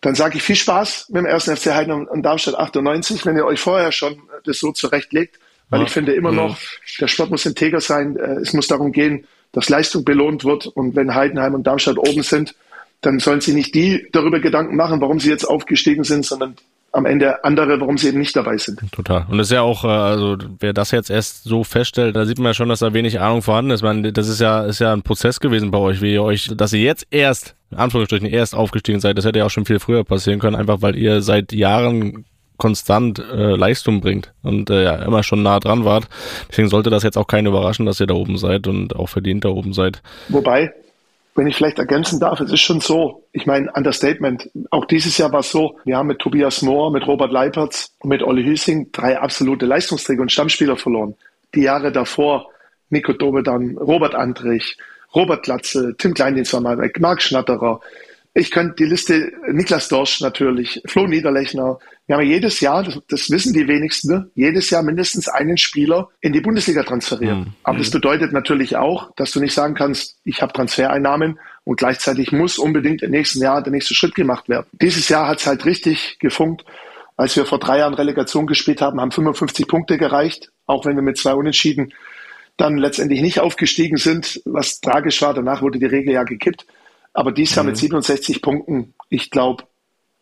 Dann 0.00 0.14
sage 0.14 0.36
ich 0.36 0.42
viel 0.42 0.56
Spaß 0.56 1.08
mit 1.08 1.18
dem 1.18 1.26
ersten 1.26 1.56
FC 1.56 1.74
Heidenheim 1.74 2.06
und 2.06 2.22
Darmstadt 2.22 2.56
98, 2.56 3.24
wenn 3.26 3.36
ihr 3.36 3.46
euch 3.46 3.60
vorher 3.60 3.92
schon 3.92 4.22
das 4.44 4.58
so 4.58 4.72
zurechtlegt, 4.72 5.38
weil 5.70 5.80
ja. 5.80 5.86
ich 5.86 5.92
finde 5.92 6.14
immer 6.14 6.32
noch, 6.32 6.58
der 7.00 7.08
Sport 7.08 7.30
muss 7.30 7.46
integer 7.46 7.80
sein, 7.80 8.16
äh, 8.16 8.34
es 8.40 8.52
muss 8.52 8.68
darum 8.68 8.92
gehen, 8.92 9.26
dass 9.52 9.68
Leistung 9.68 10.04
belohnt 10.04 10.44
wird 10.44 10.66
und 10.66 10.94
wenn 10.96 11.14
Heidenheim 11.14 11.54
und 11.54 11.66
Darmstadt 11.66 11.98
oben 11.98 12.22
sind, 12.22 12.54
dann 13.00 13.18
sollen 13.20 13.40
sie 13.40 13.54
nicht 13.54 13.74
die 13.74 14.06
darüber 14.12 14.40
Gedanken 14.40 14.76
machen, 14.76 15.00
warum 15.00 15.18
sie 15.18 15.30
jetzt 15.30 15.44
aufgestiegen 15.44 16.04
sind, 16.04 16.24
sondern 16.24 16.56
am 16.96 17.06
Ende 17.06 17.44
andere, 17.44 17.80
warum 17.80 17.98
sie 17.98 18.08
eben 18.08 18.18
nicht 18.18 18.34
dabei 18.34 18.56
sind. 18.56 18.80
Total. 18.92 19.26
Und 19.28 19.38
das 19.38 19.48
ist 19.48 19.52
ja 19.52 19.62
auch, 19.62 19.84
äh, 19.84 19.88
also 19.88 20.36
wer 20.58 20.72
das 20.72 20.90
jetzt 20.90 21.10
erst 21.10 21.44
so 21.44 21.62
feststellt, 21.62 22.16
da 22.16 22.24
sieht 22.24 22.38
man 22.38 22.48
ja 22.48 22.54
schon, 22.54 22.68
dass 22.68 22.80
da 22.80 22.92
wenig 22.94 23.20
Ahnung 23.20 23.42
vorhanden 23.42 23.70
ist. 23.70 23.82
Man, 23.82 24.02
das 24.12 24.28
ist 24.28 24.40
ja, 24.40 24.64
ist 24.64 24.80
ja 24.80 24.92
ein 24.92 25.02
Prozess 25.02 25.40
gewesen 25.40 25.70
bei 25.70 25.78
euch, 25.78 26.00
wie 26.00 26.14
ihr 26.14 26.22
euch, 26.22 26.50
dass 26.56 26.72
ihr 26.72 26.80
jetzt 26.80 27.06
erst, 27.10 27.54
in 27.70 27.78
Anführungsstrichen, 27.78 28.26
erst 28.26 28.54
aufgestiegen 28.54 29.00
seid. 29.00 29.18
Das 29.18 29.24
hätte 29.24 29.38
ja 29.38 29.46
auch 29.46 29.50
schon 29.50 29.66
viel 29.66 29.78
früher 29.78 30.04
passieren 30.04 30.40
können, 30.40 30.56
einfach 30.56 30.82
weil 30.82 30.96
ihr 30.96 31.22
seit 31.22 31.52
Jahren 31.52 32.24
konstant 32.56 33.18
äh, 33.18 33.54
Leistung 33.54 34.00
bringt 34.00 34.32
und 34.42 34.70
äh, 34.70 34.84
ja, 34.84 34.94
immer 34.96 35.22
schon 35.22 35.42
nah 35.42 35.60
dran 35.60 35.84
wart. 35.84 36.08
Deswegen 36.48 36.68
sollte 36.68 36.90
das 36.90 37.02
jetzt 37.02 37.18
auch 37.18 37.26
keinen 37.26 37.46
überraschen, 37.46 37.86
dass 37.86 38.00
ihr 38.00 38.06
da 38.06 38.14
oben 38.14 38.38
seid 38.38 38.66
und 38.66 38.96
auch 38.96 39.08
verdient 39.08 39.44
da 39.44 39.50
oben 39.50 39.74
seid. 39.74 40.00
Wobei, 40.28 40.72
wenn 41.36 41.46
ich 41.46 41.56
vielleicht 41.56 41.78
ergänzen 41.78 42.18
darf, 42.20 42.40
es 42.40 42.50
ist 42.50 42.60
schon 42.60 42.80
so, 42.80 43.24
ich 43.32 43.46
meine, 43.46 43.70
Understatement, 43.72 44.50
auch 44.70 44.84
dieses 44.86 45.18
Jahr 45.18 45.32
war 45.32 45.40
es 45.40 45.50
so, 45.50 45.78
wir 45.84 45.96
haben 45.96 46.08
mit 46.08 46.18
Tobias 46.18 46.62
Mohr, 46.62 46.90
mit 46.90 47.06
Robert 47.06 47.32
Leipertz 47.32 47.92
und 48.00 48.10
mit 48.10 48.22
Olli 48.22 48.44
Hüsing 48.44 48.90
drei 48.92 49.18
absolute 49.18 49.66
Leistungsträger 49.66 50.22
und 50.22 50.32
Stammspieler 50.32 50.76
verloren. 50.76 51.14
Die 51.54 51.62
Jahre 51.62 51.92
davor, 51.92 52.48
Nico 52.90 53.12
Dobedan, 53.12 53.76
Robert 53.78 54.14
Andrich, 54.14 54.76
Robert 55.14 55.44
Glatze, 55.44 55.94
Tim 55.98 56.14
Kleindienst 56.14 56.52
war 56.52 56.60
mal 56.60 56.78
weg, 56.78 57.00
Marc 57.00 57.22
Schnatterer, 57.22 57.80
ich 58.38 58.50
könnte 58.50 58.74
die 58.76 58.84
Liste, 58.84 59.32
Niklas 59.50 59.88
Dorsch 59.88 60.20
natürlich, 60.20 60.82
Flo 60.84 61.06
Niederlechner. 61.06 61.78
Wir 62.06 62.16
haben 62.16 62.22
ja 62.22 62.34
jedes 62.34 62.60
Jahr, 62.60 62.84
das, 62.84 63.00
das, 63.08 63.30
wissen 63.30 63.52
die 63.52 63.66
wenigsten, 63.66 64.30
jedes 64.34 64.70
Jahr 64.70 64.82
mindestens 64.82 65.28
einen 65.28 65.56
Spieler 65.56 66.08
in 66.20 66.32
die 66.32 66.40
Bundesliga 66.40 66.84
transferiert. 66.84 67.38
Mhm. 67.38 67.52
Aber 67.64 67.78
das 67.78 67.90
bedeutet 67.90 68.32
natürlich 68.32 68.76
auch, 68.76 69.10
dass 69.16 69.32
du 69.32 69.40
nicht 69.40 69.54
sagen 69.54 69.74
kannst, 69.74 70.16
ich 70.24 70.40
habe 70.40 70.52
Transfereinnahmen 70.52 71.40
und 71.64 71.76
gleichzeitig 71.76 72.30
muss 72.30 72.58
unbedingt 72.58 73.02
im 73.02 73.10
nächsten 73.10 73.40
Jahr 73.40 73.60
der 73.60 73.72
nächste 73.72 73.94
Schritt 73.94 74.14
gemacht 74.14 74.48
werden. 74.48 74.66
Dieses 74.72 75.08
Jahr 75.08 75.26
hat 75.26 75.40
es 75.40 75.46
halt 75.46 75.64
richtig 75.64 76.18
gefunkt. 76.20 76.64
Als 77.16 77.34
wir 77.34 77.44
vor 77.44 77.58
drei 77.58 77.78
Jahren 77.78 77.94
Relegation 77.94 78.46
gespielt 78.46 78.80
haben, 78.80 79.00
haben 79.00 79.10
55 79.10 79.66
Punkte 79.66 79.98
gereicht, 79.98 80.52
auch 80.66 80.84
wenn 80.84 80.94
wir 80.94 81.02
mit 81.02 81.16
zwei 81.16 81.34
Unentschieden 81.34 81.92
dann 82.56 82.78
letztendlich 82.78 83.20
nicht 83.20 83.40
aufgestiegen 83.40 83.96
sind, 83.96 84.40
was 84.44 84.80
tragisch 84.80 85.20
war. 85.22 85.34
Danach 85.34 85.60
wurde 85.60 85.78
die 85.78 85.86
Regel 85.86 86.14
ja 86.14 86.22
gekippt. 86.22 86.66
Aber 87.12 87.32
dies 87.32 87.54
Jahr 87.54 87.64
mhm. 87.64 87.70
mit 87.70 87.78
67 87.78 88.42
Punkten, 88.42 88.94
ich 89.08 89.30
glaube, 89.30 89.64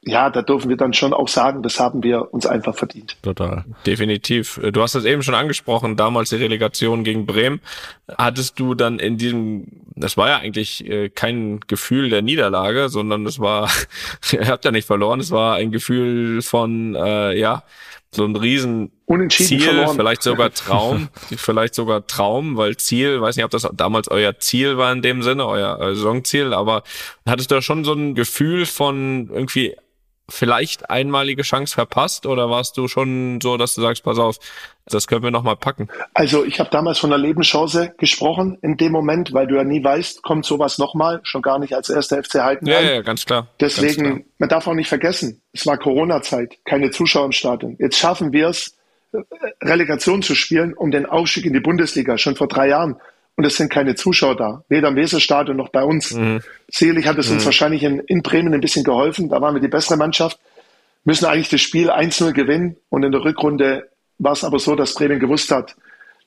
ja, 0.06 0.30
da 0.30 0.42
dürfen 0.42 0.68
wir 0.68 0.76
dann 0.76 0.92
schon 0.92 1.12
auch 1.12 1.28
sagen, 1.28 1.62
das 1.62 1.80
haben 1.80 2.02
wir 2.02 2.32
uns 2.32 2.46
einfach 2.46 2.74
verdient. 2.74 3.16
Total. 3.22 3.64
Definitiv. 3.86 4.60
Du 4.72 4.82
hast 4.82 4.94
es 4.94 5.04
eben 5.04 5.22
schon 5.22 5.34
angesprochen, 5.34 5.96
damals 5.96 6.30
die 6.30 6.36
Relegation 6.36 7.04
gegen 7.04 7.26
Bremen. 7.26 7.60
Hattest 8.18 8.58
du 8.60 8.74
dann 8.74 8.98
in 8.98 9.16
diesem, 9.16 9.66
das 9.96 10.16
war 10.16 10.28
ja 10.28 10.36
eigentlich 10.38 10.86
äh, 10.88 11.08
kein 11.08 11.60
Gefühl 11.66 12.10
der 12.10 12.22
Niederlage, 12.22 12.88
sondern 12.88 13.24
es 13.26 13.40
war, 13.40 13.70
ihr 14.32 14.46
habt 14.46 14.64
ja 14.64 14.70
nicht 14.70 14.86
verloren, 14.86 15.20
es 15.20 15.30
war 15.30 15.56
ein 15.56 15.72
Gefühl 15.72 16.42
von, 16.42 16.94
äh, 16.94 17.38
ja, 17.38 17.62
so 18.10 18.24
ein 18.24 18.36
riesen 18.36 18.92
Unentschieden 19.06 19.48
Ziel, 19.48 19.60
verloren. 19.60 19.96
vielleicht 19.96 20.22
sogar 20.22 20.50
Traum, 20.54 21.08
vielleicht 21.36 21.74
sogar 21.74 22.06
Traum, 22.06 22.56
weil 22.56 22.76
Ziel, 22.76 23.20
weiß 23.20 23.36
nicht, 23.36 23.44
ob 23.44 23.50
das 23.50 23.68
damals 23.72 24.08
euer 24.08 24.38
Ziel 24.38 24.76
war 24.76 24.92
in 24.92 25.02
dem 25.02 25.22
Sinne, 25.22 25.46
euer, 25.46 25.78
euer 25.80 25.94
Saisonziel, 25.94 26.52
aber 26.52 26.84
hattest 27.26 27.50
du 27.50 27.56
da 27.56 27.62
schon 27.62 27.84
so 27.84 27.92
ein 27.92 28.14
Gefühl 28.14 28.66
von 28.66 29.28
irgendwie 29.32 29.74
vielleicht 30.28 30.90
einmalige 30.90 31.42
Chance 31.42 31.74
verpasst 31.74 32.26
oder 32.26 32.48
warst 32.48 32.76
du 32.76 32.88
schon 32.88 33.40
so, 33.42 33.56
dass 33.56 33.74
du 33.74 33.82
sagst, 33.82 34.04
pass 34.04 34.18
auf, 34.18 34.38
das 34.86 35.06
können 35.06 35.22
wir 35.22 35.30
nochmal 35.30 35.56
packen? 35.56 35.88
Also 36.14 36.44
ich 36.44 36.60
habe 36.60 36.70
damals 36.70 36.98
von 36.98 37.12
einer 37.12 37.22
Lebenschance 37.22 37.94
gesprochen 37.98 38.58
in 38.62 38.76
dem 38.76 38.92
Moment, 38.92 39.32
weil 39.32 39.46
du 39.46 39.56
ja 39.56 39.64
nie 39.64 39.82
weißt, 39.82 40.22
kommt 40.22 40.46
sowas 40.46 40.78
nochmal, 40.78 41.20
schon 41.24 41.42
gar 41.42 41.58
nicht 41.58 41.74
als 41.74 41.90
erster 41.90 42.22
FC 42.22 42.36
Heidenheim. 42.42 42.84
Ja, 42.84 42.90
ja, 42.94 43.02
ganz 43.02 43.26
klar. 43.26 43.48
Deswegen, 43.60 44.02
ganz 44.02 44.16
klar. 44.16 44.28
man 44.38 44.48
darf 44.48 44.66
auch 44.66 44.74
nicht 44.74 44.88
vergessen, 44.88 45.42
es 45.52 45.66
war 45.66 45.76
Corona-Zeit, 45.78 46.58
keine 46.64 46.90
Zuschauer 46.90 47.26
im 47.26 47.32
Stadion. 47.32 47.76
Jetzt 47.78 47.98
schaffen 47.98 48.32
wir 48.32 48.48
es, 48.48 48.76
äh, 49.12 49.18
Relegation 49.62 50.22
zu 50.22 50.34
spielen 50.34 50.74
um 50.74 50.90
den 50.90 51.06
Aufstieg 51.06 51.44
in 51.44 51.52
die 51.52 51.60
Bundesliga, 51.60 52.16
schon 52.18 52.36
vor 52.36 52.48
drei 52.48 52.68
Jahren 52.68 52.96
und 53.36 53.44
es 53.44 53.56
sind 53.56 53.70
keine 53.70 53.94
Zuschauer 53.94 54.36
da, 54.36 54.64
weder 54.68 54.88
im 54.88 54.96
Weserstadion 54.96 55.56
noch 55.56 55.70
bei 55.70 55.82
uns. 55.82 56.12
Mhm. 56.12 56.40
Sicherlich 56.68 57.06
hat 57.06 57.18
es 57.18 57.30
uns 57.30 57.42
mhm. 57.42 57.46
wahrscheinlich 57.46 57.82
in, 57.82 58.00
in, 58.00 58.22
Bremen 58.22 58.54
ein 58.54 58.60
bisschen 58.60 58.84
geholfen, 58.84 59.28
da 59.28 59.40
waren 59.40 59.54
wir 59.54 59.60
die 59.60 59.68
bessere 59.68 59.96
Mannschaft, 59.96 60.38
müssen 61.04 61.26
eigentlich 61.26 61.48
das 61.48 61.60
Spiel 61.60 61.90
1-0 61.90 62.32
gewinnen 62.32 62.76
und 62.88 63.02
in 63.02 63.12
der 63.12 63.24
Rückrunde 63.24 63.88
war 64.18 64.32
es 64.32 64.44
aber 64.44 64.58
so, 64.58 64.76
dass 64.76 64.94
Bremen 64.94 65.18
gewusst 65.18 65.50
hat, 65.50 65.74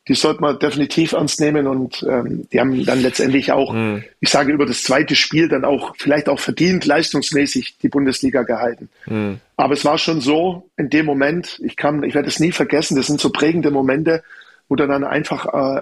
die 0.07 0.13
sollte 0.13 0.41
man 0.41 0.57
definitiv 0.57 1.11
ernst 1.11 1.39
nehmen 1.39 1.67
und 1.67 2.05
ähm, 2.09 2.47
die 2.51 2.59
haben 2.59 2.85
dann 2.85 3.01
letztendlich 3.01 3.51
auch, 3.51 3.73
mhm. 3.73 4.03
ich 4.19 4.29
sage 4.29 4.53
über 4.53 4.65
das 4.65 4.83
zweite 4.83 5.15
Spiel 5.15 5.49
dann 5.49 5.65
auch 5.65 5.95
vielleicht 5.97 6.29
auch 6.29 6.39
verdient 6.39 6.85
leistungsmäßig 6.85 7.77
die 7.81 7.89
Bundesliga 7.89 8.43
gehalten. 8.43 8.89
Mhm. 9.05 9.39
Aber 9.57 9.73
es 9.73 9.83
war 9.83 9.97
schon 9.97 10.21
so 10.21 10.69
in 10.77 10.89
dem 10.89 11.05
Moment, 11.05 11.59
ich 11.63 11.75
kann, 11.75 12.03
ich 12.03 12.15
werde 12.15 12.29
es 12.29 12.39
nie 12.39 12.51
vergessen, 12.51 12.95
das 12.95 13.07
sind 13.07 13.19
so 13.19 13.31
prägende 13.31 13.71
Momente, 13.71 14.23
wo 14.69 14.75
du 14.75 14.87
dann 14.87 15.03
einfach 15.03 15.45
äh, 15.45 15.81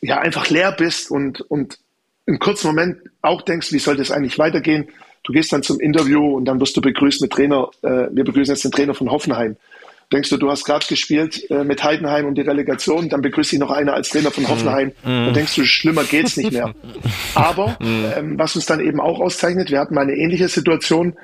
ja 0.00 0.18
einfach 0.18 0.48
leer 0.50 0.72
bist 0.72 1.10
und, 1.10 1.40
und 1.42 1.78
im 2.26 2.38
kurzen 2.38 2.68
Moment 2.68 2.98
auch 3.22 3.42
denkst, 3.42 3.72
wie 3.72 3.78
soll 3.78 3.96
das 3.96 4.10
eigentlich 4.10 4.38
weitergehen? 4.38 4.88
Du 5.24 5.32
gehst 5.32 5.52
dann 5.52 5.62
zum 5.62 5.80
Interview 5.80 6.36
und 6.36 6.44
dann 6.44 6.60
wirst 6.60 6.76
du 6.76 6.80
begrüßt 6.80 7.20
mit 7.22 7.32
Trainer, 7.32 7.70
äh, 7.82 8.08
wir 8.10 8.24
begrüßen 8.24 8.54
jetzt 8.54 8.64
den 8.64 8.70
Trainer 8.70 8.94
von 8.94 9.10
Hoffenheim. 9.10 9.56
Denkst 10.12 10.30
du, 10.30 10.38
du 10.38 10.50
hast 10.50 10.64
gerade 10.64 10.86
gespielt 10.86 11.50
äh, 11.50 11.64
mit 11.64 11.84
Heidenheim 11.84 12.24
und 12.26 12.36
die 12.36 12.42
Relegation, 12.42 13.10
dann 13.10 13.20
begrüßt 13.20 13.52
dich 13.52 13.58
noch 13.58 13.70
einer 13.70 13.92
als 13.92 14.08
Trainer 14.08 14.30
von 14.30 14.48
Hoffenheim. 14.48 14.88
Mm. 15.02 15.04
Dann 15.04 15.34
denkst 15.34 15.54
du, 15.56 15.64
schlimmer 15.64 16.04
geht's 16.04 16.38
nicht 16.38 16.52
mehr. 16.52 16.74
Aber 17.34 17.76
mm. 17.78 18.04
ähm, 18.16 18.38
was 18.38 18.56
uns 18.56 18.64
dann 18.64 18.80
eben 18.80 19.00
auch 19.00 19.20
auszeichnet, 19.20 19.70
wir 19.70 19.80
hatten 19.80 19.94
mal 19.94 20.02
eine 20.02 20.14
ähnliche 20.14 20.48
Situation, 20.48 21.14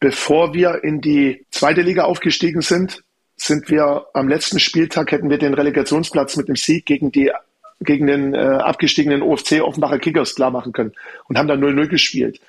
bevor 0.00 0.54
wir 0.54 0.82
in 0.82 1.00
die 1.00 1.46
zweite 1.52 1.82
Liga 1.82 2.02
aufgestiegen 2.02 2.62
sind, 2.62 3.04
sind 3.36 3.70
wir 3.70 4.06
am 4.12 4.28
letzten 4.28 4.58
Spieltag 4.58 5.12
hätten 5.12 5.30
wir 5.30 5.38
den 5.38 5.54
Relegationsplatz 5.54 6.36
mit 6.36 6.48
dem 6.48 6.56
Sieg 6.56 6.84
gegen 6.84 7.12
die 7.12 7.30
gegen 7.84 8.06
den 8.06 8.34
äh, 8.34 8.38
abgestiegenen 8.38 9.22
OFC 9.22 9.60
Offenbacher 9.62 9.98
Kickers 9.98 10.34
klar 10.34 10.50
machen 10.50 10.72
können 10.72 10.92
und 11.28 11.38
haben 11.38 11.48
dann 11.48 11.62
0-0 11.62 11.88
gespielt. 11.88 12.40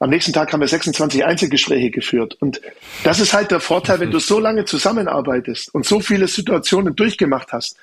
Am 0.00 0.10
nächsten 0.10 0.32
Tag 0.32 0.52
haben 0.52 0.60
wir 0.60 0.68
26 0.68 1.24
Einzelgespräche 1.24 1.90
geführt. 1.90 2.36
Und 2.40 2.60
das 3.04 3.20
ist 3.20 3.32
halt 3.32 3.50
der 3.50 3.60
Vorteil, 3.60 4.00
wenn 4.00 4.10
du 4.10 4.18
so 4.18 4.40
lange 4.40 4.64
zusammenarbeitest 4.64 5.72
und 5.74 5.86
so 5.86 6.00
viele 6.00 6.28
Situationen 6.28 6.94
durchgemacht 6.96 7.52
hast, 7.52 7.78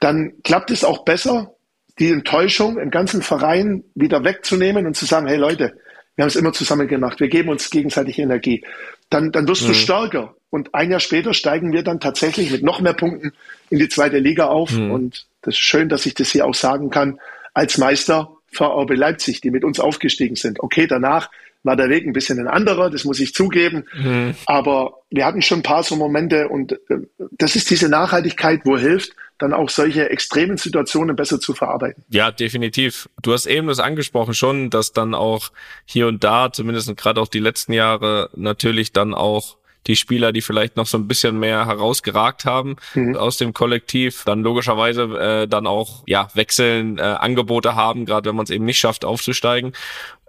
dann 0.00 0.34
klappt 0.44 0.70
es 0.70 0.84
auch 0.84 1.04
besser, 1.04 1.52
die 1.98 2.10
Enttäuschung 2.10 2.78
im 2.78 2.90
ganzen 2.90 3.22
Verein 3.22 3.82
wieder 3.94 4.22
wegzunehmen 4.22 4.86
und 4.86 4.94
zu 4.94 5.04
sagen, 5.04 5.26
hey 5.26 5.36
Leute, 5.36 5.76
wir 6.14 6.22
haben 6.22 6.28
es 6.28 6.36
immer 6.36 6.52
zusammen 6.52 6.88
gemacht, 6.88 7.20
wir 7.20 7.28
geben 7.28 7.48
uns 7.48 7.70
gegenseitig 7.70 8.18
Energie. 8.18 8.64
Dann, 9.10 9.32
dann 9.32 9.48
wirst 9.48 9.62
mhm. 9.62 9.68
du 9.68 9.74
stärker. 9.74 10.34
Und 10.50 10.74
ein 10.74 10.90
Jahr 10.90 11.00
später 11.00 11.34
steigen 11.34 11.72
wir 11.72 11.82
dann 11.82 12.00
tatsächlich 12.00 12.50
mit 12.50 12.62
noch 12.62 12.80
mehr 12.80 12.94
Punkten 12.94 13.32
in 13.70 13.78
die 13.78 13.88
zweite 13.88 14.18
Liga 14.18 14.46
auf. 14.46 14.72
Mhm. 14.72 14.90
Und 14.90 15.26
das 15.48 15.54
ist 15.54 15.64
schön, 15.64 15.88
dass 15.88 16.04
ich 16.04 16.14
das 16.14 16.30
hier 16.30 16.46
auch 16.46 16.54
sagen 16.54 16.90
kann, 16.90 17.18
als 17.54 17.78
Meister 17.78 18.30
VRB 18.52 18.94
Leipzig, 18.94 19.40
die 19.40 19.50
mit 19.50 19.64
uns 19.64 19.80
aufgestiegen 19.80 20.36
sind. 20.36 20.60
Okay, 20.60 20.86
danach 20.86 21.30
war 21.64 21.74
der 21.74 21.88
Weg 21.88 22.06
ein 22.06 22.12
bisschen 22.12 22.38
ein 22.38 22.48
anderer, 22.48 22.90
das 22.90 23.04
muss 23.04 23.18
ich 23.20 23.34
zugeben. 23.34 23.84
Mhm. 23.94 24.34
Aber 24.46 25.02
wir 25.10 25.24
hatten 25.24 25.42
schon 25.42 25.60
ein 25.60 25.62
paar 25.62 25.82
so 25.82 25.96
Momente 25.96 26.48
und 26.48 26.72
äh, 26.72 26.98
das 27.32 27.56
ist 27.56 27.70
diese 27.70 27.88
Nachhaltigkeit, 27.88 28.60
wo 28.64 28.78
hilft, 28.78 29.12
dann 29.38 29.52
auch 29.52 29.70
solche 29.70 30.10
extremen 30.10 30.56
Situationen 30.56 31.16
besser 31.16 31.40
zu 31.40 31.54
verarbeiten. 31.54 32.04
Ja, 32.10 32.30
definitiv. 32.30 33.08
Du 33.22 33.32
hast 33.32 33.46
eben 33.46 33.68
das 33.68 33.80
angesprochen 33.80 34.34
schon, 34.34 34.70
dass 34.70 34.92
dann 34.92 35.14
auch 35.14 35.50
hier 35.84 36.08
und 36.08 36.24
da, 36.24 36.52
zumindest 36.52 36.94
gerade 36.96 37.20
auch 37.20 37.28
die 37.28 37.38
letzten 37.38 37.72
Jahre, 37.72 38.30
natürlich 38.34 38.92
dann 38.92 39.14
auch 39.14 39.57
die 39.86 39.96
Spieler, 39.96 40.32
die 40.32 40.42
vielleicht 40.42 40.76
noch 40.76 40.86
so 40.86 40.98
ein 40.98 41.08
bisschen 41.08 41.38
mehr 41.38 41.66
herausgeragt 41.66 42.44
haben 42.44 42.76
mhm. 42.94 43.16
aus 43.16 43.38
dem 43.38 43.54
Kollektiv, 43.54 44.24
dann 44.24 44.42
logischerweise 44.42 45.02
äh, 45.18 45.48
dann 45.48 45.66
auch 45.66 46.02
ja 46.06 46.28
wechseln, 46.34 46.98
äh, 46.98 47.02
Angebote 47.02 47.74
haben, 47.74 48.04
gerade 48.04 48.28
wenn 48.28 48.36
man 48.36 48.44
es 48.44 48.50
eben 48.50 48.64
nicht 48.64 48.78
schafft 48.78 49.04
aufzusteigen. 49.04 49.72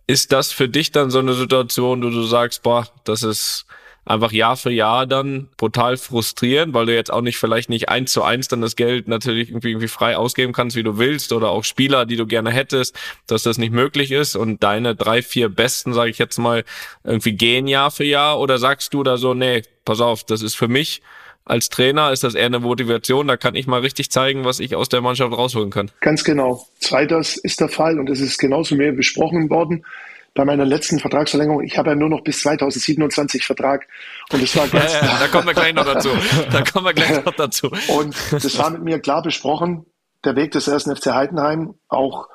Ist 0.08 0.32
das 0.32 0.52
für 0.52 0.70
dich 0.70 0.92
dann 0.92 1.12
so 1.12 1.20
eine 1.20 1.34
Situation, 1.34 2.04
wo 2.04 2.10
du 2.10 2.24
sagst, 2.24 2.64
boah, 2.64 2.88
das 3.04 3.24
ist 3.24 3.66
einfach 4.10 4.32
Jahr 4.32 4.58
für 4.58 4.72
Jahr 4.72 5.06
dann 5.06 5.50
brutal 5.56 5.96
frustrierend, 5.96 6.74
weil 6.74 6.88
du 6.88 6.96
jetzt 6.96 7.14
auch 7.14 7.22
nicht 7.22 7.38
vielleicht 7.38 7.70
nicht 7.70 7.90
eins 7.90 8.12
zu 8.12 8.24
eins 8.24 8.48
dann 8.48 8.60
das 8.60 8.76
Geld 8.76 9.08
natürlich 9.08 9.50
irgendwie, 9.50 9.70
irgendwie 9.70 9.88
frei 9.88 10.18
ausgeben 10.18 10.52
kannst, 10.52 10.76
wie 10.76 10.84
du 10.84 10.98
willst, 10.98 11.32
oder 11.32 11.50
auch 11.50 11.64
Spieler, 11.64 12.06
die 12.08 12.16
du 12.16 12.26
gerne 12.26 12.50
hättest, 12.50 12.98
dass 13.28 13.44
das 13.44 13.60
nicht 13.60 13.72
möglich 13.72 14.12
ist 14.12 14.36
und 14.36 14.64
deine 14.64 14.96
drei, 14.96 15.22
vier 15.22 15.50
Besten, 15.50 15.94
sage 15.94 16.10
ich 16.10 16.18
jetzt 16.18 16.40
mal, 16.40 16.64
irgendwie 17.04 17.34
gehen 17.34 17.68
Jahr 17.68 17.92
für 17.92 18.04
Jahr 18.04 18.40
oder 18.40 18.58
sagst 18.58 18.94
du 18.96 19.04
da 19.04 19.18
so, 19.18 19.36
nee, 19.36 19.62
pass 19.86 20.02
auf, 20.02 20.24
das 20.24 20.42
ist 20.42 20.56
für 20.56 20.68
mich 20.68 21.02
als 21.46 21.70
Trainer 21.70 22.12
ist 22.12 22.24
das 22.24 22.36
eher 22.36 22.46
eine 22.46 22.60
Motivation. 22.60 23.28
Da 23.28 23.36
kann 23.36 23.56
ich 23.56 23.66
mal 23.66 23.80
richtig 23.80 24.12
zeigen, 24.12 24.46
was 24.46 24.60
ich 24.60 24.76
aus 24.76 24.88
der 24.88 25.02
Mannschaft 25.02 25.36
rausholen 25.36 25.72
kann. 25.72 25.90
Ganz 26.00 26.24
genau. 26.24 26.68
Zweiters 26.80 27.38
ist 27.38 27.60
der 27.60 27.70
Fall 27.70 28.00
und 28.00 28.08
es 28.08 28.22
ist 28.22 28.38
genauso 28.38 28.76
mir 28.76 28.92
besprochen 28.92 29.50
worden 29.50 29.84
bei 30.34 30.46
meiner 30.46 30.66
letzten 30.66 31.00
Vertragsverlängerung. 31.00 31.64
Ich 31.64 31.78
habe 31.78 31.90
ja 31.90 31.96
nur 31.96 32.10
noch 32.10 32.22
bis 32.22 32.42
2027 32.42 33.46
Vertrag 33.46 33.88
und 34.32 34.42
es 34.42 34.56
war 34.56 34.68
ganz 34.68 34.94
ja, 34.94 35.06
ja, 35.06 35.20
Da 35.20 35.28
kommen 35.28 35.48
wir 35.48 35.54
gleich 35.54 35.74
noch 35.74 35.86
dazu. 35.86 36.10
Da 36.52 36.64
kommen 36.64 36.86
wir 36.86 36.94
gleich 36.94 37.24
noch 37.24 37.36
dazu. 37.36 37.70
Und 37.88 38.16
das 38.32 38.58
war 38.58 38.70
mit 38.70 38.84
mir 38.84 39.00
klar 39.00 39.22
besprochen. 39.22 39.86
Der 40.26 40.36
Weg 40.36 40.52
des 40.52 40.68
ersten 40.68 40.96
FC 40.96 41.08
Heidenheim 41.08 41.76
auch 41.88 42.28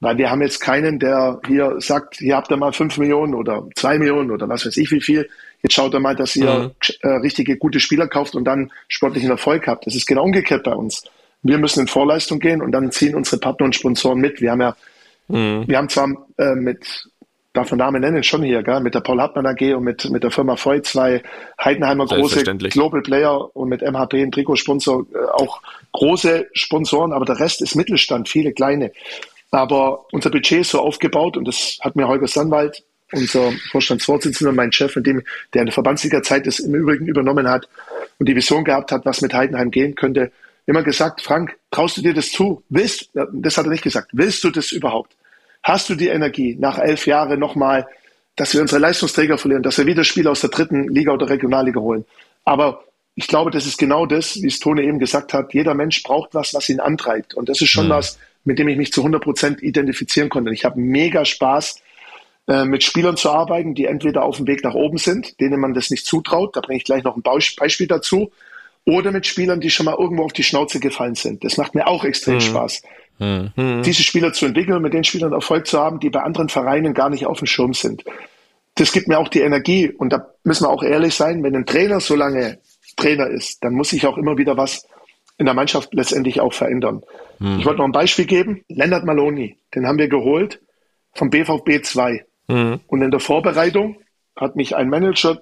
weil 0.00 0.16
wir 0.16 0.30
haben 0.30 0.40
jetzt 0.40 0.60
keinen, 0.60 0.98
der 0.98 1.40
hier 1.46 1.76
sagt, 1.78 2.16
hier 2.16 2.36
habt 2.36 2.50
ihr 2.50 2.56
mal 2.56 2.72
fünf 2.72 2.96
Millionen 2.96 3.34
oder 3.34 3.68
zwei 3.76 3.98
Millionen 3.98 4.30
oder 4.30 4.48
was 4.48 4.64
weiß 4.64 4.76
ich 4.78 4.90
wie 4.90 5.02
viel. 5.02 5.28
Jetzt 5.62 5.74
schaut 5.74 5.92
ihr 5.92 6.00
mal, 6.00 6.16
dass 6.16 6.34
ihr 6.36 6.50
mhm. 6.50 6.70
äh, 7.02 7.08
richtige 7.16 7.58
gute 7.58 7.80
Spieler 7.80 8.08
kauft 8.08 8.34
und 8.34 8.44
dann 8.44 8.72
sportlichen 8.88 9.30
Erfolg 9.30 9.66
habt. 9.66 9.86
Das 9.86 9.94
ist 9.94 10.06
genau 10.06 10.24
umgekehrt 10.24 10.64
bei 10.64 10.72
uns. 10.72 11.04
Wir 11.42 11.58
müssen 11.58 11.80
in 11.80 11.86
Vorleistung 11.86 12.38
gehen 12.38 12.62
und 12.62 12.72
dann 12.72 12.90
ziehen 12.92 13.14
unsere 13.14 13.38
Partner 13.38 13.66
und 13.66 13.74
Sponsoren 13.74 14.20
mit. 14.20 14.40
Wir 14.40 14.52
haben 14.52 14.62
ja, 14.62 14.76
mhm. 15.28 15.68
wir 15.68 15.76
haben 15.76 15.90
zwar 15.90 16.08
äh, 16.38 16.54
mit, 16.54 17.08
darf 17.52 17.70
man 17.70 17.78
Namen 17.78 18.00
nennen, 18.00 18.22
schon 18.22 18.42
hier, 18.42 18.62
gell? 18.62 18.80
mit 18.80 18.94
der 18.94 19.00
Paul 19.00 19.20
Hartmann 19.20 19.46
AG 19.46 19.74
und 19.74 19.82
mit, 19.82 20.08
mit 20.10 20.22
der 20.22 20.30
Firma 20.30 20.56
Voigt 20.56 20.86
zwei 20.86 21.22
Heidenheimer 21.62 22.06
große 22.06 22.44
Global 22.44 23.02
Player 23.02 23.54
und 23.56 23.68
mit 23.68 23.82
MHP 23.82 24.22
ein 24.22 24.30
Trikotsponsor 24.30 25.06
äh, 25.12 25.18
auch 25.32 25.60
große 25.92 26.48
Sponsoren, 26.52 27.12
aber 27.12 27.24
der 27.24 27.40
Rest 27.40 27.60
ist 27.60 27.74
Mittelstand, 27.74 28.28
viele 28.28 28.52
kleine. 28.52 28.92
Aber 29.50 30.04
unser 30.12 30.30
Budget 30.30 30.60
ist 30.60 30.70
so 30.70 30.80
aufgebaut 30.80 31.36
und 31.36 31.48
das 31.48 31.78
hat 31.80 31.96
mir 31.96 32.06
Holger 32.06 32.28
Sandwald 32.28 32.84
unser 33.12 33.52
Vorstandsvorsitzender, 33.72 34.52
mein 34.52 34.70
Chef, 34.70 34.94
in 34.94 35.02
dem, 35.02 35.22
der 35.52 35.62
in 35.62 35.66
der 35.66 35.72
Verbandsliga-Zeit 35.72 36.46
das 36.46 36.60
im 36.60 36.74
Übrigen 36.76 37.06
übernommen 37.06 37.48
hat 37.48 37.68
und 38.20 38.28
die 38.28 38.36
Vision 38.36 38.62
gehabt 38.62 38.92
hat, 38.92 39.04
was 39.04 39.20
mit 39.20 39.34
Heidenheim 39.34 39.72
gehen 39.72 39.96
könnte, 39.96 40.30
immer 40.66 40.84
gesagt, 40.84 41.20
Frank, 41.20 41.56
traust 41.72 41.96
du 41.96 42.02
dir 42.02 42.14
das 42.14 42.30
zu? 42.30 42.62
Willst, 42.68 43.10
das 43.32 43.58
hat 43.58 43.66
er 43.66 43.72
nicht 43.72 43.82
gesagt, 43.82 44.10
willst 44.12 44.44
du 44.44 44.50
das 44.50 44.70
überhaupt? 44.70 45.16
Hast 45.62 45.88
du 45.90 45.94
die 45.94 46.08
Energie, 46.08 46.56
nach 46.58 46.78
elf 46.78 47.06
Jahren 47.06 47.38
nochmal, 47.38 47.86
dass 48.36 48.54
wir 48.54 48.60
unsere 48.60 48.80
Leistungsträger 48.80 49.38
verlieren, 49.38 49.62
dass 49.62 49.78
wir 49.78 49.86
wieder 49.86 50.04
Spieler 50.04 50.30
aus 50.30 50.40
der 50.40 50.50
dritten 50.50 50.88
Liga 50.88 51.12
oder 51.12 51.28
Regionalliga 51.28 51.80
holen? 51.80 52.04
Aber 52.44 52.84
ich 53.14 53.26
glaube, 53.26 53.50
das 53.50 53.66
ist 53.66 53.78
genau 53.78 54.06
das, 54.06 54.40
wie 54.40 54.46
es 54.46 54.60
Tone 54.60 54.82
eben 54.82 54.98
gesagt 54.98 55.34
hat. 55.34 55.52
Jeder 55.52 55.74
Mensch 55.74 56.02
braucht 56.02 56.34
was, 56.34 56.54
was 56.54 56.68
ihn 56.68 56.80
antreibt. 56.80 57.34
Und 57.34 57.48
das 57.48 57.60
ist 57.60 57.68
schon 57.68 57.86
mhm. 57.86 57.90
was, 57.90 58.18
mit 58.44 58.58
dem 58.58 58.68
ich 58.68 58.78
mich 58.78 58.92
zu 58.92 59.02
100 59.02 59.22
Prozent 59.22 59.62
identifizieren 59.62 60.30
konnte. 60.30 60.52
Ich 60.52 60.64
habe 60.64 60.80
mega 60.80 61.24
Spaß, 61.24 61.82
äh, 62.48 62.64
mit 62.64 62.82
Spielern 62.82 63.16
zu 63.16 63.30
arbeiten, 63.30 63.74
die 63.74 63.84
entweder 63.84 64.24
auf 64.24 64.38
dem 64.38 64.46
Weg 64.46 64.64
nach 64.64 64.74
oben 64.74 64.98
sind, 64.98 65.38
denen 65.40 65.60
man 65.60 65.74
das 65.74 65.90
nicht 65.90 66.06
zutraut, 66.06 66.56
da 66.56 66.60
bringe 66.60 66.78
ich 66.78 66.84
gleich 66.84 67.04
noch 67.04 67.16
ein 67.16 67.22
Beispiel 67.22 67.86
dazu, 67.86 68.32
oder 68.86 69.12
mit 69.12 69.26
Spielern, 69.26 69.60
die 69.60 69.70
schon 69.70 69.86
mal 69.86 69.96
irgendwo 69.98 70.24
auf 70.24 70.32
die 70.32 70.42
Schnauze 70.42 70.80
gefallen 70.80 71.14
sind. 71.14 71.44
Das 71.44 71.58
macht 71.58 71.74
mir 71.74 71.86
auch 71.86 72.04
extrem 72.04 72.36
mhm. 72.36 72.40
Spaß. 72.40 72.82
Mhm. 73.20 73.82
Diese 73.84 74.02
Spieler 74.02 74.32
zu 74.32 74.46
entwickeln 74.46 74.76
und 74.76 74.82
mit 74.82 74.94
den 74.94 75.04
Spielern 75.04 75.32
Erfolg 75.32 75.66
zu 75.66 75.78
haben, 75.78 76.00
die 76.00 76.10
bei 76.10 76.22
anderen 76.22 76.48
Vereinen 76.48 76.94
gar 76.94 77.10
nicht 77.10 77.26
auf 77.26 77.38
dem 77.38 77.46
Schirm 77.46 77.74
sind. 77.74 78.04
Das 78.76 78.92
gibt 78.92 79.08
mir 79.08 79.18
auch 79.18 79.28
die 79.28 79.40
Energie 79.40 79.90
und 79.90 80.12
da 80.12 80.26
müssen 80.42 80.64
wir 80.64 80.70
auch 80.70 80.82
ehrlich 80.82 81.14
sein, 81.14 81.42
wenn 81.42 81.54
ein 81.54 81.66
Trainer 81.66 82.00
so 82.00 82.16
lange 82.16 82.58
Trainer 82.96 83.28
ist, 83.28 83.62
dann 83.62 83.74
muss 83.74 83.90
sich 83.90 84.06
auch 84.06 84.18
immer 84.18 84.36
wieder 84.36 84.56
was 84.56 84.86
in 85.38 85.46
der 85.46 85.54
Mannschaft 85.54 85.94
letztendlich 85.94 86.40
auch 86.40 86.52
verändern. 86.52 87.02
Mhm. 87.38 87.58
Ich 87.58 87.64
wollte 87.64 87.78
noch 87.78 87.86
ein 87.86 87.92
Beispiel 87.92 88.26
geben. 88.26 88.62
Leonard 88.68 89.04
Maloney, 89.04 89.56
den 89.74 89.86
haben 89.86 89.98
wir 89.98 90.08
geholt 90.08 90.60
vom 91.12 91.30
BVB 91.30 91.82
2. 91.82 92.24
Mhm. 92.48 92.80
Und 92.86 93.02
in 93.02 93.10
der 93.10 93.20
Vorbereitung 93.20 93.96
hat 94.36 94.56
mich 94.56 94.76
ein 94.76 94.88
Manager 94.88 95.40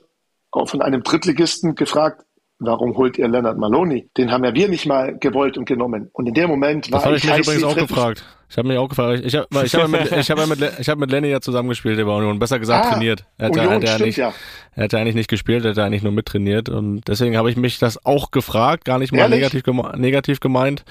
von 0.53 0.83
einem 0.83 1.03
Drittligisten 1.03 1.75
gefragt, 1.75 2.25
warum 2.59 2.97
holt 2.97 3.19
ihr 3.19 3.29
Leonard 3.29 3.59
Maloney? 3.59 4.11
Den 4.17 4.31
haben 4.31 4.45
ja 4.45 4.55
wir 4.55 4.69
nicht 4.69 4.87
mal 4.87 5.17
gewollt 5.19 5.59
und 5.59 5.67
genommen. 5.67 6.11
Und 6.13 6.27
in 6.27 6.35
dem 6.35 6.49
Moment 6.49 6.91
war 6.91 7.03
das 7.03 7.19
ich, 7.19 7.25
ich 7.25 7.37
mich 7.37 7.47
übrigens 7.47 7.65
auch 7.65 7.77
gefragt. 7.77 8.25
Ich 8.51 8.57
habe 8.57 8.67
mich 8.67 8.79
auch 8.79 8.89
gefragt. 8.89 9.23
Ich 9.25 9.35
habe 9.37 9.47
ich 9.65 9.75
hab 9.75 9.89
mit, 9.89 10.11
ich 10.11 10.31
hab 10.31 10.49
mit, 10.49 10.73
ich 10.79 10.89
hab 10.89 10.99
mit 10.99 11.11
Lenny 11.11 11.29
ja 11.29 11.41
zusammengespielt, 11.41 11.99
der 11.99 12.07
war 12.07 12.17
Union. 12.17 12.39
Besser 12.39 12.59
gesagt 12.59 12.87
ah, 12.87 12.91
trainiert. 12.91 13.25
Er 13.37 13.49
hätte, 13.49 13.61
Union, 13.61 13.87
stimmt, 13.87 14.07
nicht, 14.07 14.17
ja. 14.17 14.33
er 14.75 14.93
eigentlich 14.95 15.15
nicht 15.15 15.29
gespielt, 15.29 15.65
er 15.65 15.73
hätte 15.73 15.85
eigentlich 15.85 16.03
nur 16.03 16.13
mittrainiert. 16.13 16.71
Und 16.71 17.03
deswegen 17.09 17.37
habe 17.37 17.51
ich 17.51 17.57
mich 17.57 17.79
das 17.79 18.05
auch 18.07 18.31
gefragt, 18.31 18.87
gar 18.87 18.99
nicht 18.99 19.13
mal 19.13 19.29
negativ, 19.29 19.65
negativ 19.97 20.41
gemeint. 20.41 20.85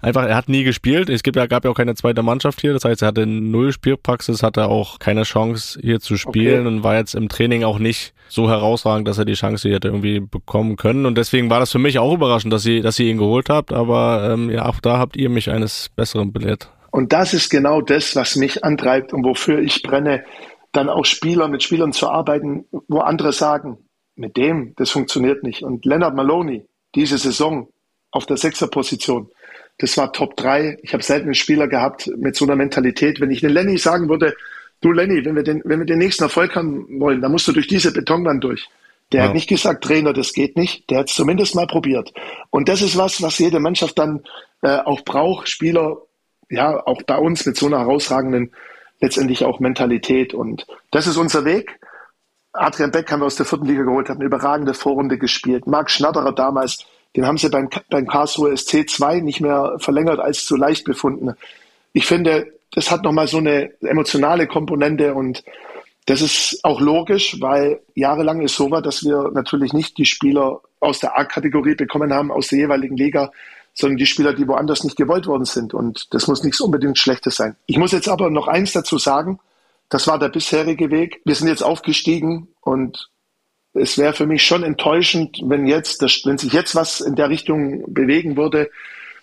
Einfach, 0.00 0.24
er 0.24 0.34
hat 0.34 0.48
nie 0.48 0.64
gespielt. 0.64 1.08
Es 1.08 1.22
gibt 1.22 1.36
ja, 1.36 1.46
gab 1.46 1.64
ja 1.64 1.70
auch 1.70 1.76
keine 1.76 1.94
zweite 1.94 2.24
Mannschaft 2.24 2.60
hier. 2.60 2.72
Das 2.72 2.84
heißt, 2.84 3.02
er 3.02 3.08
hatte 3.08 3.26
null 3.26 3.72
Spielpraxis, 3.72 4.42
hatte 4.42 4.66
auch 4.66 4.98
keine 4.98 5.22
Chance 5.22 5.78
hier 5.80 6.00
zu 6.00 6.16
spielen 6.16 6.66
okay. 6.66 6.74
und 6.74 6.82
war 6.82 6.96
jetzt 6.96 7.14
im 7.14 7.28
Training 7.28 7.62
auch 7.62 7.78
nicht 7.78 8.12
so 8.28 8.48
herausragend, 8.50 9.06
dass 9.06 9.18
er 9.18 9.24
die 9.24 9.34
Chance 9.34 9.70
hätte 9.70 9.86
irgendwie 9.86 10.18
bekommen 10.18 10.74
können. 10.74 11.06
Und 11.06 11.16
deswegen 11.16 11.48
war 11.48 11.60
das 11.60 11.70
für 11.70 11.78
mich 11.78 12.00
auch 12.00 12.14
überraschend, 12.14 12.52
dass 12.52 12.66
ihr, 12.66 12.82
dass 12.82 12.98
ihr 12.98 13.06
ihn 13.06 13.18
geholt 13.18 13.50
habt. 13.50 13.72
Aber 13.72 14.30
ähm, 14.32 14.50
ja, 14.50 14.66
auch 14.66 14.80
da 14.80 14.98
habt 14.98 15.16
ihr 15.16 15.30
mich 15.30 15.50
eines 15.50 15.90
Besseren 15.94 16.32
belehrt. 16.32 16.70
Und 16.94 17.12
das 17.12 17.34
ist 17.34 17.50
genau 17.50 17.80
das, 17.80 18.14
was 18.14 18.36
mich 18.36 18.62
antreibt 18.62 19.12
und 19.12 19.24
wofür 19.24 19.58
ich 19.58 19.82
brenne, 19.82 20.22
dann 20.70 20.88
auch 20.88 21.04
Spieler 21.04 21.48
mit 21.48 21.64
Spielern 21.64 21.92
zu 21.92 22.08
arbeiten, 22.08 22.66
wo 22.86 23.00
andere 23.00 23.32
sagen, 23.32 23.78
mit 24.14 24.36
dem, 24.36 24.74
das 24.76 24.90
funktioniert 24.90 25.42
nicht. 25.42 25.64
Und 25.64 25.84
Leonard 25.84 26.14
Maloney, 26.14 26.68
diese 26.94 27.18
Saison 27.18 27.68
auf 28.12 28.26
der 28.26 28.36
Sechserposition, 28.36 29.28
das 29.78 29.96
war 29.96 30.12
Top 30.12 30.36
3. 30.36 30.78
Ich 30.82 30.92
habe 30.92 31.02
selten 31.02 31.24
einen 31.24 31.34
Spieler 31.34 31.66
gehabt 31.66 32.08
mit 32.16 32.36
so 32.36 32.44
einer 32.44 32.54
Mentalität. 32.54 33.20
Wenn 33.20 33.32
ich 33.32 33.40
den 33.40 33.50
Lenny 33.50 33.76
sagen 33.76 34.08
würde, 34.08 34.36
du 34.80 34.92
Lenny, 34.92 35.24
wenn 35.24 35.34
wir 35.34 35.42
den, 35.42 35.62
wenn 35.64 35.80
wir 35.80 35.86
den 35.86 35.98
nächsten 35.98 36.22
Erfolg 36.22 36.54
haben 36.54 37.00
wollen, 37.00 37.20
dann 37.20 37.32
musst 37.32 37.48
du 37.48 37.52
durch 37.52 37.66
diese 37.66 37.92
Betonwand 37.92 38.44
durch. 38.44 38.68
Der 39.10 39.22
ja. 39.22 39.26
hat 39.26 39.34
nicht 39.34 39.48
gesagt, 39.48 39.82
Trainer, 39.82 40.12
das 40.12 40.32
geht 40.32 40.56
nicht. 40.56 40.88
Der 40.90 41.00
hat 41.00 41.08
es 41.08 41.16
zumindest 41.16 41.56
mal 41.56 41.66
probiert. 41.66 42.12
Und 42.50 42.68
das 42.68 42.82
ist 42.82 42.96
was, 42.96 43.20
was 43.20 43.40
jede 43.40 43.58
Mannschaft 43.58 43.98
dann 43.98 44.22
äh, 44.62 44.76
auch 44.76 45.00
braucht. 45.00 45.48
Spieler 45.48 45.96
ja, 46.54 46.86
auch 46.86 47.02
bei 47.02 47.16
uns 47.16 47.46
mit 47.46 47.56
so 47.56 47.66
einer 47.66 47.80
herausragenden 47.80 48.52
letztendlich 49.00 49.44
auch 49.44 49.60
Mentalität. 49.60 50.34
Und 50.34 50.66
das 50.90 51.06
ist 51.06 51.16
unser 51.16 51.44
Weg. 51.44 51.78
Adrian 52.52 52.92
Beck 52.92 53.10
haben 53.10 53.20
wir 53.20 53.26
aus 53.26 53.36
der 53.36 53.46
vierten 53.46 53.66
Liga 53.66 53.82
geholt, 53.82 54.08
hat 54.08 54.16
eine 54.16 54.26
überragende 54.26 54.74
Vorrunde 54.74 55.18
gespielt. 55.18 55.66
Marc 55.66 55.90
Schnatterer 55.90 56.32
damals, 56.32 56.86
den 57.16 57.26
haben 57.26 57.36
sie 57.36 57.48
beim, 57.48 57.68
beim 57.90 58.06
Karlsruhe 58.06 58.56
SC 58.56 58.88
2 58.88 59.20
nicht 59.20 59.40
mehr 59.40 59.76
verlängert 59.78 60.20
als 60.20 60.44
zu 60.44 60.56
leicht 60.56 60.84
befunden. 60.84 61.34
Ich 61.92 62.06
finde, 62.06 62.52
das 62.72 62.90
hat 62.90 63.02
nochmal 63.02 63.26
so 63.26 63.38
eine 63.38 63.72
emotionale 63.82 64.46
Komponente 64.46 65.14
und 65.14 65.44
das 66.06 66.20
ist 66.20 66.60
auch 66.64 66.80
logisch, 66.80 67.40
weil 67.40 67.80
jahrelang 67.94 68.42
ist 68.42 68.56
so 68.56 68.70
war, 68.70 68.82
dass 68.82 69.04
wir 69.04 69.30
natürlich 69.32 69.72
nicht 69.72 69.96
die 69.96 70.04
Spieler 70.04 70.60
aus 70.80 71.00
der 71.00 71.18
A-Kategorie 71.18 71.76
bekommen 71.76 72.12
haben, 72.12 72.30
aus 72.30 72.48
der 72.48 72.58
jeweiligen 72.58 72.96
Liga, 72.96 73.32
sondern 73.74 73.96
die 73.96 74.06
Spieler, 74.06 74.32
die 74.32 74.46
woanders 74.46 74.84
nicht 74.84 74.96
gewollt 74.96 75.26
worden 75.26 75.44
sind. 75.44 75.74
Und 75.74 76.06
das 76.14 76.28
muss 76.28 76.44
nichts 76.44 76.60
unbedingt 76.60 76.98
Schlechtes 76.98 77.36
sein. 77.36 77.56
Ich 77.66 77.76
muss 77.76 77.92
jetzt 77.92 78.08
aber 78.08 78.30
noch 78.30 78.48
eins 78.48 78.72
dazu 78.72 78.98
sagen. 78.98 79.40
Das 79.90 80.06
war 80.06 80.18
der 80.18 80.28
bisherige 80.28 80.90
Weg. 80.90 81.20
Wir 81.24 81.34
sind 81.34 81.48
jetzt 81.48 81.62
aufgestiegen 81.62 82.48
und 82.60 83.10
es 83.74 83.98
wäre 83.98 84.12
für 84.12 84.26
mich 84.26 84.44
schon 84.44 84.62
enttäuschend, 84.62 85.38
wenn 85.44 85.66
jetzt, 85.66 86.00
wenn 86.24 86.38
sich 86.38 86.52
jetzt 86.52 86.74
was 86.76 87.00
in 87.00 87.16
der 87.16 87.28
Richtung 87.28 87.92
bewegen 87.92 88.36
würde, 88.36 88.70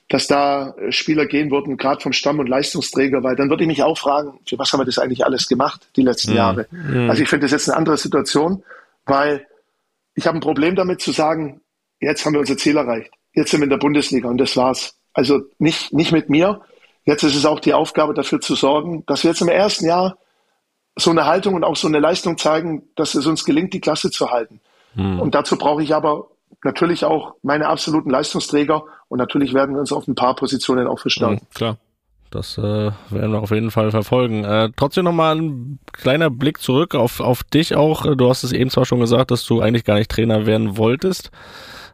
dass 0.10 0.28
da 0.28 0.76
Spieler 0.90 1.26
gehen 1.26 1.50
würden, 1.52 1.78
gerade 1.78 2.02
vom 2.02 2.12
Stamm- 2.12 2.40
und 2.40 2.50
Leistungsträger, 2.50 3.24
weil 3.24 3.38
dann 3.38 3.50
würde 3.50 3.64
ich 3.64 3.68
mich 3.68 3.82
auch 3.82 3.98
fragen, 3.98 4.40
für 4.46 4.60
was 4.60 4.72
haben 4.74 4.82
wir 4.82 4.86
das 4.86 5.00
eigentlich 5.00 5.26
alles 5.26 5.48
gemacht 5.48 5.88
die 5.96 6.02
letzten 6.02 6.32
mhm. 6.32 6.38
Jahre? 6.38 6.68
Mhm. 6.70 7.10
Also 7.10 7.24
ich 7.24 7.30
finde 7.30 7.46
das 7.46 7.52
jetzt 7.52 7.70
eine 7.70 7.78
andere 7.78 7.98
Situation, 7.98 8.64
weil 9.06 9.48
ich 10.14 10.28
habe 10.28 10.38
ein 10.38 10.42
Problem 10.42 10.76
damit 10.76 11.00
zu 11.00 11.14
sagen, 11.14 11.62
jetzt 12.02 12.26
haben 12.26 12.34
wir 12.34 12.42
unser 12.42 12.58
Ziel 12.58 12.76
erreicht. 12.76 13.12
Jetzt 13.34 13.52
sind 13.52 13.62
wir 13.62 13.66
in 13.66 13.70
der 13.70 13.78
Bundesliga 13.78 14.30
und 14.30 14.38
das 14.38 14.56
war's. 14.58 14.96
Also 15.14 15.42
nicht, 15.60 15.94
nicht 15.94 16.12
mit 16.12 16.30
mir. 16.30 16.62
Jetzt 17.04 17.24
ist 17.24 17.36
es 17.36 17.46
auch 17.46 17.60
die 17.60 17.74
Aufgabe 17.74 18.14
dafür 18.14 18.40
zu 18.40 18.56
sorgen, 18.56 19.04
dass 19.08 19.24
wir 19.24 19.32
jetzt 19.32 19.42
im 19.42 19.50
ersten 19.50 19.86
Jahr 19.86 20.18
so 20.98 21.12
eine 21.12 21.26
Haltung 21.26 21.56
und 21.56 21.64
auch 21.64 21.76
so 21.76 21.88
eine 21.88 22.00
Leistung 22.00 22.38
zeigen, 22.38 22.84
dass 22.96 23.16
es 23.16 23.26
uns 23.26 23.46
gelingt, 23.46 23.74
die 23.74 23.82
Klasse 23.82 24.12
zu 24.12 24.30
halten. 24.30 24.62
Mhm. 24.96 25.20
Und 25.20 25.36
dazu 25.36 25.58
brauche 25.58 25.84
ich 25.84 25.96
aber 25.96 26.28
natürlich 26.64 27.06
auch 27.06 27.36
meine 27.44 27.68
absoluten 27.68 28.10
Leistungsträger 28.10 28.84
und 29.08 29.18
natürlich 29.18 29.54
werden 29.54 29.76
wir 29.76 29.80
uns 29.80 29.92
auf 29.92 30.08
ein 30.08 30.16
paar 30.16 30.36
Positionen 30.36 30.88
auch 30.88 31.00
verstärken. 31.00 31.42
Mhm, 31.50 31.54
klar. 31.56 31.78
Das 32.30 32.58
äh, 32.58 32.62
werden 32.62 33.32
wir 33.32 33.42
auf 33.42 33.52
jeden 33.52 33.72
Fall 33.72 33.92
verfolgen. 33.92 34.46
Äh, 34.46 34.70
trotzdem 34.78 35.04
nochmal 35.04 35.36
ein 35.36 35.80
kleiner 35.92 36.30
Blick 36.30 36.62
zurück 36.62 36.96
auf, 36.96 37.20
auf 37.20 37.44
dich 37.44 37.76
auch. 37.76 38.06
Du 38.16 38.30
hast 38.30 38.44
es 38.44 38.54
eben 38.54 38.70
zwar 38.70 38.86
schon 38.86 39.02
gesagt, 39.02 39.32
dass 39.32 39.46
du 39.46 39.60
eigentlich 39.60 39.84
gar 39.84 39.96
nicht 39.96 40.10
Trainer 40.10 40.46
werden 40.46 40.78
wolltest. 40.78 41.30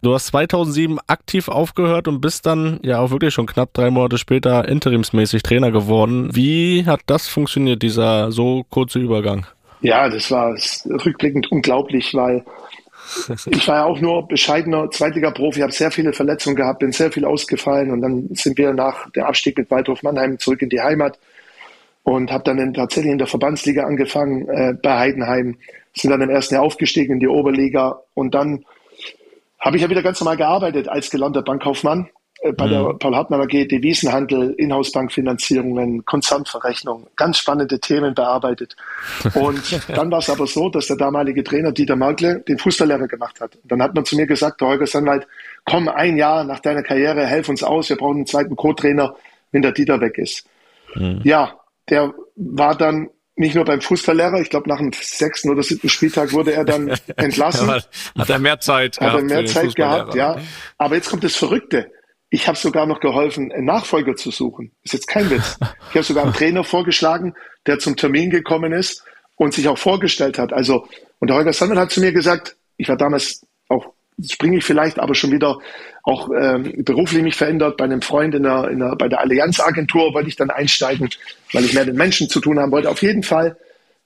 Du 0.02 0.14
hast 0.14 0.28
2007 0.28 1.00
aktiv 1.08 1.48
aufgehört 1.48 2.08
und 2.08 2.22
bist 2.22 2.46
dann 2.46 2.80
ja 2.84 3.00
auch 3.00 3.12
wirklich 3.12 3.34
schon 3.34 3.48
knapp 3.48 3.74
drei 3.74 3.90
Monate 3.90 4.18
später 4.18 4.68
interimsmäßig 4.68 5.44
Trainer 5.44 5.72
geworden. 5.72 6.30
Wie 6.34 6.86
hat 6.86 7.02
das 7.08 7.28
funktioniert, 7.28 7.82
dieser 7.82 8.32
so 8.32 8.66
kurze 8.70 9.00
Übergang? 9.00 9.46
Ja, 9.82 10.10
das 10.10 10.32
war 10.32 10.56
rückblickend 10.86 11.52
unglaublich, 11.52 12.14
weil 12.14 12.44
ich 13.50 13.68
war 13.68 13.76
ja 13.76 13.86
auch 13.86 14.00
nur 14.00 14.28
bescheidener 14.28 14.90
Zweitliga-Profi, 14.90 15.62
habe 15.62 15.72
sehr 15.72 15.92
viele 15.92 16.14
Verletzungen 16.14 16.56
gehabt, 16.56 16.80
bin 16.80 16.92
sehr 16.92 17.12
viel 17.12 17.26
ausgefallen 17.26 17.92
und 17.92 18.02
dann 18.02 18.28
sind 18.34 18.58
wir 18.58 18.74
nach 18.74 19.10
der 19.12 19.28
Abstieg 19.28 19.58
mit 19.58 19.72
Waldhof 19.72 20.04
Mannheim 20.04 20.40
zurück 20.40 20.62
in 20.62 20.70
die 20.70 20.82
Heimat 20.82 21.18
und 22.04 22.32
habe 22.32 22.44
dann 22.44 22.58
in, 22.58 22.74
tatsächlich 22.74 23.12
in 23.12 23.18
der 23.18 23.28
Verbandsliga 23.28 23.86
angefangen 23.86 24.48
äh, 24.50 24.74
bei 24.82 24.98
Heidenheim, 24.98 25.58
sind 25.94 26.12
dann 26.12 26.22
im 26.22 26.30
ersten 26.30 26.56
Jahr 26.56 26.64
aufgestiegen 26.64 27.14
in 27.14 27.20
die 27.20 27.28
Oberliga 27.28 28.02
und 28.14 28.34
dann 28.34 28.66
habe 29.60 29.76
ich 29.78 29.84
ja 29.84 29.90
wieder 29.90 30.04
ganz 30.04 30.20
normal 30.20 30.38
gearbeitet 30.38 30.88
als 30.88 31.10
gelernter 31.10 31.42
Bankkaufmann 31.42 32.10
äh, 32.42 32.52
bei 32.52 32.68
mhm. 32.68 32.70
der 32.70 32.94
Paul 33.00 33.16
Hartmann 33.16 33.42
AG, 33.42 33.68
Devisenhandel, 33.68 34.54
Inhouse-Bankfinanzierungen, 34.58 36.06
Konzernverrechnung, 36.06 37.08
ganz 37.16 37.40
spannende 37.40 37.80
Themen 37.80 38.14
bearbeitet. 38.14 38.76
Und 39.34 39.82
dann 39.96 40.12
war 40.12 40.20
es 40.20 40.30
aber 40.30 40.48
so, 40.48 40.70
dass 40.70 40.88
der 40.88 40.98
damalige 40.98 41.44
Trainer 41.44 41.72
Dieter 41.72 41.96
Merkle 41.96 42.42
den 42.42 42.58
Fußballlehrer 42.58 43.08
gemacht 43.08 43.42
hat. 43.42 43.58
Dann 43.64 43.82
hat 43.82 43.96
man 43.96 44.06
zu 44.06 44.16
mir 44.16 44.28
gesagt, 44.28 44.62
der 44.62 44.68
Holger 44.68 44.88
Sandwald, 44.88 45.28
komm 45.66 45.90
ein 45.90 46.18
Jahr 46.18 46.44
nach 46.44 46.60
deiner 46.60 46.84
Karriere, 46.84 47.26
helf 47.26 47.50
uns 47.50 47.64
aus, 47.64 47.90
wir 47.90 47.98
brauchen 47.98 48.18
einen 48.18 48.28
zweiten 48.28 48.56
Co-Trainer, 48.56 49.16
wenn 49.52 49.62
der 49.62 49.72
Dieter 49.72 50.00
weg 50.00 50.18
ist. 50.18 50.46
Mhm. 50.96 51.22
Ja, 51.24 51.60
der 51.90 52.14
war 52.36 52.76
dann 52.76 53.10
nicht 53.38 53.56
nur 53.56 53.66
beim 53.66 53.82
Fußballlehrer, 53.82 54.42
ich 54.42 54.50
glaube 54.50 54.68
nach 54.68 54.80
dem 54.80 54.92
sechsten 54.94 55.50
oder 55.50 55.62
siebten 55.62 55.90
Spieltag 55.90 56.34
wurde 56.34 56.54
er 56.54 56.66
dann 56.66 56.90
entlassen. 57.16 57.70
hat 57.70 58.30
er 58.30 58.40
mehr 58.40 58.60
Zeit 58.60 58.98
gehabt. 58.98 59.14
Hat 59.14 59.20
er 59.20 59.26
mehr 59.26 59.46
Zeit 59.46 59.76
gehabt, 59.76 60.16
ja. 60.16 60.38
Aber 60.78 60.96
jetzt 60.96 61.10
kommt 61.10 61.24
das 61.24 61.36
Verrückte. 61.36 61.92
Ich 62.30 62.48
habe 62.48 62.58
sogar 62.58 62.88
noch 62.88 63.00
geholfen, 63.00 63.52
einen 63.54 63.66
Nachfolger 63.66 64.16
zu 64.16 64.32
suchen. 64.32 64.74
Ist 64.84 64.94
jetzt 64.94 65.08
kein 65.08 65.30
Witz. 65.30 65.58
Ich 65.90 65.96
habe 65.96 66.04
sogar 66.04 66.24
einen 66.26 66.34
Trainer 66.38 66.64
vorgeschlagen, 66.64 67.34
der 67.68 67.80
zum 67.80 67.96
Termin 67.96 68.30
gekommen 68.30 68.74
ist 68.74 69.04
und 69.36 69.54
sich 69.54 69.68
auch 69.68 69.78
vorgestellt 69.78 70.38
hat. 70.38 70.52
Also, 70.52 70.88
und 71.20 71.30
der 71.30 71.38
Holger 71.38 71.54
Sandmann 71.54 71.80
hat 71.80 71.92
zu 71.92 72.02
mir 72.02 72.12
gesagt, 72.12 72.58
ich 72.76 72.90
war 72.90 72.98
damals 72.98 73.46
auch, 73.70 73.94
springe 74.24 74.58
ich 74.58 74.66
vielleicht, 74.66 75.00
aber 75.00 75.16
schon 75.16 75.32
wieder 75.32 75.60
auch 76.04 76.30
ähm, 76.30 76.84
beruflich 76.84 77.22
mich 77.22 77.36
verändert. 77.36 77.78
Bei 77.78 77.86
einem 77.86 78.02
Freund 78.02 78.34
in 78.36 78.44
der, 78.44 78.70
in 78.70 78.80
der, 78.80 78.96
bei 78.96 79.08
der 79.08 79.20
Allianz-Agentur 79.20 80.14
wollte 80.14 80.30
ich 80.30 80.36
dann 80.36 80.50
einsteigen, 80.50 81.10
weil 81.54 81.66
ich 81.66 81.74
mehr 81.74 81.86
mit 81.86 81.96
Menschen 81.96 82.30
zu 82.30 82.40
tun 82.40 82.60
haben 82.60 82.72
wollte. 82.72 82.90
Auf 82.90 83.02
jeden 83.02 83.24
Fall 83.24 83.58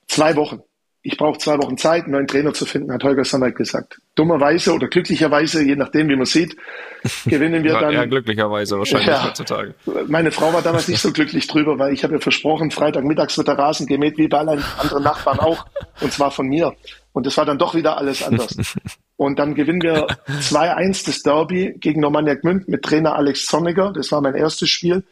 zwei 0.07 0.35
Wochen 0.35 0.61
ich 1.03 1.17
brauche 1.17 1.39
zwei 1.39 1.57
Wochen 1.57 1.77
Zeit, 1.77 2.03
einen 2.03 2.11
neuen 2.11 2.27
Trainer 2.27 2.53
zu 2.53 2.65
finden, 2.65 2.93
hat 2.93 3.03
Holger 3.03 3.25
Sandberg 3.25 3.55
gesagt. 3.55 3.99
Dummerweise 4.13 4.73
oder 4.73 4.87
glücklicherweise, 4.87 5.63
je 5.63 5.75
nachdem, 5.75 6.09
wie 6.09 6.15
man 6.15 6.25
sieht, 6.25 6.55
gewinnen 7.25 7.63
wir 7.63 7.73
dann. 7.73 7.93
Ja, 7.93 8.05
glücklicherweise 8.05 8.77
wahrscheinlich 8.77 9.07
ja, 9.07 9.25
heutzutage. 9.25 9.73
Meine 10.07 10.31
Frau 10.31 10.53
war 10.53 10.61
damals 10.61 10.87
nicht 10.87 11.01
so 11.01 11.11
glücklich 11.11 11.47
drüber, 11.47 11.79
weil 11.79 11.93
ich 11.93 12.03
habe 12.03 12.13
ihr 12.13 12.21
versprochen, 12.21 12.69
Freitagmittags 12.69 13.37
wird 13.37 13.47
der 13.47 13.57
Rasen 13.57 13.87
gemäht, 13.87 14.17
wie 14.17 14.27
bei 14.27 14.37
allen 14.37 14.63
anderen 14.77 15.03
Nachbarn 15.03 15.39
auch, 15.39 15.65
und 16.01 16.13
zwar 16.13 16.29
von 16.29 16.47
mir. 16.47 16.75
Und 17.13 17.25
es 17.25 17.35
war 17.35 17.45
dann 17.45 17.57
doch 17.57 17.73
wieder 17.73 17.97
alles 17.97 18.21
anders. 18.21 18.55
Und 19.21 19.37
dann 19.37 19.53
gewinnen 19.53 19.83
wir 19.83 20.07
2-1 20.27 21.05
das 21.05 21.21
Derby 21.21 21.75
gegen 21.79 22.01
Normannia 22.01 22.33
Gmünd 22.33 22.67
mit 22.67 22.81
Trainer 22.81 23.13
Alex 23.13 23.45
Zorniger. 23.45 23.93
Das 23.93 24.11
war 24.11 24.19
mein 24.19 24.33
erstes 24.33 24.71
Spiel. 24.71 25.03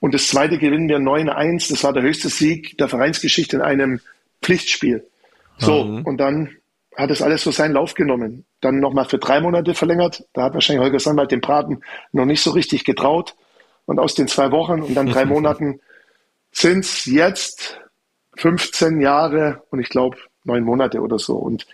Und 0.00 0.14
das 0.14 0.28
zweite 0.28 0.56
gewinnen 0.56 0.88
wir 0.88 0.96
9-1. 0.96 1.68
Das 1.68 1.84
war 1.84 1.92
der 1.92 2.02
höchste 2.02 2.30
Sieg 2.30 2.78
der 2.78 2.88
Vereinsgeschichte 2.88 3.56
in 3.56 3.62
einem 3.62 4.00
Pflichtspiel. 4.40 5.06
So, 5.58 5.84
mhm. 5.84 6.06
und 6.06 6.16
dann 6.16 6.56
hat 6.96 7.10
es 7.10 7.20
alles 7.20 7.44
so 7.44 7.50
seinen 7.50 7.74
Lauf 7.74 7.92
genommen. 7.92 8.46
Dann 8.62 8.80
nochmal 8.80 9.04
für 9.04 9.18
drei 9.18 9.38
Monate 9.38 9.74
verlängert. 9.74 10.24
Da 10.32 10.44
hat 10.44 10.54
wahrscheinlich 10.54 10.82
Holger 10.82 10.98
Sandwald 11.00 11.30
dem 11.30 11.42
Braten 11.42 11.82
noch 12.12 12.24
nicht 12.24 12.40
so 12.40 12.52
richtig 12.52 12.84
getraut. 12.84 13.34
Und 13.84 13.98
aus 13.98 14.14
den 14.14 14.28
zwei 14.28 14.50
Wochen 14.50 14.80
und 14.80 14.94
dann 14.94 15.08
drei 15.08 15.24
Monaten 15.26 15.80
sind 16.52 16.86
es 16.86 17.04
jetzt 17.04 17.78
15 18.36 19.02
Jahre 19.02 19.62
und 19.68 19.78
ich 19.78 19.90
glaube 19.90 20.16
neun 20.44 20.64
Monate 20.64 21.02
oder 21.02 21.18
so. 21.18 21.36
Und 21.36 21.66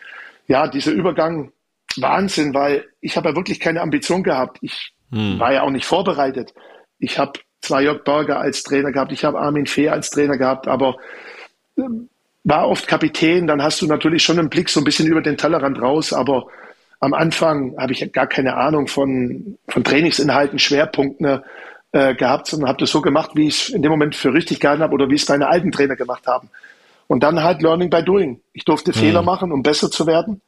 ja, 0.49 0.67
dieser 0.67 0.91
Übergang, 0.91 1.53
Wahnsinn, 2.01 2.55
weil 2.55 2.85
ich 3.01 3.17
habe 3.17 3.31
ja 3.31 3.37
wirklich 3.37 3.61
keine 3.61 3.81
Ambition 3.81 4.23
gehabt. 4.23 4.59
Ich 4.61 4.93
hm. 5.11 5.39
war 5.39 5.53
ja 5.53 5.63
auch 5.63 5.71
nicht 5.71 5.87
vorbereitet. 5.87 6.55
Ich 6.99 7.19
habe 7.19 7.41
zwar 7.61 7.81
Jörg 7.81 8.05
Berger 8.05 8.39
als 8.39 8.63
Trainer 8.63 8.93
gehabt, 8.93 9.13
ich 9.13 9.25
habe 9.25 9.39
Armin 9.39 9.67
Fee 9.67 9.89
als 9.89 10.11
Trainer 10.11 10.37
gehabt, 10.37 10.69
aber 10.69 10.97
ähm, 11.79 12.09
war 12.45 12.69
oft 12.69 12.87
Kapitän, 12.87 13.47
dann 13.47 13.63
hast 13.63 13.81
du 13.81 13.87
natürlich 13.87 14.23
schon 14.23 14.39
einen 14.39 14.51
Blick 14.51 14.69
so 14.69 14.81
ein 14.81 14.85
bisschen 14.85 15.07
über 15.07 15.23
den 15.23 15.39
Tellerrand 15.39 15.81
raus, 15.81 16.13
aber 16.13 16.47
am 17.01 17.15
Anfang 17.15 17.75
habe 17.79 17.93
ich 17.93 18.13
gar 18.13 18.27
keine 18.27 18.57
Ahnung 18.57 18.87
von, 18.87 19.59
von 19.69 19.83
Trainingsinhalten, 19.83 20.59
Schwerpunkten 20.59 21.43
äh, 21.93 22.15
gehabt, 22.15 22.49
sondern 22.49 22.69
habe 22.69 22.79
das 22.79 22.91
so 22.91 23.01
gemacht, 23.01 23.31
wie 23.35 23.49
ich 23.49 23.63
es 23.63 23.69
in 23.71 23.83
dem 23.83 23.91
Moment 23.91 24.15
für 24.15 24.33
richtig 24.33 24.61
gehalten 24.61 24.83
habe 24.83 24.95
oder 24.95 25.09
wie 25.09 25.15
es 25.15 25.29
meine 25.29 25.49
alten 25.49 25.73
Trainer 25.73 25.97
gemacht 25.97 26.27
haben. 26.27 26.51
Und 27.07 27.23
dann 27.23 27.43
halt 27.43 27.63
Learning 27.63 27.91
by 27.91 28.03
Doing. 28.03 28.41
Ich 28.53 28.65
durfte 28.65 28.91
mhm. 28.91 28.95
Fehler 28.95 29.23
machen, 29.23 29.53
um 29.53 29.63
besser 29.63 29.91
zu 29.91 30.07
werden, 30.07 30.41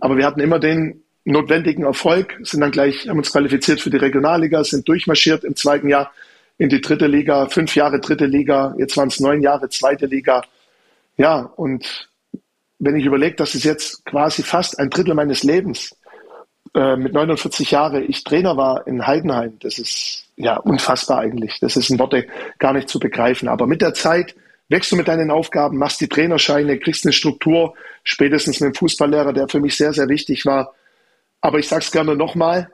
aber 0.00 0.16
wir 0.16 0.26
hatten 0.26 0.40
immer 0.40 0.58
den 0.58 1.02
notwendigen 1.24 1.84
Erfolg, 1.84 2.38
sind 2.42 2.60
dann 2.60 2.70
gleich, 2.70 3.08
haben 3.08 3.18
uns 3.18 3.32
qualifiziert 3.32 3.80
für 3.80 3.90
die 3.90 3.98
Regionalliga, 3.98 4.64
sind 4.64 4.88
durchmarschiert 4.88 5.44
im 5.44 5.54
zweiten 5.54 5.88
Jahr 5.88 6.12
in 6.58 6.68
die 6.68 6.80
dritte 6.80 7.06
Liga, 7.06 7.46
fünf 7.46 7.74
Jahre 7.76 8.00
dritte 8.00 8.26
Liga, 8.26 8.74
jetzt 8.78 8.96
waren 8.96 9.08
es 9.08 9.20
neun 9.20 9.40
Jahre 9.42 9.68
zweite 9.68 10.06
Liga 10.06 10.42
ja, 11.20 11.40
und 11.56 12.08
wenn 12.78 12.96
ich 12.96 13.04
überlege, 13.04 13.36
dass 13.36 13.54
es 13.54 13.62
jetzt 13.62 14.06
quasi 14.06 14.42
fast 14.42 14.78
ein 14.78 14.88
Drittel 14.88 15.12
meines 15.12 15.42
Lebens 15.42 15.94
äh, 16.74 16.96
mit 16.96 17.12
49 17.12 17.72
Jahren 17.72 18.08
ich 18.08 18.24
Trainer 18.24 18.56
war 18.56 18.86
in 18.86 19.06
Heidenheim, 19.06 19.58
das 19.60 19.78
ist 19.78 20.24
ja 20.36 20.56
unfassbar 20.56 21.18
eigentlich. 21.18 21.60
Das 21.60 21.76
ist 21.76 21.90
in 21.90 21.98
Worte 21.98 22.26
gar 22.58 22.72
nicht 22.72 22.88
zu 22.88 22.98
begreifen. 22.98 23.48
Aber 23.48 23.66
mit 23.66 23.82
der 23.82 23.92
Zeit 23.92 24.34
wächst 24.70 24.90
du 24.90 24.96
mit 24.96 25.08
deinen 25.08 25.30
Aufgaben, 25.30 25.76
machst 25.76 26.00
die 26.00 26.08
Trainerscheine, 26.08 26.78
kriegst 26.78 27.04
eine 27.04 27.12
Struktur, 27.12 27.74
spätestens 28.02 28.60
mit 28.60 28.72
dem 28.72 28.74
Fußballlehrer, 28.74 29.34
der 29.34 29.48
für 29.48 29.60
mich 29.60 29.76
sehr, 29.76 29.92
sehr 29.92 30.08
wichtig 30.08 30.46
war. 30.46 30.72
Aber 31.42 31.58
ich 31.58 31.68
sage 31.68 31.82
es 31.82 31.90
gerne 31.90 32.16
nochmal, 32.16 32.70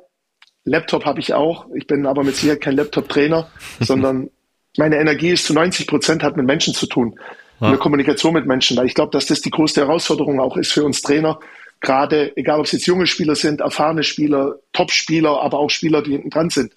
Laptop 0.65 1.05
habe 1.05 1.19
ich 1.19 1.35
auch. 1.35 1.67
Ich 1.75 1.89
bin 1.89 2.07
aber 2.07 2.23
mit 2.23 2.37
Sicherheit 2.37 2.61
kein 2.61 2.77
Laptop-Trainer, 2.77 3.51
sondern 3.81 4.31
meine 4.77 4.99
Energie 4.99 5.31
ist 5.31 5.47
zu 5.47 5.55
90 5.55 5.89
Prozent 5.89 6.23
hat 6.23 6.37
mit 6.37 6.47
Menschen 6.47 6.75
zu 6.75 6.87
tun 6.87 7.19
ja. 7.61 7.69
eine 7.69 7.79
Kommunikation 7.79 8.35
mit 8.35 8.47
Menschen, 8.47 8.77
weil 8.77 8.87
ich 8.87 8.95
glaube, 8.95 9.13
dass 9.13 9.27
das 9.27 9.41
die 9.41 9.51
größte 9.51 9.81
Herausforderung 9.83 10.41
auch 10.41 10.57
ist 10.57 10.73
für 10.73 10.85
uns 10.85 11.03
Trainer. 11.03 11.39
Gerade, 11.81 12.37
egal 12.37 12.59
ob 12.59 12.67
es 12.67 12.73
jetzt 12.73 12.87
junge 12.87 13.07
Spieler 13.07 13.35
sind, 13.35 13.61
erfahrene 13.61 14.03
Spieler, 14.03 14.57
Top-Spieler, 14.73 15.43
aber 15.43 15.59
auch 15.59 15.71
Spieler, 15.71 16.03
die 16.03 16.13
hinten 16.13 16.31
dran 16.31 16.51
sind. 16.51 16.73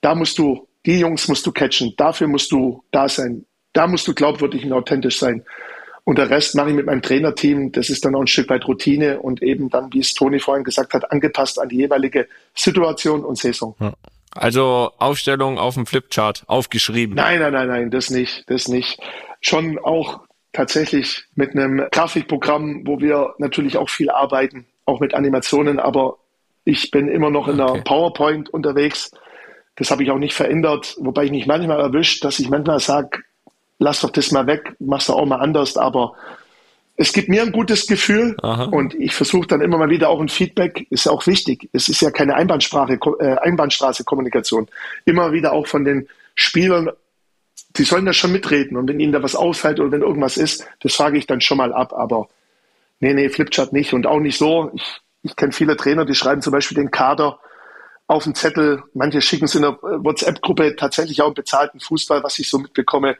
Da 0.00 0.14
musst 0.14 0.38
du, 0.38 0.68
die 0.84 0.98
Jungs 0.98 1.26
musst 1.28 1.46
du 1.46 1.52
catchen. 1.52 1.94
Dafür 1.96 2.28
musst 2.28 2.52
du 2.52 2.84
da 2.90 3.08
sein. 3.08 3.46
Da 3.76 3.86
musst 3.86 4.08
du 4.08 4.14
glaubwürdig 4.14 4.64
und 4.64 4.72
authentisch 4.72 5.18
sein. 5.18 5.44
Und 6.04 6.18
der 6.18 6.30
Rest 6.30 6.54
mache 6.54 6.70
ich 6.70 6.74
mit 6.74 6.86
meinem 6.86 7.02
Trainerteam. 7.02 7.72
Das 7.72 7.90
ist 7.90 8.04
dann 8.04 8.14
auch 8.14 8.20
ein 8.20 8.26
Stück 8.26 8.48
weit 8.48 8.66
Routine 8.68 9.18
und 9.18 9.42
eben 9.42 9.70
dann, 9.70 9.92
wie 9.92 9.98
es 9.98 10.14
Toni 10.14 10.38
vorhin 10.38 10.64
gesagt 10.64 10.94
hat, 10.94 11.10
angepasst 11.10 11.60
an 11.60 11.68
die 11.68 11.78
jeweilige 11.78 12.28
Situation 12.54 13.24
und 13.24 13.36
Saison. 13.36 13.74
Ja. 13.80 13.92
Also 14.32 14.92
Aufstellung 14.98 15.58
auf 15.58 15.74
dem 15.74 15.84
Flipchart 15.84 16.44
aufgeschrieben. 16.46 17.16
Nein, 17.16 17.40
nein, 17.40 17.52
nein, 17.52 17.68
nein, 17.68 17.90
das 17.90 18.10
nicht, 18.10 18.48
das 18.48 18.68
nicht 18.68 19.00
schon 19.40 19.78
auch 19.78 20.20
tatsächlich 20.52 21.24
mit 21.34 21.54
einem 21.54 21.86
Grafikprogramm, 21.90 22.86
wo 22.86 23.00
wir 23.00 23.34
natürlich 23.38 23.76
auch 23.76 23.88
viel 23.88 24.10
arbeiten, 24.10 24.66
auch 24.84 25.00
mit 25.00 25.14
Animationen, 25.14 25.78
aber 25.78 26.18
ich 26.64 26.90
bin 26.90 27.08
immer 27.08 27.30
noch 27.30 27.48
in 27.48 27.58
der 27.58 27.82
PowerPoint 27.84 28.48
unterwegs. 28.50 29.10
Das 29.76 29.90
habe 29.90 30.02
ich 30.02 30.10
auch 30.10 30.18
nicht 30.18 30.34
verändert, 30.34 30.96
wobei 30.98 31.24
ich 31.24 31.30
mich 31.30 31.46
manchmal 31.46 31.80
erwischt, 31.80 32.24
dass 32.24 32.38
ich 32.38 32.48
manchmal 32.48 32.80
sage, 32.80 33.18
lass 33.78 34.00
doch 34.00 34.10
das 34.10 34.30
mal 34.32 34.46
weg, 34.46 34.74
mach's 34.78 35.06
doch 35.06 35.16
auch 35.16 35.26
mal 35.26 35.40
anders, 35.40 35.76
aber 35.76 36.14
es 36.96 37.12
gibt 37.12 37.28
mir 37.28 37.42
ein 37.42 37.52
gutes 37.52 37.86
Gefühl 37.86 38.36
Aha. 38.42 38.64
und 38.64 38.94
ich 38.94 39.14
versuche 39.14 39.46
dann 39.46 39.60
immer 39.60 39.76
mal 39.76 39.90
wieder 39.90 40.08
auch 40.08 40.20
ein 40.20 40.30
Feedback, 40.30 40.86
ist 40.90 41.04
ja 41.04 41.12
auch 41.12 41.26
wichtig. 41.26 41.68
Es 41.72 41.88
ist 41.88 42.00
ja 42.00 42.10
keine 42.10 42.34
Einbahnsprache, 42.34 42.98
äh, 43.20 43.36
Einbahnstraße 43.36 44.04
Kommunikation. 44.04 44.66
Immer 45.04 45.32
wieder 45.32 45.52
auch 45.52 45.66
von 45.66 45.84
den 45.84 46.08
Spielern, 46.34 46.90
die 47.76 47.84
sollen 47.84 48.06
da 48.06 48.14
schon 48.14 48.32
mitreden 48.32 48.78
und 48.78 48.88
wenn 48.88 49.00
ihnen 49.00 49.12
da 49.12 49.22
was 49.22 49.36
auffällt 49.36 49.78
oder 49.78 49.92
wenn 49.92 50.02
irgendwas 50.02 50.38
ist, 50.38 50.66
das 50.80 50.94
frage 50.94 51.18
ich 51.18 51.26
dann 51.26 51.42
schon 51.42 51.58
mal 51.58 51.74
ab, 51.74 51.92
aber 51.92 52.28
nee, 53.00 53.12
nee, 53.12 53.28
Flipchart 53.28 53.74
nicht 53.74 53.92
und 53.92 54.06
auch 54.06 54.20
nicht 54.20 54.38
so. 54.38 54.70
Ich, 54.74 55.00
ich 55.22 55.36
kenne 55.36 55.52
viele 55.52 55.76
Trainer, 55.76 56.06
die 56.06 56.14
schreiben 56.14 56.40
zum 56.40 56.52
Beispiel 56.52 56.76
den 56.76 56.90
Kader 56.90 57.38
auf 58.06 58.24
den 58.24 58.34
Zettel. 58.34 58.82
Manche 58.94 59.20
schicken 59.20 59.44
es 59.44 59.54
in 59.54 59.62
der 59.62 59.78
WhatsApp-Gruppe 59.82 60.76
tatsächlich 60.76 61.20
auch 61.20 61.28
im 61.28 61.34
bezahlten 61.34 61.80
Fußball, 61.80 62.22
was 62.22 62.38
ich 62.38 62.48
so 62.48 62.58
mitbekomme. 62.58 63.16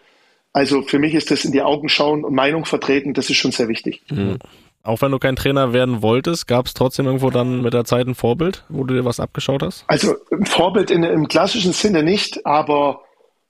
Also 0.52 0.82
für 0.82 0.98
mich 0.98 1.14
ist 1.14 1.30
das 1.30 1.44
in 1.44 1.52
die 1.52 1.62
Augen 1.62 1.88
schauen 1.88 2.24
und 2.24 2.34
Meinung 2.34 2.64
vertreten, 2.64 3.12
das 3.12 3.28
ist 3.28 3.36
schon 3.36 3.52
sehr 3.52 3.68
wichtig. 3.68 4.02
Mhm. 4.10 4.38
Auch 4.82 5.02
wenn 5.02 5.10
du 5.10 5.18
kein 5.18 5.34
Trainer 5.34 5.72
werden 5.72 6.00
wolltest, 6.00 6.46
gab 6.46 6.66
es 6.66 6.74
trotzdem 6.74 7.06
irgendwo 7.06 7.30
dann 7.30 7.60
mit 7.62 7.74
der 7.74 7.84
Zeit 7.84 8.06
ein 8.06 8.14
Vorbild, 8.14 8.64
wo 8.68 8.84
du 8.84 8.94
dir 8.94 9.04
was 9.04 9.18
abgeschaut 9.18 9.62
hast? 9.62 9.84
Also 9.88 10.14
ein 10.30 10.46
Vorbild 10.46 10.92
in, 10.92 11.02
im 11.02 11.26
klassischen 11.26 11.72
Sinne 11.72 12.04
nicht, 12.04 12.46
aber 12.46 13.02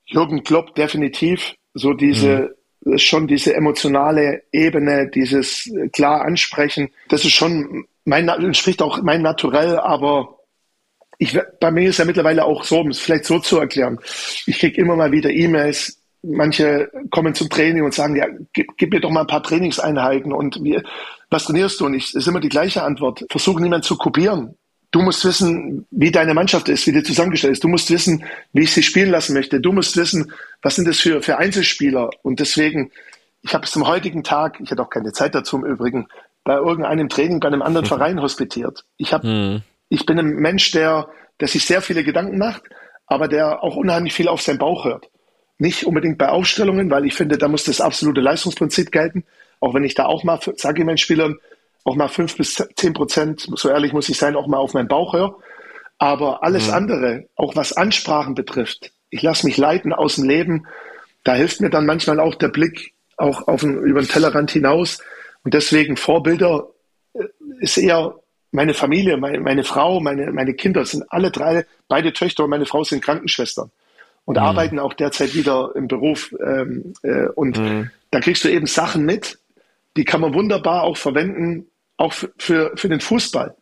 Jürgen 0.06 0.44
Klopp 0.44 0.74
definitiv. 0.74 1.54
So 1.74 1.92
diese, 1.92 2.54
mhm. 2.80 2.98
schon 2.98 3.26
diese 3.26 3.54
emotionale 3.54 4.44
Ebene, 4.50 5.10
dieses 5.10 5.70
klar 5.92 6.22
ansprechen, 6.22 6.88
das 7.10 7.24
ist 7.24 7.32
schon 7.32 7.84
mein, 8.06 8.28
entspricht 8.28 8.80
auch 8.80 9.02
mein 9.02 9.20
Naturell, 9.20 9.78
aber 9.78 10.38
ich, 11.18 11.38
bei 11.60 11.70
mir 11.70 11.90
ist 11.90 11.98
ja 11.98 12.04
mittlerweile 12.04 12.44
auch 12.44 12.64
so, 12.64 12.80
um 12.80 12.88
es 12.88 12.98
vielleicht 12.98 13.24
so 13.24 13.38
zu 13.38 13.58
erklären. 13.58 13.98
Ich 14.46 14.58
kriege 14.58 14.80
immer 14.80 14.96
mal 14.96 15.12
wieder 15.12 15.30
E-Mails, 15.30 16.00
manche 16.26 16.90
kommen 17.10 17.34
zum 17.34 17.48
Training 17.48 17.84
und 17.84 17.94
sagen, 17.94 18.16
ja, 18.16 18.26
gib, 18.52 18.76
gib, 18.76 18.92
mir 18.92 19.00
doch 19.00 19.10
mal 19.10 19.22
ein 19.22 19.26
paar 19.26 19.42
Trainingseinheiten 19.42 20.32
und 20.32 20.62
wie, 20.62 20.80
was 21.30 21.44
trainierst 21.44 21.80
du? 21.80 21.86
Und 21.86 21.94
ich, 21.94 22.14
ist 22.14 22.28
immer 22.28 22.40
die 22.40 22.48
gleiche 22.48 22.82
Antwort. 22.82 23.24
Versuche 23.30 23.62
niemand 23.62 23.84
zu 23.84 23.96
kopieren. 23.96 24.56
Du 24.90 25.02
musst 25.02 25.24
wissen, 25.24 25.86
wie 25.90 26.10
deine 26.10 26.34
Mannschaft 26.34 26.68
ist, 26.68 26.86
wie 26.86 26.92
die 26.92 27.02
zusammengestellt 27.02 27.54
ist. 27.54 27.64
Du 27.64 27.68
musst 27.68 27.90
wissen, 27.90 28.24
wie 28.52 28.62
ich 28.62 28.72
sie 28.72 28.82
spielen 28.82 29.10
lassen 29.10 29.34
möchte. 29.34 29.60
Du 29.60 29.72
musst 29.72 29.96
wissen, 29.96 30.32
was 30.62 30.76
sind 30.76 30.86
das 30.86 31.00
für, 31.00 31.22
für 31.22 31.38
Einzelspieler. 31.38 32.10
Und 32.22 32.40
deswegen, 32.40 32.90
ich 33.42 33.54
habe 33.54 33.64
es 33.64 33.72
zum 33.72 33.86
heutigen 33.86 34.22
Tag, 34.22 34.60
ich 34.60 34.70
hatte 34.70 34.82
auch 34.82 34.90
keine 34.90 35.12
Zeit 35.12 35.34
dazu 35.34 35.56
im 35.56 35.64
Übrigen, 35.64 36.08
bei 36.44 36.54
irgendeinem 36.54 37.08
Training 37.08 37.40
bei 37.40 37.48
einem 37.48 37.62
anderen 37.62 37.86
Verein 37.94 38.22
hospitiert. 38.22 38.84
Ich 38.96 39.12
habe, 39.12 39.26
mhm. 39.26 39.62
ich 39.88 40.06
bin 40.06 40.18
ein 40.18 40.36
Mensch, 40.36 40.70
der, 40.70 41.08
der 41.40 41.48
sich 41.48 41.66
sehr 41.66 41.82
viele 41.82 42.04
Gedanken 42.04 42.38
macht, 42.38 42.62
aber 43.06 43.28
der 43.28 43.62
auch 43.62 43.76
unheimlich 43.76 44.14
viel 44.14 44.28
auf 44.28 44.40
seinen 44.40 44.58
Bauch 44.58 44.84
hört. 44.84 45.08
Nicht 45.58 45.84
unbedingt 45.84 46.18
bei 46.18 46.28
Aufstellungen, 46.28 46.90
weil 46.90 47.06
ich 47.06 47.14
finde, 47.14 47.38
da 47.38 47.48
muss 47.48 47.64
das 47.64 47.80
absolute 47.80 48.20
Leistungsprinzip 48.20 48.92
gelten. 48.92 49.24
Auch 49.60 49.74
wenn 49.74 49.84
ich 49.84 49.94
da 49.94 50.04
auch 50.04 50.22
mal, 50.22 50.38
sage 50.56 50.80
ich 50.80 50.86
meinen 50.86 50.98
Spielern, 50.98 51.38
auch 51.84 51.96
mal 51.96 52.08
fünf 52.08 52.36
bis 52.36 52.62
zehn 52.74 52.92
Prozent, 52.92 53.46
so 53.54 53.68
ehrlich 53.68 53.92
muss 53.92 54.08
ich 54.08 54.18
sein, 54.18 54.36
auch 54.36 54.48
mal 54.48 54.58
auf 54.58 54.74
meinen 54.74 54.88
Bauch 54.88 55.14
höre. 55.14 55.38
Aber 55.98 56.42
alles 56.42 56.68
mhm. 56.68 56.74
andere, 56.74 57.28
auch 57.36 57.56
was 57.56 57.72
Ansprachen 57.72 58.34
betrifft, 58.34 58.92
ich 59.08 59.22
lasse 59.22 59.46
mich 59.46 59.56
leiten 59.56 59.92
aus 59.92 60.16
dem 60.16 60.24
Leben. 60.24 60.66
Da 61.24 61.34
hilft 61.34 61.60
mir 61.60 61.70
dann 61.70 61.86
manchmal 61.86 62.20
auch 62.20 62.34
der 62.34 62.48
Blick 62.48 62.92
auch 63.16 63.48
auf 63.48 63.60
den, 63.62 63.78
über 63.78 64.00
den 64.00 64.08
Tellerrand 64.08 64.50
hinaus. 64.50 64.98
Und 65.42 65.54
deswegen 65.54 65.96
Vorbilder 65.96 66.68
äh, 67.14 67.24
ist 67.60 67.78
eher 67.78 68.14
meine 68.50 68.74
Familie, 68.74 69.16
meine, 69.16 69.40
meine 69.40 69.64
Frau, 69.64 70.00
meine, 70.00 70.32
meine 70.32 70.54
Kinder 70.54 70.84
sind 70.84 71.04
alle 71.08 71.30
drei, 71.30 71.64
beide 71.88 72.12
Töchter 72.12 72.44
und 72.44 72.50
meine 72.50 72.66
Frau 72.66 72.84
sind 72.84 73.02
Krankenschwestern 73.02 73.70
und 74.26 74.36
mhm. 74.36 74.42
arbeiten 74.42 74.78
auch 74.78 74.92
derzeit 74.92 75.34
wieder 75.34 75.70
im 75.74 75.88
Beruf. 75.88 76.34
Ähm, 76.44 76.92
äh, 77.02 77.28
und 77.34 77.58
mhm. 77.58 77.90
da 78.10 78.20
kriegst 78.20 78.44
du 78.44 78.48
eben 78.48 78.66
Sachen 78.66 79.06
mit, 79.06 79.38
die 79.96 80.04
kann 80.04 80.20
man 80.20 80.34
wunderbar 80.34 80.82
auch 80.82 80.98
verwenden, 80.98 81.68
auch 81.96 82.12
für, 82.12 82.72
für 82.74 82.88
den 82.90 83.00
Fußball. 83.00 83.54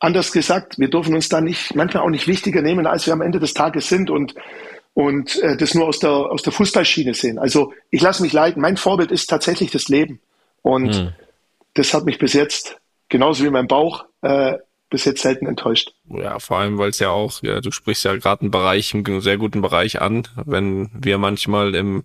Anders 0.00 0.32
gesagt, 0.32 0.78
wir 0.78 0.88
dürfen 0.88 1.14
uns 1.14 1.28
da 1.28 1.40
nicht, 1.40 1.76
manchmal 1.76 2.02
auch 2.02 2.10
nicht 2.10 2.26
wichtiger 2.26 2.62
nehmen, 2.62 2.86
als 2.86 3.06
wir 3.06 3.12
am 3.12 3.20
Ende 3.20 3.38
des 3.38 3.54
Tages 3.54 3.88
sind 3.88 4.10
und, 4.10 4.34
und 4.94 5.38
äh, 5.42 5.56
das 5.56 5.74
nur 5.74 5.86
aus 5.86 5.98
der, 6.00 6.10
aus 6.10 6.42
der 6.42 6.54
Fußballschiene 6.54 7.14
sehen. 7.14 7.38
Also 7.38 7.72
ich 7.90 8.00
lasse 8.00 8.22
mich 8.22 8.32
leiten. 8.32 8.62
Mein 8.62 8.78
Vorbild 8.78 9.12
ist 9.12 9.26
tatsächlich 9.26 9.70
das 9.70 9.88
Leben. 9.88 10.20
Und 10.62 10.86
mhm. 10.86 11.12
das 11.74 11.92
hat 11.92 12.06
mich 12.06 12.18
bis 12.18 12.32
jetzt, 12.32 12.78
genauso 13.10 13.44
wie 13.44 13.50
mein 13.50 13.68
Bauch, 13.68 14.06
äh, 14.22 14.54
bis 14.90 15.04
jetzt 15.04 15.22
selten 15.22 15.46
enttäuscht. 15.46 15.92
Ja, 16.08 16.38
vor 16.38 16.58
allem, 16.58 16.76
weil 16.78 16.90
es 16.90 16.98
ja 16.98 17.10
auch, 17.10 17.42
ja, 17.42 17.60
du 17.60 17.70
sprichst 17.70 18.04
ja 18.04 18.16
gerade 18.16 18.42
einen 18.42 18.50
Bereich, 18.50 18.92
einen 18.92 19.20
sehr 19.20 19.38
guten 19.38 19.62
Bereich 19.62 20.02
an, 20.02 20.26
wenn 20.44 20.90
wir 20.92 21.16
manchmal 21.18 21.74
im 21.74 22.04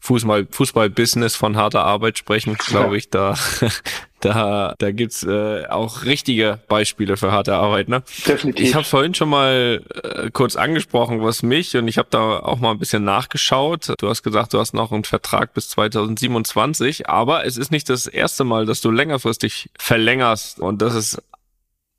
Fußball, 0.00 0.46
Fußball-Business 0.50 1.36
von 1.36 1.56
harter 1.56 1.84
Arbeit 1.84 2.16
sprechen, 2.18 2.54
glaube 2.54 2.96
ich, 2.96 3.10
da, 3.10 3.34
da, 4.20 4.74
da 4.78 4.90
gibt's 4.92 5.24
äh, 5.24 5.66
auch 5.66 6.04
richtige 6.04 6.60
Beispiele 6.68 7.16
für 7.16 7.32
harte 7.32 7.54
Arbeit. 7.54 7.88
Ne? 7.88 8.02
Definitiv. 8.26 8.66
Ich 8.68 8.74
habe 8.74 8.84
vorhin 8.84 9.14
schon 9.14 9.28
mal 9.28 9.82
äh, 10.02 10.30
kurz 10.30 10.54
angesprochen, 10.54 11.22
was 11.22 11.42
mich 11.42 11.76
und 11.76 11.88
ich 11.88 11.98
habe 11.98 12.08
da 12.10 12.38
auch 12.38 12.60
mal 12.60 12.70
ein 12.70 12.78
bisschen 12.78 13.04
nachgeschaut. 13.04 13.94
Du 13.98 14.08
hast 14.08 14.22
gesagt, 14.22 14.52
du 14.52 14.60
hast 14.60 14.74
noch 14.74 14.92
einen 14.92 15.04
Vertrag 15.04 15.54
bis 15.54 15.70
2027, 15.70 17.08
aber 17.08 17.44
es 17.44 17.56
ist 17.56 17.72
nicht 17.72 17.88
das 17.88 18.06
erste 18.06 18.44
Mal, 18.44 18.64
dass 18.64 18.80
du 18.80 18.90
längerfristig 18.90 19.70
verlängerst 19.78 20.60
und 20.60 20.82
das 20.82 20.94
ist 20.94 21.22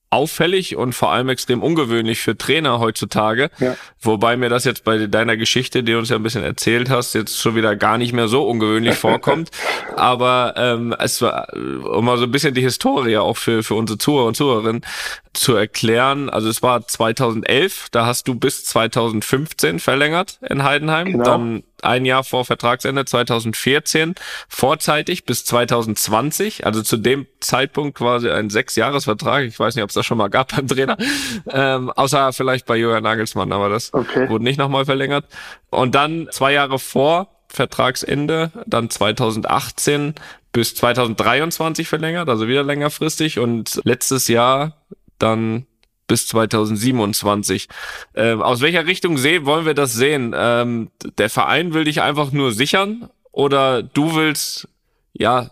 auffällig 0.09 0.75
und 0.75 0.93
vor 0.93 1.11
allem 1.11 1.29
extrem 1.29 1.61
ungewöhnlich 1.61 2.21
für 2.21 2.37
Trainer 2.37 2.79
heutzutage. 2.79 3.49
Ja. 3.59 3.75
Wobei 4.01 4.37
mir 4.37 4.49
das 4.49 4.63
jetzt 4.63 4.83
bei 4.83 5.07
deiner 5.07 5.35
Geschichte, 5.35 5.83
die 5.83 5.91
du 5.91 5.97
uns 5.97 6.09
ja 6.09 6.15
ein 6.15 6.23
bisschen 6.23 6.43
erzählt 6.43 6.89
hast, 6.89 7.13
jetzt 7.13 7.39
schon 7.39 7.55
wieder 7.55 7.75
gar 7.75 7.97
nicht 7.97 8.13
mehr 8.13 8.27
so 8.27 8.47
ungewöhnlich 8.47 8.95
vorkommt. 8.97 9.51
Aber 9.95 10.53
ähm, 10.55 10.95
es 10.97 11.21
war, 11.21 11.53
um 11.53 12.05
mal 12.05 12.17
so 12.17 12.23
ein 12.23 12.31
bisschen 12.31 12.53
die 12.53 12.61
Historie 12.61 13.17
auch 13.17 13.37
für, 13.37 13.63
für 13.63 13.75
unsere 13.75 13.97
Zuhörer 13.97 14.27
und 14.27 14.37
Zuhörerinnen 14.37 14.81
zu 15.33 15.55
erklären. 15.55 16.29
Also 16.29 16.49
es 16.49 16.63
war 16.63 16.87
2011, 16.87 17.87
da 17.91 18.05
hast 18.05 18.27
du 18.27 18.35
bis 18.35 18.65
2015 18.65 19.79
verlängert 19.79 20.39
in 20.49 20.63
Heidenheim. 20.63 21.11
Genau. 21.11 21.23
Dann 21.23 21.63
ein 21.87 22.05
Jahr 22.05 22.23
vor 22.23 22.45
Vertragsende 22.45 23.05
2014, 23.05 24.15
vorzeitig 24.47 25.25
bis 25.25 25.45
2020, 25.45 26.65
also 26.65 26.81
zu 26.81 26.97
dem 26.97 27.25
Zeitpunkt 27.39 27.97
quasi 27.97 28.29
ein 28.29 28.49
Sechsjahresvertrag. 28.49 29.45
Ich 29.45 29.59
weiß 29.59 29.75
nicht, 29.75 29.83
ob 29.83 29.89
es 29.89 29.95
das 29.95 30.05
schon 30.05 30.17
mal 30.17 30.29
gab 30.29 30.49
beim 30.55 30.67
Trainer, 30.67 30.97
ähm, 31.49 31.89
außer 31.89 32.33
vielleicht 32.33 32.65
bei 32.65 32.77
Jürgen 32.77 33.03
Nagelsmann, 33.03 33.51
aber 33.51 33.69
das 33.69 33.93
okay. 33.93 34.29
wurde 34.29 34.43
nicht 34.43 34.57
nochmal 34.59 34.85
verlängert. 34.85 35.25
Und 35.69 35.95
dann 35.95 36.27
zwei 36.31 36.53
Jahre 36.53 36.79
vor 36.79 37.29
Vertragsende, 37.49 38.51
dann 38.65 38.89
2018 38.89 40.15
bis 40.51 40.75
2023 40.75 41.87
verlängert, 41.87 42.29
also 42.29 42.47
wieder 42.47 42.63
längerfristig 42.63 43.39
und 43.39 43.79
letztes 43.83 44.27
Jahr 44.27 44.77
dann 45.19 45.65
bis 46.07 46.27
2027. 46.27 47.67
Ähm, 48.15 48.41
aus 48.41 48.61
welcher 48.61 48.85
Richtung 48.85 49.17
sehen, 49.17 49.45
wollen 49.45 49.65
wir 49.65 49.73
das 49.73 49.93
sehen? 49.93 50.33
Ähm, 50.35 50.89
der 51.17 51.29
Verein 51.29 51.73
will 51.73 51.83
dich 51.83 52.01
einfach 52.01 52.31
nur 52.31 52.51
sichern 52.51 53.09
oder 53.31 53.83
du 53.83 54.15
willst 54.15 54.67
ja 55.13 55.51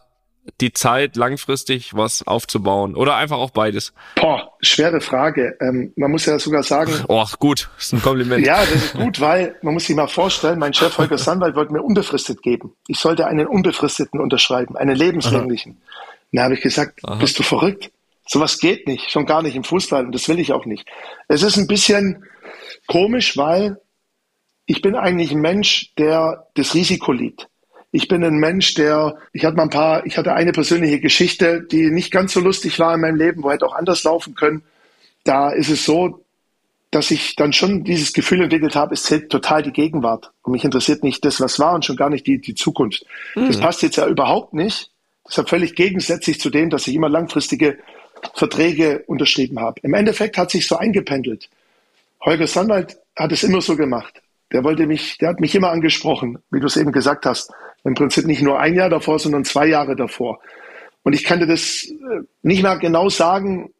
die 0.61 0.71
Zeit 0.71 1.15
langfristig 1.15 1.95
was 1.95 2.25
aufzubauen 2.27 2.95
oder 2.95 3.15
einfach 3.15 3.37
auch 3.37 3.49
beides? 3.49 3.93
Boah, 4.15 4.51
schwere 4.61 5.01
Frage. 5.01 5.57
Ähm, 5.59 5.91
man 5.95 6.11
muss 6.11 6.25
ja 6.25 6.37
sogar 6.39 6.63
sagen. 6.63 6.93
Oh, 7.07 7.25
gut, 7.39 7.69
das 7.75 7.85
ist 7.85 7.93
ein 7.93 8.01
Kompliment. 8.01 8.45
ja, 8.45 8.59
das 8.59 8.75
ist 8.75 8.93
gut, 8.93 9.19
weil 9.19 9.55
man 9.61 9.73
muss 9.73 9.85
sich 9.85 9.95
mal 9.95 10.07
vorstellen, 10.07 10.59
mein 10.59 10.73
Chef 10.73 10.97
Holger 10.97 11.17
Sandwald 11.17 11.55
wollte 11.55 11.73
mir 11.73 11.81
unbefristet 11.81 12.41
geben. 12.41 12.73
Ich 12.87 12.99
sollte 12.99 13.25
einen 13.27 13.47
unbefristeten 13.47 14.19
unterschreiben, 14.19 14.77
einen 14.77 14.95
lebenslänglichen. 14.95 15.77
Aha. 15.81 16.05
Da 16.31 16.43
habe 16.43 16.53
ich 16.55 16.61
gesagt, 16.61 16.99
Aha. 17.03 17.15
bist 17.15 17.39
du 17.39 17.43
verrückt? 17.43 17.91
Sowas 18.27 18.59
geht 18.59 18.87
nicht, 18.87 19.11
schon 19.11 19.25
gar 19.25 19.41
nicht 19.41 19.55
im 19.55 19.63
Fußball 19.63 20.05
und 20.05 20.11
das 20.13 20.27
will 20.27 20.39
ich 20.39 20.51
auch 20.51 20.65
nicht. 20.65 20.87
Es 21.27 21.43
ist 21.43 21.57
ein 21.57 21.67
bisschen 21.67 22.25
komisch, 22.87 23.37
weil 23.37 23.79
ich 24.65 24.81
bin 24.81 24.95
eigentlich 24.95 25.31
ein 25.31 25.41
Mensch, 25.41 25.93
der 25.97 26.47
das 26.55 26.73
Risiko 26.73 27.11
liebt. 27.11 27.47
Ich 27.91 28.07
bin 28.07 28.23
ein 28.23 28.37
Mensch, 28.37 28.73
der, 28.73 29.15
ich 29.31 29.45
hatte 29.45 29.55
mal 29.55 29.63
ein 29.63 29.69
paar, 29.69 30.05
ich 30.05 30.17
hatte 30.17 30.33
eine 30.33 30.51
persönliche 30.51 30.99
Geschichte, 30.99 31.61
die 31.61 31.91
nicht 31.91 32.11
ganz 32.11 32.33
so 32.33 32.39
lustig 32.39 32.79
war 32.79 32.93
in 32.93 33.01
meinem 33.01 33.15
Leben, 33.15 33.43
wo 33.43 33.51
hätte 33.51 33.65
auch 33.65 33.75
anders 33.75 34.03
laufen 34.03 34.35
können. 34.35 34.63
Da 35.23 35.51
ist 35.51 35.69
es 35.69 35.85
so, 35.85 36.25
dass 36.91 37.11
ich 37.11 37.35
dann 37.35 37.53
schon 37.53 37.83
dieses 37.83 38.13
Gefühl 38.13 38.41
entwickelt 38.41 38.75
habe, 38.75 38.93
es 38.93 39.03
zählt 39.03 39.29
total 39.29 39.63
die 39.63 39.71
Gegenwart. 39.71 40.31
Und 40.43 40.53
mich 40.53 40.63
interessiert 40.63 41.03
nicht 41.03 41.23
das, 41.25 41.39
was 41.41 41.59
war 41.59 41.73
und 41.73 41.85
schon 41.85 41.95
gar 41.95 42.09
nicht 42.09 42.25
die, 42.25 42.39
die 42.39 42.55
Zukunft. 42.55 43.05
Mhm. 43.35 43.47
Das 43.47 43.59
passt 43.59 43.81
jetzt 43.81 43.97
ja 43.97 44.07
überhaupt 44.07 44.53
nicht. 44.53 44.91
Deshalb 45.27 45.49
völlig 45.49 45.75
gegensätzlich 45.75 46.39
zu 46.39 46.49
dem, 46.49 46.69
dass 46.69 46.87
ich 46.87 46.95
immer 46.95 47.09
langfristige 47.09 47.79
Verträge 48.33 49.03
unterschrieben 49.07 49.59
habe. 49.59 49.79
Im 49.83 49.93
Endeffekt 49.93 50.37
hat 50.37 50.51
sich 50.51 50.67
so 50.67 50.77
eingependelt. 50.77 51.49
Holger 52.21 52.47
Sandwald 52.47 52.97
hat 53.15 53.31
es 53.31 53.43
immer 53.43 53.61
so 53.61 53.75
gemacht. 53.75 54.21
Der 54.51 54.63
wollte 54.63 54.87
mich, 54.87 55.17
der 55.17 55.29
hat 55.29 55.39
mich 55.39 55.55
immer 55.55 55.69
angesprochen, 55.69 56.39
wie 56.51 56.59
du 56.59 56.67
es 56.67 56.77
eben 56.77 56.91
gesagt 56.91 57.25
hast. 57.25 57.51
Im 57.83 57.93
Prinzip 57.93 58.25
nicht 58.25 58.41
nur 58.41 58.59
ein 58.59 58.75
Jahr 58.75 58.89
davor, 58.89 59.19
sondern 59.19 59.45
zwei 59.45 59.67
Jahre 59.67 59.95
davor. 59.95 60.39
Und 61.03 61.13
ich 61.13 61.23
kann 61.23 61.39
dir 61.39 61.47
das 61.47 61.83
äh, 61.83 62.21
nicht 62.41 62.63
mehr 62.63 62.77
genau 62.77 63.09
sagen, 63.09 63.71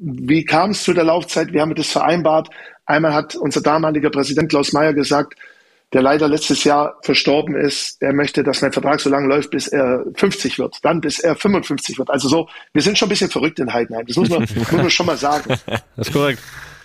wie 0.00 0.44
kam 0.44 0.70
es 0.70 0.84
zu 0.84 0.92
der 0.92 1.04
Laufzeit, 1.04 1.52
wir 1.52 1.60
haben 1.60 1.74
das 1.74 1.88
vereinbart, 1.88 2.50
Einmal 2.88 3.12
hat 3.12 3.36
unser 3.36 3.60
damaliger 3.60 4.08
Präsident 4.08 4.48
Klaus 4.48 4.72
Mayer 4.72 4.94
gesagt, 4.94 5.34
der 5.92 6.02
leider 6.02 6.28
letztes 6.28 6.64
Jahr 6.64 6.98
verstorben 7.02 7.56
ist, 7.56 8.02
er 8.02 8.12
möchte, 8.12 8.42
dass 8.44 8.60
mein 8.60 8.72
Vertrag 8.72 9.00
so 9.00 9.08
lange 9.08 9.26
läuft, 9.26 9.50
bis 9.50 9.68
er 9.68 10.04
50 10.14 10.58
wird, 10.58 10.76
dann 10.82 11.00
bis 11.00 11.18
er 11.18 11.34
55 11.34 11.98
wird. 11.98 12.10
Also 12.10 12.28
so, 12.28 12.48
wir 12.74 12.82
sind 12.82 12.98
schon 12.98 13.06
ein 13.06 13.10
bisschen 13.10 13.30
verrückt 13.30 13.58
in 13.58 13.72
Heidenheim. 13.72 14.06
Das 14.06 14.16
muss 14.16 14.28
man, 14.28 14.40
muss 14.54 14.72
man 14.72 14.90
schon 14.90 15.06
mal 15.06 15.16
sagen. 15.16 15.54
Das 15.96 16.08
ist 16.08 16.12
korrekt. 16.12 16.40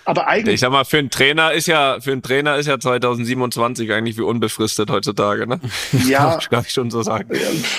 Aber 0.06 0.28
eigentlich. 0.28 0.56
Ich 0.56 0.60
sag 0.60 0.72
mal, 0.72 0.84
für 0.86 0.98
einen 0.98 1.10
Trainer 1.10 1.54
ist 1.54 1.68
ja, 1.68 1.98
für 2.02 2.12
einen 2.12 2.22
Trainer 2.22 2.58
ist 2.58 2.68
ja 2.68 2.80
2027 2.80 3.92
eigentlich 3.92 4.18
wie 4.18 4.22
unbefristet 4.22 4.90
heutzutage, 4.90 5.48
ne? 5.48 5.60
Ja. 6.08 6.40
Kann 6.50 6.64
ich 6.66 6.74
schon 6.74 6.92
so 6.92 7.04
sagen. 7.04 7.30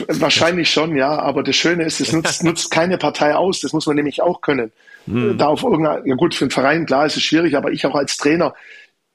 Wahrscheinlich 0.09 0.71
schon, 0.71 0.97
ja. 0.97 1.19
Aber 1.19 1.43
das 1.43 1.57
Schöne 1.57 1.85
ist, 1.85 2.01
es 2.01 2.13
nutzt, 2.13 2.43
nutzt 2.45 2.71
keine 2.71 2.99
Partei 2.99 3.35
aus. 3.35 3.61
Das 3.61 3.73
muss 3.73 3.87
man 3.87 3.97
nämlich 3.97 4.23
auch 4.23 4.41
können. 4.41 4.73
Hm. 5.07 5.37
Da 5.37 5.49
auf 5.49 5.63
irgendeiner, 5.63 6.07
ja 6.07 6.15
gut, 6.15 6.35
für 6.35 6.45
einen 6.45 6.51
Verein, 6.51 6.87
klar, 6.87 7.05
ist 7.05 7.17
es 7.17 7.23
schwierig, 7.23 7.57
aber 7.57 7.73
ich 7.73 7.85
auch 7.85 7.95
als 7.95 8.17
Trainer, 8.17 8.55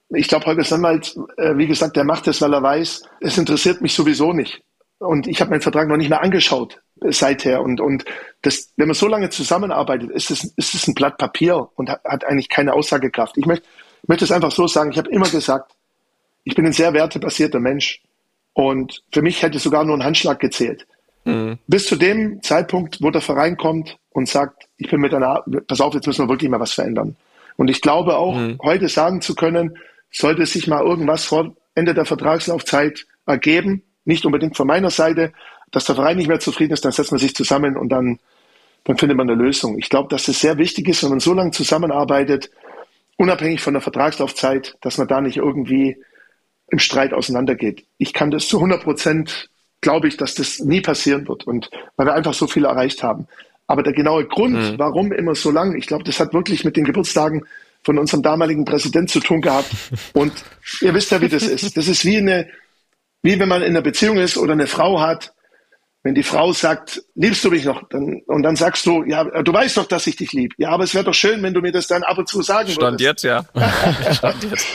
ich 0.09 0.27
glaube, 0.27 0.45
Holger 0.45 0.63
Sandwald, 0.63 1.15
äh, 1.37 1.55
wie 1.57 1.67
gesagt, 1.67 1.95
der 1.95 2.03
macht 2.03 2.27
das, 2.27 2.41
weil 2.41 2.53
er 2.53 2.63
weiß, 2.63 3.03
es 3.21 3.37
interessiert 3.37 3.81
mich 3.81 3.93
sowieso 3.93 4.33
nicht. 4.33 4.61
Und 4.97 5.27
ich 5.27 5.39
habe 5.39 5.51
meinen 5.51 5.61
Vertrag 5.61 5.87
noch 5.87 5.97
nicht 5.97 6.09
mehr 6.09 6.21
angeschaut 6.21 6.81
äh, 7.01 7.11
seither. 7.11 7.61
Und, 7.61 7.79
und 7.79 8.05
das, 8.41 8.71
wenn 8.75 8.87
man 8.87 8.95
so 8.95 9.07
lange 9.07 9.29
zusammenarbeitet, 9.29 10.09
ist 10.11 10.31
es, 10.31 10.43
ist 10.55 10.73
es 10.73 10.87
ein 10.87 10.95
Blatt 10.95 11.17
Papier 11.17 11.69
und 11.75 11.89
hat, 11.89 12.03
hat 12.03 12.25
eigentlich 12.25 12.49
keine 12.49 12.73
Aussagekraft. 12.73 13.37
Ich 13.37 13.45
möchte, 13.45 13.65
möchte 14.07 14.25
es 14.25 14.31
einfach 14.31 14.51
so 14.51 14.67
sagen, 14.67 14.91
ich 14.91 14.97
habe 14.97 15.09
immer 15.09 15.29
gesagt, 15.29 15.73
ich 16.43 16.55
bin 16.55 16.65
ein 16.65 16.73
sehr 16.73 16.93
wertebasierter 16.93 17.59
Mensch. 17.59 18.01
Und 18.53 19.03
für 19.13 19.21
mich 19.21 19.41
hätte 19.43 19.59
sogar 19.59 19.85
nur 19.85 19.95
ein 19.95 20.03
Handschlag 20.03 20.39
gezählt. 20.39 20.85
Mhm. 21.23 21.59
Bis 21.67 21.85
zu 21.85 21.95
dem 21.95 22.41
Zeitpunkt, 22.41 23.01
wo 23.01 23.11
der 23.11 23.21
Verein 23.21 23.57
kommt 23.57 23.97
und 24.09 24.27
sagt, 24.27 24.67
ich 24.77 24.89
bin 24.89 24.99
mit 24.99 25.13
einer, 25.13 25.43
pass 25.67 25.81
auf, 25.81 25.93
jetzt 25.93 26.07
müssen 26.07 26.25
wir 26.25 26.29
wirklich 26.29 26.49
mal 26.49 26.59
was 26.59 26.73
verändern. 26.73 27.15
Und 27.57 27.69
ich 27.69 27.81
glaube 27.81 28.17
auch, 28.17 28.35
mhm. 28.35 28.57
heute 28.63 28.89
sagen 28.89 29.21
zu 29.21 29.35
können, 29.35 29.77
sollte 30.11 30.45
sich 30.45 30.67
mal 30.67 30.83
irgendwas 30.83 31.25
vor 31.25 31.55
Ende 31.75 31.93
der 31.93 32.05
Vertragslaufzeit 32.05 33.05
ergeben, 33.25 33.83
nicht 34.05 34.25
unbedingt 34.25 34.57
von 34.57 34.67
meiner 34.67 34.89
Seite, 34.89 35.33
dass 35.71 35.85
der 35.85 35.95
Verein 35.95 36.17
nicht 36.17 36.27
mehr 36.27 36.39
zufrieden 36.39 36.73
ist, 36.73 36.83
dann 36.83 36.91
setzt 36.91 37.11
man 37.11 37.19
sich 37.19 37.35
zusammen 37.35 37.77
und 37.77 37.89
dann, 37.89 38.19
dann 38.85 38.97
findet 38.97 39.17
man 39.17 39.29
eine 39.29 39.41
Lösung. 39.41 39.77
Ich 39.77 39.89
glaube, 39.89 40.09
dass 40.09 40.27
es 40.27 40.39
sehr 40.39 40.57
wichtig 40.57 40.87
ist, 40.87 41.03
wenn 41.03 41.11
man 41.11 41.19
so 41.19 41.33
lange 41.33 41.51
zusammenarbeitet, 41.51 42.49
unabhängig 43.17 43.61
von 43.61 43.73
der 43.73 43.81
Vertragslaufzeit, 43.81 44.77
dass 44.81 44.97
man 44.97 45.07
da 45.07 45.21
nicht 45.21 45.37
irgendwie 45.37 45.97
im 46.71 46.79
Streit 46.79 47.13
auseinandergeht. 47.13 47.85
Ich 47.97 48.13
kann 48.13 48.31
das 48.31 48.47
zu 48.47 48.57
100 48.57 48.83
Prozent, 48.83 49.49
glaube 49.81 50.07
ich, 50.07 50.17
dass 50.17 50.35
das 50.35 50.59
nie 50.59 50.81
passieren 50.81 51.27
wird 51.27 51.45
und 51.45 51.69
weil 51.95 52.07
wir 52.07 52.13
einfach 52.13 52.33
so 52.33 52.47
viel 52.47 52.65
erreicht 52.65 53.03
haben. 53.03 53.27
Aber 53.67 53.83
der 53.83 53.93
genaue 53.93 54.25
Grund, 54.25 54.55
mhm. 54.55 54.79
warum 54.79 55.11
immer 55.11 55.35
so 55.35 55.51
lang, 55.51 55.75
ich 55.77 55.85
glaube, 55.85 56.03
das 56.03 56.19
hat 56.19 56.33
wirklich 56.33 56.65
mit 56.65 56.75
den 56.75 56.85
Geburtstagen 56.85 57.45
von 57.83 57.97
unserem 57.97 58.23
damaligen 58.23 58.65
Präsident 58.65 59.09
zu 59.09 59.19
tun 59.19 59.41
gehabt. 59.41 59.69
Und 60.13 60.33
ihr 60.81 60.93
wisst 60.93 61.11
ja, 61.11 61.21
wie 61.21 61.29
das 61.29 61.43
ist. 61.43 61.77
Das 61.77 61.87
ist 61.87 62.05
wie 62.05 62.17
eine, 62.17 62.47
wie 63.21 63.39
wenn 63.39 63.49
man 63.49 63.61
in 63.61 63.69
einer 63.69 63.81
Beziehung 63.81 64.17
ist 64.17 64.37
oder 64.37 64.53
eine 64.53 64.67
Frau 64.67 64.99
hat. 64.99 65.33
Wenn 66.01 66.15
die 66.15 66.23
Frau 66.23 66.53
sagt, 66.53 67.03
liebst 67.15 67.43
du 67.43 67.49
mich 67.49 67.65
noch? 67.65 67.87
Dann, 67.89 68.21
und 68.25 68.43
dann 68.43 68.55
sagst 68.55 68.85
du, 68.85 69.03
ja, 69.03 69.25
du 69.25 69.51
weißt 69.51 69.75
doch, 69.75 69.85
dass 69.85 70.07
ich 70.07 70.15
dich 70.15 70.31
lieb. 70.31 70.53
Ja, 70.57 70.69
aber 70.69 70.85
es 70.85 70.93
wäre 70.93 71.03
doch 71.03 71.13
schön, 71.13 71.43
wenn 71.43 71.53
du 71.53 71.59
mir 71.59 71.73
das 71.73 71.87
dann 71.87 72.03
ab 72.03 72.17
und 72.17 72.27
zu 72.27 72.41
sagen 72.41 72.69
Stand 72.69 73.01
würdest. 73.01 73.01
jetzt, 73.01 73.23
ja. 73.23 73.43
Stand 74.13 74.43
jetzt. 74.49 74.65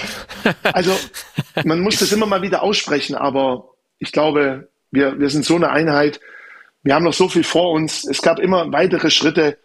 Also, 0.62 0.94
man 1.64 1.80
muss 1.80 1.98
das 1.98 2.12
immer 2.12 2.26
mal 2.26 2.42
wieder 2.42 2.62
aussprechen, 2.62 3.14
aber 3.14 3.70
ich 3.98 4.12
glaube, 4.12 4.68
wir, 4.90 5.18
wir 5.18 5.30
sind 5.30 5.46
so 5.46 5.56
eine 5.56 5.70
Einheit. 5.70 6.20
Wir 6.82 6.94
haben 6.94 7.04
noch 7.04 7.14
so 7.14 7.30
viel 7.30 7.44
vor 7.44 7.70
uns. 7.70 8.04
Es 8.04 8.20
gab 8.20 8.38
immer 8.38 8.70
weitere 8.72 9.10
Schritte, 9.10 9.56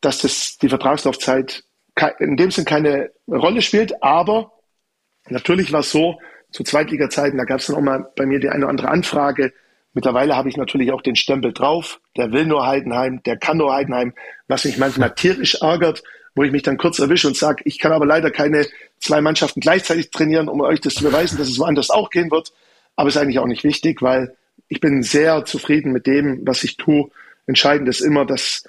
dass 0.00 0.18
das, 0.18 0.58
die 0.58 0.68
Vertragslaufzeit 0.68 1.62
in 2.18 2.36
dem 2.36 2.50
Sinn 2.50 2.64
keine 2.64 3.10
Rolle 3.28 3.62
spielt, 3.62 4.02
aber 4.02 4.52
natürlich 5.28 5.72
war 5.72 5.80
es 5.80 5.90
so, 5.90 6.18
zu 6.54 6.62
Zweitliga-Zeiten, 6.62 7.36
da 7.36 7.44
gab 7.44 7.58
es 7.58 7.66
dann 7.66 7.76
auch 7.76 7.80
mal 7.80 8.06
bei 8.16 8.26
mir 8.26 8.38
die 8.38 8.48
eine 8.48 8.64
oder 8.64 8.70
andere 8.70 8.88
Anfrage. 8.88 9.52
Mittlerweile 9.92 10.36
habe 10.36 10.48
ich 10.48 10.56
natürlich 10.56 10.92
auch 10.92 11.02
den 11.02 11.16
Stempel 11.16 11.52
drauf. 11.52 12.00
Der 12.16 12.30
will 12.30 12.46
nur 12.46 12.64
Heidenheim, 12.64 13.22
der 13.24 13.36
kann 13.36 13.56
nur 13.56 13.74
Heidenheim, 13.74 14.14
was 14.46 14.64
mich 14.64 14.78
manchmal 14.78 15.14
tierisch 15.14 15.56
ärgert, 15.56 16.04
wo 16.36 16.44
ich 16.44 16.52
mich 16.52 16.62
dann 16.62 16.78
kurz 16.78 17.00
erwische 17.00 17.26
und 17.26 17.36
sage, 17.36 17.62
ich 17.64 17.80
kann 17.80 17.90
aber 17.90 18.06
leider 18.06 18.30
keine 18.30 18.66
zwei 19.00 19.20
Mannschaften 19.20 19.60
gleichzeitig 19.60 20.10
trainieren, 20.10 20.48
um 20.48 20.60
euch 20.60 20.80
das 20.80 20.94
zu 20.94 21.02
beweisen, 21.02 21.38
dass 21.38 21.48
es 21.48 21.58
woanders 21.58 21.90
auch 21.90 22.10
gehen 22.10 22.30
wird. 22.30 22.52
Aber 22.94 23.08
ist 23.08 23.16
eigentlich 23.16 23.40
auch 23.40 23.46
nicht 23.46 23.64
wichtig, 23.64 24.00
weil 24.00 24.36
ich 24.68 24.80
bin 24.80 25.02
sehr 25.02 25.44
zufrieden 25.44 25.92
mit 25.92 26.06
dem, 26.06 26.46
was 26.46 26.62
ich 26.62 26.76
tue. 26.76 27.10
Entscheidend 27.46 27.88
ist 27.88 28.00
immer, 28.00 28.24
dass, 28.24 28.64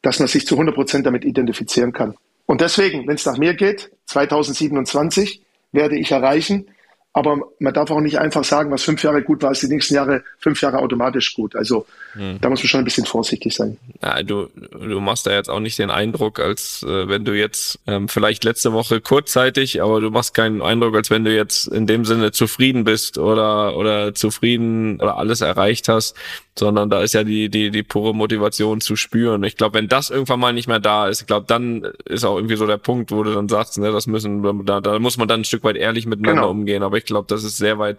dass 0.00 0.18
man 0.18 0.28
sich 0.28 0.46
zu 0.46 0.54
100 0.54 0.74
Prozent 0.74 1.06
damit 1.06 1.26
identifizieren 1.26 1.92
kann. 1.92 2.16
Und 2.48 2.62
deswegen, 2.62 3.06
wenn 3.06 3.16
es 3.16 3.26
nach 3.26 3.36
mir 3.36 3.52
geht, 3.52 3.90
2027 4.06 5.42
werde 5.72 5.98
ich 5.98 6.10
erreichen, 6.10 6.66
aber 7.12 7.40
man 7.58 7.74
darf 7.74 7.90
auch 7.90 8.00
nicht 8.00 8.18
einfach 8.18 8.44
sagen, 8.44 8.70
was 8.70 8.84
fünf 8.84 9.02
Jahre 9.02 9.22
gut 9.22 9.42
war, 9.42 9.50
ist 9.50 9.62
die 9.62 9.66
nächsten 9.66 9.94
Jahre 9.94 10.22
fünf 10.38 10.62
Jahre 10.62 10.78
automatisch 10.78 11.34
gut. 11.34 11.56
Also 11.56 11.84
hm. 12.12 12.38
da 12.40 12.48
muss 12.48 12.60
man 12.60 12.68
schon 12.68 12.80
ein 12.80 12.84
bisschen 12.84 13.04
vorsichtig 13.04 13.54
sein. 13.54 13.76
Ja, 14.02 14.22
du, 14.22 14.46
du 14.70 15.00
machst 15.00 15.26
da 15.26 15.32
jetzt 15.32 15.50
auch 15.50 15.60
nicht 15.60 15.78
den 15.78 15.90
Eindruck, 15.90 16.38
als 16.38 16.82
äh, 16.84 17.08
wenn 17.08 17.26
du 17.26 17.36
jetzt 17.36 17.80
ähm, 17.86 18.08
vielleicht 18.08 18.44
letzte 18.44 18.72
Woche 18.72 19.02
kurzzeitig, 19.02 19.82
aber 19.82 20.00
du 20.00 20.10
machst 20.10 20.32
keinen 20.32 20.62
Eindruck, 20.62 20.94
als 20.94 21.10
wenn 21.10 21.24
du 21.24 21.34
jetzt 21.34 21.66
in 21.66 21.86
dem 21.86 22.06
Sinne 22.06 22.32
zufrieden 22.32 22.84
bist 22.84 23.18
oder 23.18 23.76
oder 23.76 24.14
zufrieden 24.14 25.00
oder 25.00 25.18
alles 25.18 25.42
erreicht 25.42 25.88
hast, 25.88 26.16
sondern 26.58 26.90
da 26.90 27.02
ist 27.02 27.14
ja 27.14 27.24
die 27.24 27.48
die 27.48 27.70
die 27.70 27.82
pure 27.82 28.14
Motivation 28.14 28.80
zu 28.80 28.96
spüren. 28.96 29.44
Ich 29.44 29.56
glaube, 29.56 29.78
wenn 29.78 29.88
das 29.88 30.10
irgendwann 30.10 30.40
mal 30.40 30.52
nicht 30.52 30.68
mehr 30.68 30.80
da 30.80 31.08
ist, 31.08 31.20
ich 31.20 31.26
glaube, 31.26 31.46
dann 31.46 31.84
ist 32.04 32.24
auch 32.24 32.36
irgendwie 32.36 32.56
so 32.56 32.66
der 32.66 32.78
Punkt, 32.78 33.10
wo 33.10 33.22
du 33.22 33.32
dann 33.32 33.48
sagst, 33.48 33.78
ne, 33.78 33.92
das 33.92 34.06
müssen 34.06 34.64
da, 34.64 34.80
da 34.80 34.98
muss 34.98 35.16
man 35.16 35.28
dann 35.28 35.40
ein 35.40 35.44
Stück 35.44 35.64
weit 35.64 35.76
ehrlich 35.76 36.06
miteinander 36.06 36.42
genau. 36.42 36.50
umgehen. 36.50 36.82
Aber 36.82 36.96
ich 36.96 37.04
glaube, 37.04 37.26
das 37.28 37.44
ist 37.44 37.58
sehr 37.58 37.78
weit, 37.78 37.98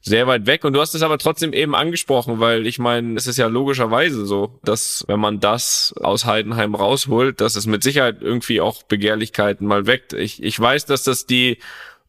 sehr 0.00 0.26
weit 0.26 0.46
weg. 0.46 0.64
Und 0.64 0.72
du 0.74 0.80
hast 0.80 0.94
es 0.94 1.02
aber 1.02 1.18
trotzdem 1.18 1.52
eben 1.52 1.74
angesprochen, 1.74 2.40
weil 2.40 2.66
ich 2.66 2.78
meine, 2.78 3.16
es 3.16 3.26
ist 3.26 3.38
ja 3.38 3.46
logischerweise 3.46 4.26
so, 4.26 4.58
dass 4.64 5.04
wenn 5.08 5.20
man 5.20 5.40
das 5.40 5.94
aus 6.00 6.24
Heidenheim 6.24 6.74
rausholt, 6.74 7.40
dass 7.40 7.56
es 7.56 7.66
mit 7.66 7.82
Sicherheit 7.82 8.18
irgendwie 8.20 8.60
auch 8.60 8.82
Begehrlichkeiten 8.82 9.66
mal 9.66 9.86
weckt. 9.86 10.12
Ich, 10.12 10.42
ich 10.42 10.58
weiß, 10.58 10.86
dass 10.86 11.02
das 11.02 11.26
die 11.26 11.58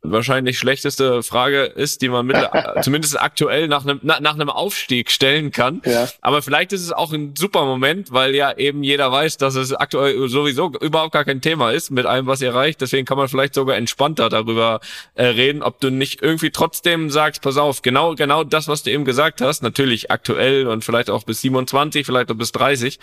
wahrscheinlich 0.02 0.58
schlechteste 0.58 1.24
Frage 1.24 1.64
ist, 1.64 2.02
die 2.02 2.10
man 2.10 2.26
mit, 2.26 2.38
zumindest 2.82 3.20
aktuell 3.20 3.68
nach 3.68 3.84
einem, 3.84 4.00
nach, 4.04 4.20
nach 4.20 4.36
einem 4.36 4.50
Aufstieg 4.50 5.12
stellen 5.12 5.52
kann. 5.52 5.82
Ja. 5.86 6.08
Aber 6.22 6.41
vielleicht 6.41 6.74
ist 6.74 6.82
es 6.82 6.91
auch 6.91 7.12
ein 7.12 7.34
super 7.38 7.66
Moment, 7.66 8.12
weil 8.12 8.36
ja 8.36 8.58
eben 8.58 8.84
jeder 8.84 9.12
weiß, 9.12 9.38
dass 9.38 9.56
es 9.56 9.74
aktuell 9.74 10.28
sowieso 10.30 10.72
überhaupt 10.80 11.14
gar 11.14 11.26
kein 11.26 11.41
Thema 11.41 11.72
ist 11.72 11.91
mit 11.91 12.06
allem, 12.06 12.28
was 12.28 12.41
ihr 12.41 12.50
erreicht. 12.50 12.82
Deswegen 12.82 13.06
kann 13.06 13.18
man 13.18 13.28
vielleicht 13.28 13.54
sogar 13.54 13.76
entspannter 13.76 14.30
darüber 14.30 14.80
äh, 15.16 15.26
reden, 15.26 15.62
ob 15.64 15.80
du 15.80 15.89
nicht 15.89 16.22
irgendwie 16.22 16.52
trotzdem 16.52 17.10
sagst, 17.10 17.41
pass 17.41 17.58
auf, 17.58 17.82
genau, 17.82 18.16
genau 18.16 18.43
das, 18.43 18.68
was 18.68 18.84
du 18.84 18.91
eben 18.91 19.06
gesagt 19.06 19.41
hast, 19.41 19.64
natürlich 19.64 20.12
aktuell 20.12 20.68
und 20.68 20.84
vielleicht 20.84 21.10
auch 21.10 21.24
bis 21.24 21.41
27, 21.41 22.06
vielleicht 22.06 22.32
auch 22.32 22.36
bis 22.36 22.52
30, 22.52 23.00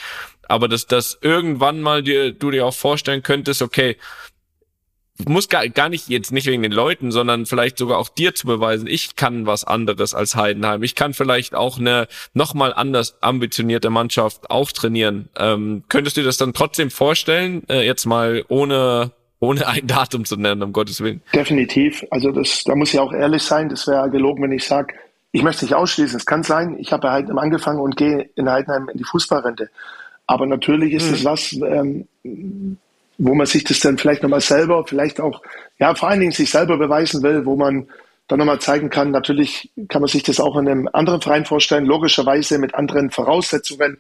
aber 0.49 0.69
dass 0.69 0.87
das 0.87 1.19
irgendwann 1.21 1.81
mal 1.81 2.03
dir, 2.03 2.33
du 2.33 2.51
dir 2.51 2.67
auch 2.67 2.75
vorstellen 2.75 3.23
könntest, 3.23 3.63
okay, 3.63 3.97
muss 5.27 5.49
gar, 5.49 5.69
gar 5.69 5.89
nicht 5.89 6.09
jetzt 6.09 6.33
nicht 6.33 6.47
wegen 6.47 6.63
den 6.63 6.73
Leuten, 6.73 7.11
sondern 7.11 7.47
vielleicht 7.47 7.79
sogar 7.79 7.99
auch 7.99 8.09
dir 8.09 8.35
zu 8.35 8.47
beweisen, 8.47 8.87
ich 8.87 9.17
kann 9.17 9.47
was 9.47 9.65
anderes 9.65 10.15
als 10.15 10.37
Heidenheim. 10.37 10.83
Ich 10.83 10.95
kann 10.95 11.15
vielleicht 11.15 11.55
auch 11.55 11.79
eine 11.79 12.09
nochmal 12.35 12.75
anders 12.75 13.17
ambitionierte 13.23 13.91
Mannschaft 13.91 14.51
auch 14.51 14.71
trainieren. 14.73 15.29
Ähm, 15.39 15.85
könntest 15.89 16.17
du 16.17 16.21
dir 16.21 16.27
das 16.27 16.37
dann 16.37 16.53
trotzdem 16.53 16.91
vorstellen, 16.91 17.63
äh, 17.69 17.87
jetzt 17.87 18.07
mal 18.07 18.45
ohne 18.49 19.13
ohne 19.39 19.67
ein 19.69 19.87
Datum 19.87 20.25
zu 20.25 20.37
nennen, 20.37 20.63
um 20.63 20.73
Gottes 20.73 21.01
Willen? 21.01 21.23
Definitiv. 21.35 22.05
Also 22.11 22.33
das, 22.33 22.65
da 22.65 22.75
muss 22.75 22.95
ich 22.95 23.01
auch 23.01 23.13
ehrlich 23.13 23.43
sein. 23.43 23.69
Das 23.69 23.87
wäre 23.87 24.11
gelogen, 24.11 24.43
wenn 24.43 24.53
ich 24.53 24.65
sage, 24.65 24.95
ich 25.33 25.43
möchte 25.43 25.67
nicht 25.67 25.75
ausschließen. 25.75 26.17
Es 26.17 26.25
kann 26.25 26.43
sein, 26.43 26.77
ich 26.79 26.93
habe 26.93 27.11
Heidenheim 27.11 27.39
angefangen 27.39 27.81
und 27.81 27.97
gehe 27.97 28.31
in 28.35 28.49
Heidenheim 28.49 28.89
in 28.89 28.97
die 28.97 29.05
Fußballrente. 29.05 29.71
Aber 30.27 30.47
natürlich 30.47 30.95
ist 30.95 31.11
es 31.11 31.19
hm. 31.19 31.25
was, 31.25 31.53
ähm, 31.53 32.79
wo 33.19 33.35
man 33.35 33.47
sich 33.47 33.65
das 33.65 33.81
dann 33.81 33.99
vielleicht 33.99 34.23
nochmal 34.23 34.41
selber, 34.41 34.85
vielleicht 34.87 35.21
auch, 35.21 35.43
ja, 35.79 35.95
vor 35.95 36.09
allen 36.09 36.21
Dingen 36.21 36.33
sich 36.33 36.51
selber 36.51 36.77
beweisen 36.77 37.23
will, 37.23 37.47
wo 37.47 37.57
man 37.57 37.89
dann 38.29 38.39
nochmal 38.39 38.61
zeigen 38.61 38.91
kann, 38.91 39.11
natürlich 39.11 39.71
kann 39.89 40.03
man 40.03 40.09
sich 40.09 40.23
das 40.23 40.41
auch 40.41 40.57
in 40.57 40.69
einem 40.69 40.89
anderen 40.93 41.21
Verein 41.21 41.45
vorstellen, 41.45 41.87
logischerweise 41.87 42.59
mit 42.59 42.75
anderen 42.75 43.11
Voraussetzungen. 43.11 43.99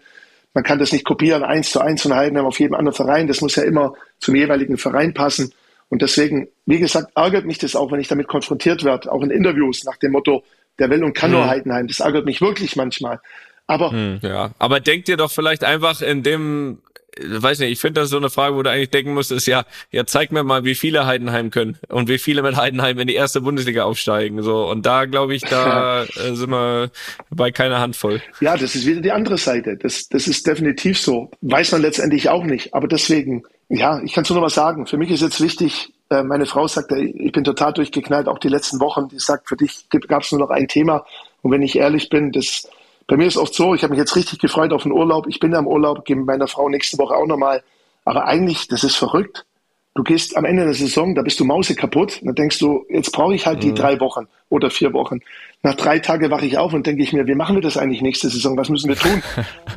Man 0.52 0.64
kann 0.64 0.78
das 0.78 0.92
nicht 0.92 1.04
kopieren, 1.04 1.44
eins 1.44 1.70
zu 1.70 1.80
eins 1.80 2.04
und 2.06 2.14
halten 2.14 2.38
auf 2.38 2.58
jedem 2.58 2.74
anderen 2.74 2.96
Verein. 2.96 3.28
Das 3.28 3.40
muss 3.40 3.56
ja 3.56 3.62
immer 3.62 3.94
zum 4.18 4.34
jeweiligen 4.34 4.78
Verein 4.78 5.14
passen. 5.14 5.52
Und 5.88 6.02
deswegen, 6.02 6.48
wie 6.64 6.80
gesagt, 6.80 7.12
ärgert 7.14 7.44
mich 7.44 7.58
das 7.58 7.76
auch, 7.76 7.92
wenn 7.92 8.00
ich 8.00 8.08
damit 8.08 8.26
konfrontiert 8.26 8.82
werde, 8.82 9.12
auch 9.12 9.22
in 9.22 9.30
Interviews 9.30 9.84
nach 9.84 9.96
dem 9.96 10.12
Motto, 10.12 10.42
der 10.78 10.90
will 10.90 11.04
und 11.04 11.14
kann 11.14 11.30
mhm. 11.30 11.36
nur 11.36 11.46
Heidenheim. 11.46 11.86
Das 11.86 12.00
ärgert 12.00 12.24
mich 12.24 12.40
wirklich 12.40 12.74
manchmal. 12.74 13.20
Aber 13.68 13.90
hm, 13.90 14.20
ja, 14.22 14.50
aber 14.58 14.80
denkt 14.80 15.08
ihr 15.08 15.16
doch 15.16 15.30
vielleicht 15.30 15.64
einfach 15.64 16.00
in 16.00 16.22
dem 16.22 16.78
weiß 17.20 17.60
nicht, 17.60 17.72
ich 17.72 17.80
finde 17.80 18.00
das 18.00 18.10
so 18.10 18.16
eine 18.16 18.30
Frage, 18.30 18.56
wo 18.56 18.62
du 18.62 18.70
eigentlich 18.70 18.90
denken 18.90 19.14
musst, 19.14 19.32
ist 19.32 19.46
ja, 19.46 19.64
ja, 19.90 20.06
zeig 20.06 20.32
mir 20.32 20.44
mal, 20.44 20.64
wie 20.64 20.74
viele 20.74 21.06
Heidenheim 21.06 21.50
können 21.50 21.78
und 21.88 22.08
wie 22.08 22.18
viele 22.18 22.42
mit 22.42 22.56
Heidenheim 22.56 22.98
in 22.98 23.08
die 23.08 23.14
erste 23.14 23.40
Bundesliga 23.40 23.84
aufsteigen. 23.84 24.42
So, 24.42 24.68
und 24.68 24.86
da 24.86 25.04
glaube 25.04 25.34
ich, 25.34 25.42
da 25.42 26.04
äh, 26.16 26.34
sind 26.34 26.50
wir 26.50 26.90
bei 27.30 27.50
keiner 27.50 27.80
Handvoll. 27.80 28.22
Ja, 28.40 28.56
das 28.56 28.74
ist 28.74 28.86
wieder 28.86 29.00
die 29.00 29.12
andere 29.12 29.38
Seite. 29.38 29.76
Das, 29.76 30.08
das 30.08 30.28
ist 30.28 30.46
definitiv 30.46 30.98
so. 31.00 31.30
Weiß 31.40 31.72
man 31.72 31.82
letztendlich 31.82 32.28
auch 32.28 32.44
nicht. 32.44 32.74
Aber 32.74 32.88
deswegen, 32.88 33.42
ja, 33.68 34.00
ich 34.02 34.12
kann 34.12 34.22
es 34.22 34.30
nur 34.30 34.36
noch 34.36 34.44
mal 34.44 34.50
sagen, 34.50 34.86
für 34.86 34.98
mich 34.98 35.10
ist 35.10 35.22
jetzt 35.22 35.40
wichtig, 35.40 35.92
Äh, 36.08 36.22
meine 36.22 36.46
Frau 36.46 36.68
sagt, 36.68 36.92
ich 36.92 37.32
bin 37.32 37.44
total 37.44 37.72
durchgeknallt, 37.72 38.28
auch 38.28 38.38
die 38.38 38.48
letzten 38.48 38.78
Wochen. 38.80 39.08
Die 39.08 39.18
sagt, 39.18 39.48
für 39.48 39.56
dich 39.56 39.88
gab 40.08 40.22
es 40.22 40.30
nur 40.30 40.40
noch 40.40 40.50
ein 40.50 40.68
Thema. 40.68 41.04
Und 41.42 41.50
wenn 41.50 41.62
ich 41.62 41.76
ehrlich 41.76 42.08
bin, 42.08 42.32
das, 42.32 42.68
bei 43.06 43.16
mir 43.16 43.26
ist 43.26 43.36
oft 43.36 43.54
so, 43.54 43.74
ich 43.74 43.82
habe 43.82 43.92
mich 43.92 43.98
jetzt 43.98 44.16
richtig 44.16 44.40
gefreut 44.40 44.72
auf 44.72 44.82
den 44.82 44.92
Urlaub. 44.92 45.26
Ich 45.28 45.38
bin 45.38 45.52
ja 45.52 45.58
im 45.58 45.66
Urlaub, 45.66 46.04
gehe 46.04 46.16
mit 46.16 46.26
meiner 46.26 46.48
Frau 46.48 46.68
nächste 46.68 46.98
Woche 46.98 47.14
auch 47.14 47.26
nochmal. 47.26 47.62
Aber 48.04 48.26
eigentlich, 48.26 48.68
das 48.68 48.84
ist 48.84 48.96
verrückt. 48.96 49.46
Du 49.94 50.02
gehst 50.02 50.36
am 50.36 50.44
Ende 50.44 50.64
der 50.64 50.74
Saison, 50.74 51.14
da 51.14 51.22
bist 51.22 51.40
du 51.40 51.44
Mause 51.44 51.74
kaputt. 51.74 52.20
Dann 52.22 52.34
denkst 52.34 52.58
du, 52.58 52.84
jetzt 52.90 53.12
brauche 53.12 53.34
ich 53.34 53.46
halt 53.46 53.62
die 53.62 53.70
mhm. 53.70 53.76
drei 53.76 54.00
Wochen 54.00 54.26
oder 54.48 54.70
vier 54.70 54.92
Wochen. 54.92 55.20
Nach 55.62 55.74
drei 55.74 56.00
Tagen 56.00 56.30
wache 56.30 56.46
ich 56.46 56.58
auf 56.58 56.74
und 56.74 56.86
denke 56.86 57.02
ich 57.02 57.12
mir, 57.12 57.26
wie 57.26 57.34
machen 57.34 57.56
wir 57.56 57.62
das 57.62 57.76
eigentlich 57.76 58.02
nächste 58.02 58.28
Saison? 58.28 58.56
Was 58.56 58.68
müssen 58.68 58.88
wir 58.88 58.96
tun? 58.96 59.22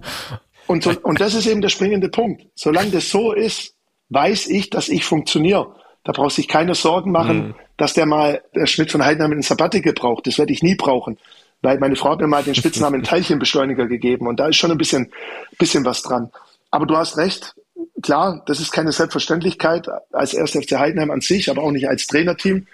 und, 0.68 0.84
so, 0.84 0.92
und 1.04 1.22
das 1.22 1.36
ist 1.36 1.46
eben 1.46 1.62
der 1.62 1.70
springende 1.70 2.10
Punkt. 2.10 2.48
Solange 2.56 2.90
das 2.92 3.10
so 3.10 3.32
ist, 3.32 3.76
weiß 4.10 4.48
ich, 4.48 4.70
dass 4.70 4.90
ich 4.90 5.06
funktioniere. 5.06 5.76
Da 6.04 6.12
braucht 6.12 6.36
sich 6.36 6.48
keine 6.48 6.76
Sorgen 6.76 7.12
machen, 7.12 7.38
mhm. 7.38 7.56
dass 7.78 7.94
der 7.94 8.06
mal, 8.06 8.42
der 8.56 8.66
Schmidt 8.66 8.92
von 8.92 9.06
Heidenheim 9.06 9.32
einen 9.32 9.42
Sabbatical 9.42 9.94
braucht. 9.94 10.28
Das 10.28 10.38
werde 10.38 10.52
ich 10.52 10.64
nie 10.64 10.76
brauchen. 10.76 11.18
Weil 11.62 11.80
meine 11.80 11.96
Frau 11.96 12.12
hat 12.12 12.20
mir 12.20 12.28
mal 12.28 12.44
den 12.44 12.56
Spitznamen 12.56 13.04
Teilchenbeschleuniger 13.04 13.88
gegeben 13.88 14.28
und 14.28 14.40
da 14.40 14.48
ist 14.48 14.58
schon 14.58 14.72
ein 14.72 14.78
bisschen, 14.78 15.12
bisschen 15.58 15.86
was 15.86 16.02
dran. 16.02 16.32
Aber 16.72 16.86
du 16.86 16.96
hast 16.96 17.18
recht. 17.18 17.56
Klar, 18.02 18.44
das 18.46 18.60
ist 18.60 18.72
keine 18.72 18.92
Selbstverständlichkeit 18.92 19.88
als 20.12 20.36
1. 20.36 20.52
FC 20.52 20.78
Heidenheim 20.78 21.12
an 21.12 21.22
sich, 21.22 21.50
aber 21.50 21.64
auch 21.64 21.72
nicht 21.72 21.88
als 21.90 22.08
Trainerteam. 22.08 22.68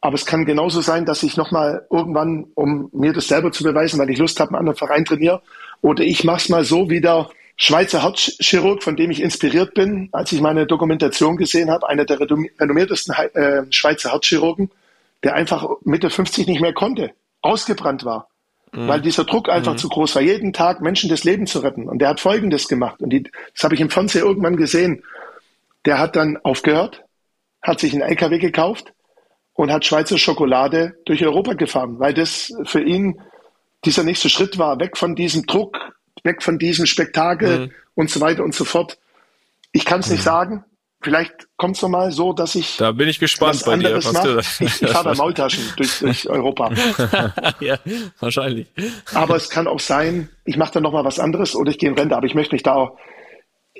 Aber 0.00 0.14
es 0.14 0.26
kann 0.26 0.44
genauso 0.44 0.80
sein, 0.80 1.04
dass 1.04 1.22
ich 1.22 1.36
nochmal 1.36 1.86
irgendwann, 1.90 2.46
um 2.54 2.88
mir 2.92 3.12
das 3.12 3.28
selber 3.28 3.52
zu 3.52 3.64
beweisen, 3.64 3.98
weil 3.98 4.10
ich 4.10 4.18
Lust 4.18 4.38
habe, 4.40 4.50
einen 4.50 4.58
anderen 4.58 4.78
Verein 4.78 5.04
trainiere, 5.04 5.42
oder 5.80 6.04
ich 6.04 6.24
mache 6.24 6.38
es 6.38 6.48
mal 6.48 6.64
so 6.64 6.90
wieder, 6.90 7.30
Schweizer 7.56 8.02
Herzchirurg, 8.02 8.82
von 8.82 8.96
dem 8.96 9.10
ich 9.10 9.22
inspiriert 9.22 9.74
bin, 9.74 10.08
als 10.12 10.32
ich 10.32 10.40
meine 10.40 10.66
Dokumentation 10.66 11.36
gesehen 11.36 11.70
habe, 11.70 11.88
einer 11.88 12.04
der 12.04 12.18
renommiertesten 12.18 13.14
äh, 13.34 13.62
Schweizer 13.70 14.12
Herzchirurgen, 14.12 14.70
der 15.22 15.34
einfach 15.34 15.68
Mitte 15.84 16.10
50 16.10 16.46
nicht 16.46 16.60
mehr 16.60 16.72
konnte, 16.72 17.12
ausgebrannt 17.42 18.04
war, 18.04 18.28
mhm. 18.72 18.88
weil 18.88 19.00
dieser 19.00 19.24
Druck 19.24 19.48
einfach 19.48 19.74
mhm. 19.74 19.78
zu 19.78 19.88
groß 19.88 20.14
war, 20.14 20.22
jeden 20.22 20.52
Tag 20.52 20.80
Menschen 20.80 21.10
das 21.10 21.24
Leben 21.24 21.46
zu 21.46 21.58
retten. 21.60 21.88
Und 21.88 21.98
der 21.98 22.08
hat 22.08 22.20
Folgendes 22.20 22.68
gemacht, 22.68 23.00
und 23.00 23.10
die, 23.10 23.24
das 23.24 23.64
habe 23.64 23.74
ich 23.74 23.80
im 23.80 23.90
Fernsehen 23.90 24.24
irgendwann 24.24 24.56
gesehen. 24.56 25.02
Der 25.84 25.98
hat 25.98 26.16
dann 26.16 26.38
aufgehört, 26.38 27.04
hat 27.60 27.80
sich 27.80 27.92
einen 27.92 28.02
LKW 28.02 28.38
gekauft 28.38 28.92
und 29.54 29.70
hat 29.70 29.84
Schweizer 29.84 30.18
Schokolade 30.18 30.96
durch 31.04 31.24
Europa 31.24 31.54
gefahren, 31.54 31.98
weil 31.98 32.14
das 32.14 32.52
für 32.64 32.80
ihn 32.80 33.20
dieser 33.84 34.04
nächste 34.04 34.28
Schritt 34.28 34.58
war, 34.58 34.78
weg 34.78 34.96
von 34.96 35.14
diesem 35.14 35.46
Druck, 35.46 35.76
weg 36.22 36.42
von 36.42 36.58
diesem 36.58 36.86
Spektakel 36.86 37.58
mhm. 37.58 37.70
und 37.94 38.10
so 38.10 38.20
weiter 38.20 38.44
und 38.44 38.54
so 38.54 38.64
fort. 38.64 38.98
Ich 39.72 39.84
kann 39.84 40.00
es 40.00 40.10
nicht 40.10 40.20
mhm. 40.20 40.24
sagen. 40.24 40.64
Vielleicht 41.02 41.48
kommt 41.56 41.76
es 41.76 41.82
nochmal 41.82 42.12
so, 42.12 42.32
dass 42.32 42.54
ich. 42.54 42.76
Da 42.76 42.92
bin 42.92 43.08
ich 43.08 43.18
gespannt 43.18 43.54
was 43.54 43.64
bei 43.64 43.76
dir. 43.76 43.96
Was 43.96 44.12
du, 44.12 44.38
ich 44.64 44.82
ich 44.82 44.90
fahre 44.90 45.14
Maultaschen 45.16 45.64
durch, 45.76 45.98
durch 45.98 46.28
Europa. 46.28 46.70
ja, 47.60 47.78
wahrscheinlich. 48.20 48.68
Aber 49.12 49.36
es 49.36 49.50
kann 49.50 49.66
auch 49.66 49.80
sein, 49.80 50.28
ich 50.44 50.56
mache 50.56 50.74
dann 50.74 50.84
nochmal 50.84 51.04
was 51.04 51.18
anderes 51.18 51.56
oder 51.56 51.70
ich 51.70 51.78
gehe 51.78 51.88
in 51.88 51.98
Rente. 51.98 52.16
Aber 52.16 52.26
ich 52.26 52.34
möchte 52.34 52.54
mich 52.54 52.62
da 52.62 52.74
auch. 52.74 52.98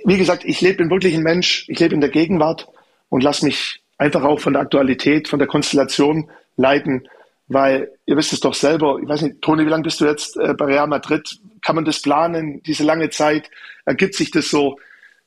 Wie 0.05 0.19
gesagt, 0.19 0.45
ich 0.45 0.61
lebe 0.61 0.83
in 0.83 0.91
wirklich 0.91 1.15
ein 1.15 1.23
Mensch. 1.23 1.65
Ich 1.69 1.79
lebe 1.79 1.95
in 1.95 2.01
der 2.01 2.11
Gegenwart 2.11 2.67
und 3.09 3.23
lass 3.23 3.43
mich 3.43 3.83
einfach 3.99 4.25
auch 4.25 4.41
von 4.41 4.55
der 4.55 4.63
Aktualität, 4.63 5.29
von 5.29 5.39
der 5.39 5.49
Konstellation 5.49 6.31
leiten 6.57 7.09
weil 7.53 7.91
ihr 8.07 8.17
wisst 8.17 8.33
es 8.33 8.41
doch 8.41 8.55
selber, 8.55 8.99
ich 9.03 9.09
weiß 9.09 9.23
nicht, 9.23 9.43
Toni, 9.43 9.65
wie 9.65 9.71
lange 9.71 9.83
bist 9.83 10.01
du 10.01 10.07
jetzt 10.07 10.37
äh, 10.37 10.55
bei 10.55 10.67
Real 10.67 10.87
Madrid? 10.87 11.39
Kann 11.61 11.77
man 11.77 11.85
das 11.85 12.01
planen, 12.01 12.63
diese 12.63 12.85
lange 12.85 13.11
Zeit? 13.11 13.51
Ergibt 13.85 14.15
sich 14.15 14.31
das 14.31 14.49
so? 14.49 14.79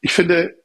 Ich 0.01 0.13
finde, 0.13 0.55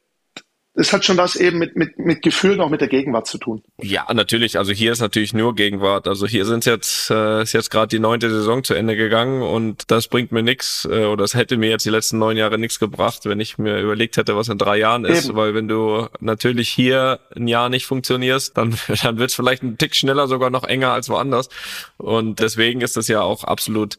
es 0.73 0.93
hat 0.93 1.03
schon 1.03 1.17
was 1.17 1.35
eben 1.35 1.57
mit, 1.57 1.75
mit, 1.75 1.99
mit 1.99 2.21
Gefühlen 2.21 2.61
auch 2.61 2.69
mit 2.69 2.79
der 2.79 2.87
Gegenwart 2.87 3.27
zu 3.27 3.37
tun. 3.37 3.61
Ja, 3.81 4.07
natürlich. 4.13 4.57
Also 4.57 4.71
hier 4.71 4.93
ist 4.93 5.01
natürlich 5.01 5.33
nur 5.33 5.53
Gegenwart. 5.53 6.07
Also 6.07 6.25
hier 6.27 6.45
sind 6.45 6.65
jetzt, 6.65 7.11
äh, 7.11 7.41
ist 7.41 7.51
jetzt 7.51 7.71
gerade 7.71 7.89
die 7.89 7.99
neunte 7.99 8.29
Saison 8.29 8.63
zu 8.63 8.73
Ende 8.73 8.95
gegangen 8.95 9.41
und 9.41 9.91
das 9.91 10.07
bringt 10.07 10.31
mir 10.31 10.43
nichts 10.43 10.87
äh, 10.89 11.05
oder 11.05 11.25
es 11.25 11.33
hätte 11.33 11.57
mir 11.57 11.69
jetzt 11.69 11.85
die 11.85 11.89
letzten 11.89 12.19
neun 12.19 12.37
Jahre 12.37 12.57
nichts 12.57 12.79
gebracht, 12.79 13.25
wenn 13.25 13.41
ich 13.41 13.57
mir 13.57 13.81
überlegt 13.81 14.15
hätte, 14.15 14.37
was 14.37 14.47
in 14.47 14.57
drei 14.57 14.77
Jahren 14.77 15.03
ist. 15.03 15.25
Eben. 15.25 15.35
Weil 15.35 15.53
wenn 15.55 15.67
du 15.67 16.07
natürlich 16.21 16.69
hier 16.69 17.19
ein 17.35 17.49
Jahr 17.49 17.67
nicht 17.67 17.85
funktionierst, 17.85 18.55
dann, 18.55 18.77
dann 19.03 19.17
wird 19.17 19.31
es 19.31 19.35
vielleicht 19.35 19.63
ein 19.63 19.77
Tick 19.77 19.93
schneller, 19.93 20.29
sogar 20.29 20.51
noch 20.51 20.63
enger 20.63 20.93
als 20.93 21.09
woanders. 21.09 21.49
Und 21.97 22.39
deswegen 22.39 22.79
ist 22.79 22.95
das 22.95 23.09
ja 23.09 23.21
auch 23.21 23.43
absolut 23.43 23.97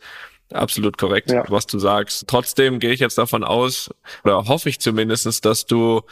absolut 0.50 0.98
korrekt, 0.98 1.30
ja. 1.30 1.44
was 1.48 1.66
du 1.66 1.78
sagst. 1.78 2.26
Trotzdem 2.26 2.78
gehe 2.78 2.92
ich 2.92 3.00
jetzt 3.00 3.16
davon 3.16 3.42
aus, 3.42 3.88
oder 4.22 4.48
hoffe 4.48 4.68
ich 4.68 4.80
zumindestens, 4.80 5.40
dass 5.40 5.64
du 5.64 6.02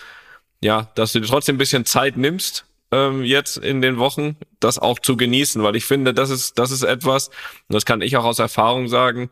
ja, 0.60 0.90
dass 0.94 1.12
du 1.12 1.20
dir 1.20 1.26
trotzdem 1.26 1.56
ein 1.56 1.58
bisschen 1.58 1.84
Zeit 1.84 2.16
nimmst, 2.16 2.66
ähm, 2.92 3.24
jetzt 3.24 3.56
in 3.56 3.82
den 3.82 3.98
Wochen, 3.98 4.36
das 4.58 4.78
auch 4.78 4.98
zu 4.98 5.16
genießen, 5.16 5.62
weil 5.62 5.76
ich 5.76 5.84
finde, 5.84 6.12
das 6.12 6.30
ist, 6.30 6.58
das 6.58 6.70
ist 6.70 6.82
etwas, 6.82 7.28
und 7.28 7.74
das 7.74 7.84
kann 7.84 8.02
ich 8.02 8.16
auch 8.16 8.24
aus 8.24 8.38
Erfahrung 8.38 8.88
sagen, 8.88 9.30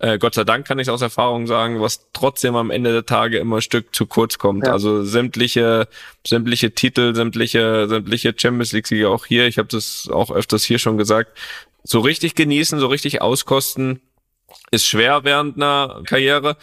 äh, 0.00 0.18
Gott 0.18 0.34
sei 0.34 0.44
Dank 0.44 0.66
kann 0.66 0.78
ich 0.78 0.90
aus 0.90 1.02
Erfahrung 1.02 1.46
sagen, 1.46 1.80
was 1.80 2.08
trotzdem 2.12 2.54
am 2.54 2.70
Ende 2.70 2.92
der 2.92 3.06
Tage 3.06 3.38
immer 3.38 3.56
ein 3.56 3.62
Stück 3.62 3.94
zu 3.94 4.06
kurz 4.06 4.38
kommt. 4.38 4.64
Ja. 4.66 4.72
Also 4.72 5.02
sämtliche, 5.02 5.88
sämtliche 6.24 6.72
Titel, 6.72 7.16
sämtliche, 7.16 7.88
sämtliche 7.88 8.32
Champions 8.36 8.72
League-Siege 8.72 9.08
auch 9.08 9.26
hier, 9.26 9.48
ich 9.48 9.58
habe 9.58 9.68
das 9.68 10.08
auch 10.12 10.30
öfters 10.30 10.62
hier 10.62 10.78
schon 10.78 10.98
gesagt, 10.98 11.36
so 11.82 12.00
richtig 12.00 12.34
genießen, 12.34 12.78
so 12.78 12.86
richtig 12.86 13.22
auskosten, 13.22 14.00
ist 14.70 14.86
schwer 14.86 15.24
während 15.24 15.56
einer 15.56 16.02
Karriere 16.04 16.56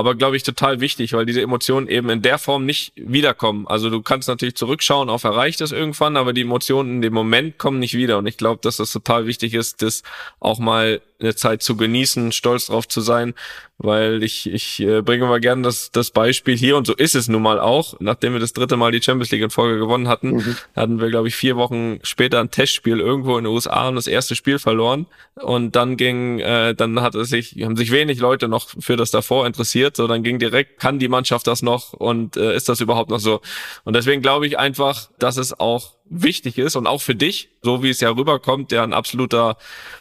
aber 0.00 0.14
glaube 0.14 0.34
ich 0.34 0.42
total 0.42 0.80
wichtig, 0.80 1.12
weil 1.12 1.26
diese 1.26 1.42
Emotionen 1.42 1.86
eben 1.86 2.08
in 2.08 2.22
der 2.22 2.38
Form 2.38 2.64
nicht 2.64 2.94
wiederkommen. 2.96 3.66
Also 3.68 3.90
du 3.90 4.00
kannst 4.00 4.28
natürlich 4.28 4.54
zurückschauen 4.54 5.10
auf 5.10 5.24
erreicht 5.24 5.60
irgendwann, 5.72 6.16
aber 6.16 6.32
die 6.32 6.40
Emotionen 6.40 6.96
in 6.96 7.02
dem 7.02 7.12
Moment 7.12 7.58
kommen 7.58 7.78
nicht 7.78 7.92
wieder. 7.92 8.16
Und 8.16 8.26
ich 8.26 8.38
glaube, 8.38 8.60
dass 8.62 8.78
das 8.78 8.92
total 8.92 9.26
wichtig 9.26 9.52
ist, 9.52 9.82
das 9.82 10.02
auch 10.40 10.58
mal 10.58 11.02
eine 11.20 11.34
Zeit 11.34 11.62
zu 11.62 11.76
genießen, 11.76 12.32
stolz 12.32 12.66
drauf 12.66 12.88
zu 12.88 13.00
sein, 13.00 13.34
weil 13.78 14.22
ich, 14.22 14.50
ich 14.50 14.80
äh, 14.80 15.00
bringe 15.00 15.26
mal 15.26 15.40
gerne 15.40 15.62
das, 15.62 15.90
das 15.90 16.10
Beispiel 16.10 16.56
hier 16.56 16.76
und 16.76 16.86
so 16.86 16.94
ist 16.94 17.14
es 17.14 17.28
nun 17.28 17.42
mal 17.42 17.58
auch. 17.58 17.94
Nachdem 17.98 18.34
wir 18.34 18.40
das 18.40 18.52
dritte 18.52 18.76
Mal 18.76 18.92
die 18.92 19.02
Champions 19.02 19.30
League 19.30 19.42
in 19.42 19.50
Folge 19.50 19.78
gewonnen 19.78 20.06
hatten, 20.08 20.32
mhm. 20.32 20.56
hatten 20.76 21.00
wir, 21.00 21.08
glaube 21.08 21.28
ich, 21.28 21.34
vier 21.34 21.56
Wochen 21.56 21.98
später 22.02 22.40
ein 22.40 22.50
Testspiel 22.50 23.00
irgendwo 23.00 23.38
in 23.38 23.44
den 23.44 23.52
USA 23.52 23.88
und 23.88 23.94
das 23.94 24.06
erste 24.06 24.34
Spiel 24.34 24.58
verloren. 24.58 25.06
Und 25.34 25.76
dann 25.76 25.96
ging, 25.96 26.40
äh, 26.40 26.74
dann 26.74 27.00
hat 27.00 27.14
es 27.14 27.30
sich, 27.30 27.56
haben 27.62 27.76
sich 27.76 27.90
wenig 27.90 28.18
Leute 28.18 28.48
noch 28.48 28.68
für 28.78 28.96
das 28.96 29.10
davor 29.10 29.46
interessiert. 29.46 29.96
So, 29.96 30.06
dann 30.06 30.22
ging 30.22 30.38
direkt, 30.38 30.78
kann 30.78 30.98
die 30.98 31.08
Mannschaft 31.08 31.46
das 31.46 31.62
noch 31.62 31.94
und 31.94 32.36
äh, 32.36 32.54
ist 32.54 32.68
das 32.68 32.80
überhaupt 32.80 33.10
noch 33.10 33.20
so? 33.20 33.40
Und 33.84 33.96
deswegen 33.96 34.20
glaube 34.20 34.46
ich 34.46 34.58
einfach, 34.58 35.08
dass 35.18 35.38
es 35.38 35.58
auch 35.58 35.94
wichtig 36.10 36.58
ist 36.58 36.74
und 36.74 36.86
auch 36.88 37.00
für 37.00 37.14
dich, 37.14 37.48
so 37.62 37.82
wie 37.82 37.90
es 37.90 38.00
ja 38.00 38.10
rüberkommt, 38.10 38.72
der 38.72 38.82
ein 38.82 38.92
absoluter, 38.92 39.56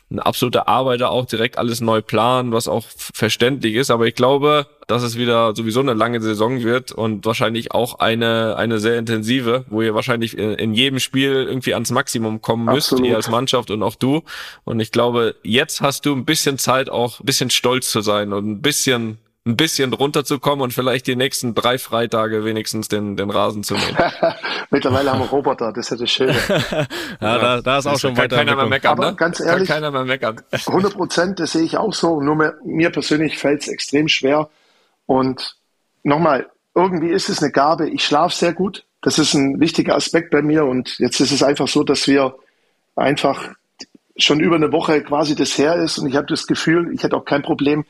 ein 0.09 0.19
absoluter 0.19 0.67
Arbeiter 0.67 1.11
auch 1.11 1.25
direkt 1.25 1.57
alles 1.59 1.81
neu 1.81 2.01
planen, 2.01 2.51
was 2.51 2.67
auch 2.67 2.83
verständlich 3.13 3.75
ist. 3.75 3.91
Aber 3.91 4.07
ich 4.07 4.15
glaube, 4.15 4.67
dass 4.87 5.03
es 5.03 5.17
wieder 5.17 5.55
sowieso 5.55 5.81
eine 5.81 5.93
lange 5.93 6.19
Saison 6.19 6.63
wird 6.63 6.91
und 6.91 7.25
wahrscheinlich 7.25 7.71
auch 7.71 7.99
eine, 7.99 8.55
eine 8.57 8.79
sehr 8.79 8.97
intensive, 8.97 9.65
wo 9.69 9.83
ihr 9.83 9.93
wahrscheinlich 9.93 10.35
in, 10.35 10.53
in 10.55 10.73
jedem 10.73 10.99
Spiel 10.99 11.45
irgendwie 11.47 11.75
ans 11.75 11.91
Maximum 11.91 12.41
kommen 12.41 12.65
müsst, 12.65 12.91
Absolut. 12.91 13.07
ihr 13.07 13.15
als 13.15 13.29
Mannschaft 13.29 13.69
und 13.69 13.83
auch 13.83 13.95
du. 13.95 14.23
Und 14.65 14.79
ich 14.79 14.91
glaube, 14.91 15.35
jetzt 15.43 15.81
hast 15.81 16.07
du 16.07 16.15
ein 16.15 16.25
bisschen 16.25 16.57
Zeit 16.57 16.89
auch 16.89 17.19
ein 17.19 17.25
bisschen 17.25 17.51
stolz 17.51 17.91
zu 17.91 18.01
sein 18.01 18.33
und 18.33 18.47
ein 18.47 18.61
bisschen 18.61 19.19
ein 19.45 19.55
bisschen 19.55 19.93
runterzukommen 19.93 20.61
und 20.61 20.73
vielleicht 20.73 21.07
die 21.07 21.15
nächsten 21.15 21.55
drei 21.55 21.77
Freitage 21.77 22.43
wenigstens 22.43 22.87
den, 22.87 23.15
den 23.15 23.29
Rasen 23.29 23.63
zu 23.63 23.75
nehmen. 23.75 23.97
Mittlerweile 24.69 25.11
haben 25.11 25.19
wir 25.19 25.27
Roboter, 25.27 25.71
das 25.73 25.85
ist 25.85 25.91
ja 25.91 25.97
das 25.97 26.11
Schöne. 26.11 26.35
ja, 27.21 27.37
da, 27.37 27.61
da 27.61 27.77
ist 27.77 27.87
auch 27.87 27.97
schon 27.97 28.17
weiter. 28.17 28.35
Keiner 28.35 28.55
mehr 28.55 28.67
meckern, 28.67 28.91
Aber 28.91 29.11
ne? 29.11 29.15
ganz 29.15 29.39
ehrlich, 29.39 29.67
kann 29.67 29.77
keiner 29.77 29.91
mehr 29.91 30.05
meckern. 30.05 30.41
100 30.67 30.93
Prozent, 30.93 31.39
das 31.39 31.53
sehe 31.53 31.63
ich 31.63 31.77
auch 31.77 31.93
so. 31.93 32.21
Nur 32.21 32.35
mir, 32.35 32.57
mir 32.63 32.89
persönlich 32.91 33.37
fällt 33.37 33.61
es 33.61 33.69
extrem 33.69 34.07
schwer. 34.07 34.49
Und 35.05 35.55
nochmal, 36.03 36.47
irgendwie 36.75 37.09
ist 37.09 37.29
es 37.29 37.41
eine 37.41 37.51
Gabe. 37.51 37.89
Ich 37.89 38.03
schlafe 38.05 38.35
sehr 38.35 38.53
gut. 38.53 38.85
Das 39.01 39.17
ist 39.17 39.33
ein 39.33 39.59
wichtiger 39.59 39.95
Aspekt 39.95 40.31
bei 40.31 40.41
mir. 40.41 40.65
Und 40.65 40.99
jetzt 40.99 41.19
ist 41.21 41.31
es 41.31 41.43
einfach 41.43 41.67
so, 41.67 41.83
dass 41.83 42.07
wir 42.07 42.35
einfach 42.95 43.49
schon 44.17 44.41
über 44.41 44.57
eine 44.57 44.73
Woche 44.73 45.01
quasi 45.01 45.35
das 45.35 45.57
her 45.57 45.75
ist. 45.75 45.97
Und 45.97 46.07
ich 46.09 46.17
habe 46.17 46.27
das 46.27 46.45
Gefühl, 46.45 46.93
ich 46.93 47.03
hätte 47.03 47.15
auch 47.15 47.25
kein 47.25 47.41
Problem, 47.41 47.85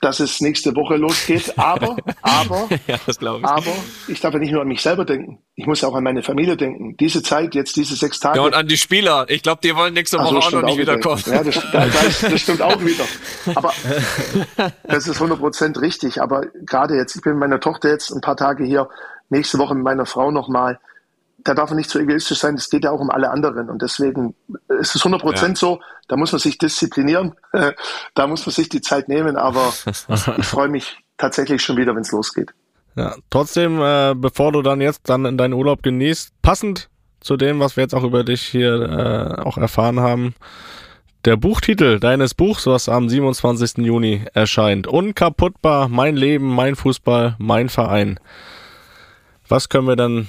dass 0.00 0.20
es 0.20 0.40
nächste 0.40 0.74
Woche 0.76 0.96
losgeht. 0.96 1.54
Aber, 1.56 1.96
aber, 2.20 2.68
ja, 2.86 2.98
ich. 3.06 3.18
aber 3.18 3.72
ich 4.08 4.20
darf 4.20 4.34
ja 4.34 4.38
nicht 4.38 4.52
nur 4.52 4.62
an 4.62 4.68
mich 4.68 4.82
selber 4.82 5.04
denken. 5.04 5.38
Ich 5.54 5.66
muss 5.66 5.82
auch 5.84 5.94
an 5.94 6.04
meine 6.04 6.22
Familie 6.22 6.56
denken. 6.56 6.96
Diese 6.98 7.22
Zeit, 7.22 7.54
jetzt 7.54 7.76
diese 7.76 7.96
sechs 7.96 8.20
Tage. 8.20 8.38
Ja, 8.38 8.44
und 8.44 8.54
an 8.54 8.68
die 8.68 8.76
Spieler. 8.76 9.26
Ich 9.28 9.42
glaube, 9.42 9.60
die 9.64 9.74
wollen 9.74 9.94
nächste 9.94 10.18
Woche 10.18 10.36
also, 10.36 10.48
auch 10.48 10.52
noch 10.52 10.62
nicht 10.62 10.78
wiederkommen. 10.78 11.22
Ja, 11.26 11.42
das, 11.42 11.54
das, 11.72 12.20
das, 12.20 12.40
stimmt 12.40 12.62
auch 12.62 12.80
wieder. 12.84 13.04
Aber 13.54 13.72
das 14.84 15.08
ist 15.08 15.16
100 15.16 15.38
Prozent 15.38 15.80
richtig. 15.80 16.20
Aber 16.20 16.42
gerade 16.66 16.94
jetzt, 16.96 17.16
ich 17.16 17.22
bin 17.22 17.32
mit 17.32 17.40
meiner 17.40 17.60
Tochter 17.60 17.88
jetzt 17.88 18.10
ein 18.10 18.20
paar 18.20 18.36
Tage 18.36 18.64
hier, 18.64 18.88
nächste 19.30 19.58
Woche 19.58 19.74
mit 19.74 19.84
meiner 19.84 20.06
Frau 20.06 20.30
nochmal 20.30 20.78
da 21.46 21.54
darf 21.54 21.70
man 21.70 21.76
nicht 21.76 21.90
so 21.90 21.98
egoistisch 21.98 22.38
sein, 22.38 22.54
es 22.54 22.68
geht 22.68 22.84
ja 22.84 22.90
auch 22.90 23.00
um 23.00 23.10
alle 23.10 23.30
anderen. 23.30 23.70
Und 23.70 23.80
deswegen 23.80 24.34
ist 24.80 24.96
es 24.96 25.02
100 25.02 25.20
Prozent 25.20 25.56
ja. 25.58 25.68
so, 25.68 25.80
da 26.08 26.16
muss 26.16 26.32
man 26.32 26.40
sich 26.40 26.58
disziplinieren, 26.58 27.34
da 28.14 28.26
muss 28.26 28.44
man 28.44 28.52
sich 28.52 28.68
die 28.68 28.80
Zeit 28.80 29.08
nehmen, 29.08 29.36
aber 29.36 29.72
ich 29.86 30.46
freue 30.46 30.68
mich 30.68 30.98
tatsächlich 31.16 31.62
schon 31.62 31.76
wieder, 31.76 31.94
wenn 31.94 32.02
es 32.02 32.10
losgeht. 32.10 32.52
Ja, 32.96 33.14
trotzdem, 33.30 33.80
äh, 33.80 34.14
bevor 34.16 34.52
du 34.52 34.62
dann 34.62 34.80
jetzt 34.80 35.08
dann 35.08 35.24
in 35.24 35.38
deinen 35.38 35.52
Urlaub 35.52 35.82
genießt, 35.82 36.32
passend 36.42 36.88
zu 37.20 37.36
dem, 37.36 37.60
was 37.60 37.76
wir 37.76 37.82
jetzt 37.82 37.94
auch 37.94 38.04
über 38.04 38.24
dich 38.24 38.42
hier 38.42 38.82
äh, 38.82 39.42
auch 39.42 39.58
erfahren 39.58 40.00
haben. 40.00 40.34
Der 41.24 41.36
Buchtitel 41.36 42.00
deines 42.00 42.34
Buchs, 42.34 42.66
was 42.66 42.88
am 42.88 43.08
27. 43.08 43.78
Juni 43.78 44.24
erscheint. 44.32 44.86
Unkaputtbar, 44.86 45.88
mein 45.88 46.16
Leben, 46.16 46.46
mein 46.46 46.76
Fußball, 46.76 47.36
mein 47.38 47.68
Verein. 47.68 48.18
Was 49.48 49.68
können 49.68 49.88
wir 49.88 49.96
dann 49.96 50.28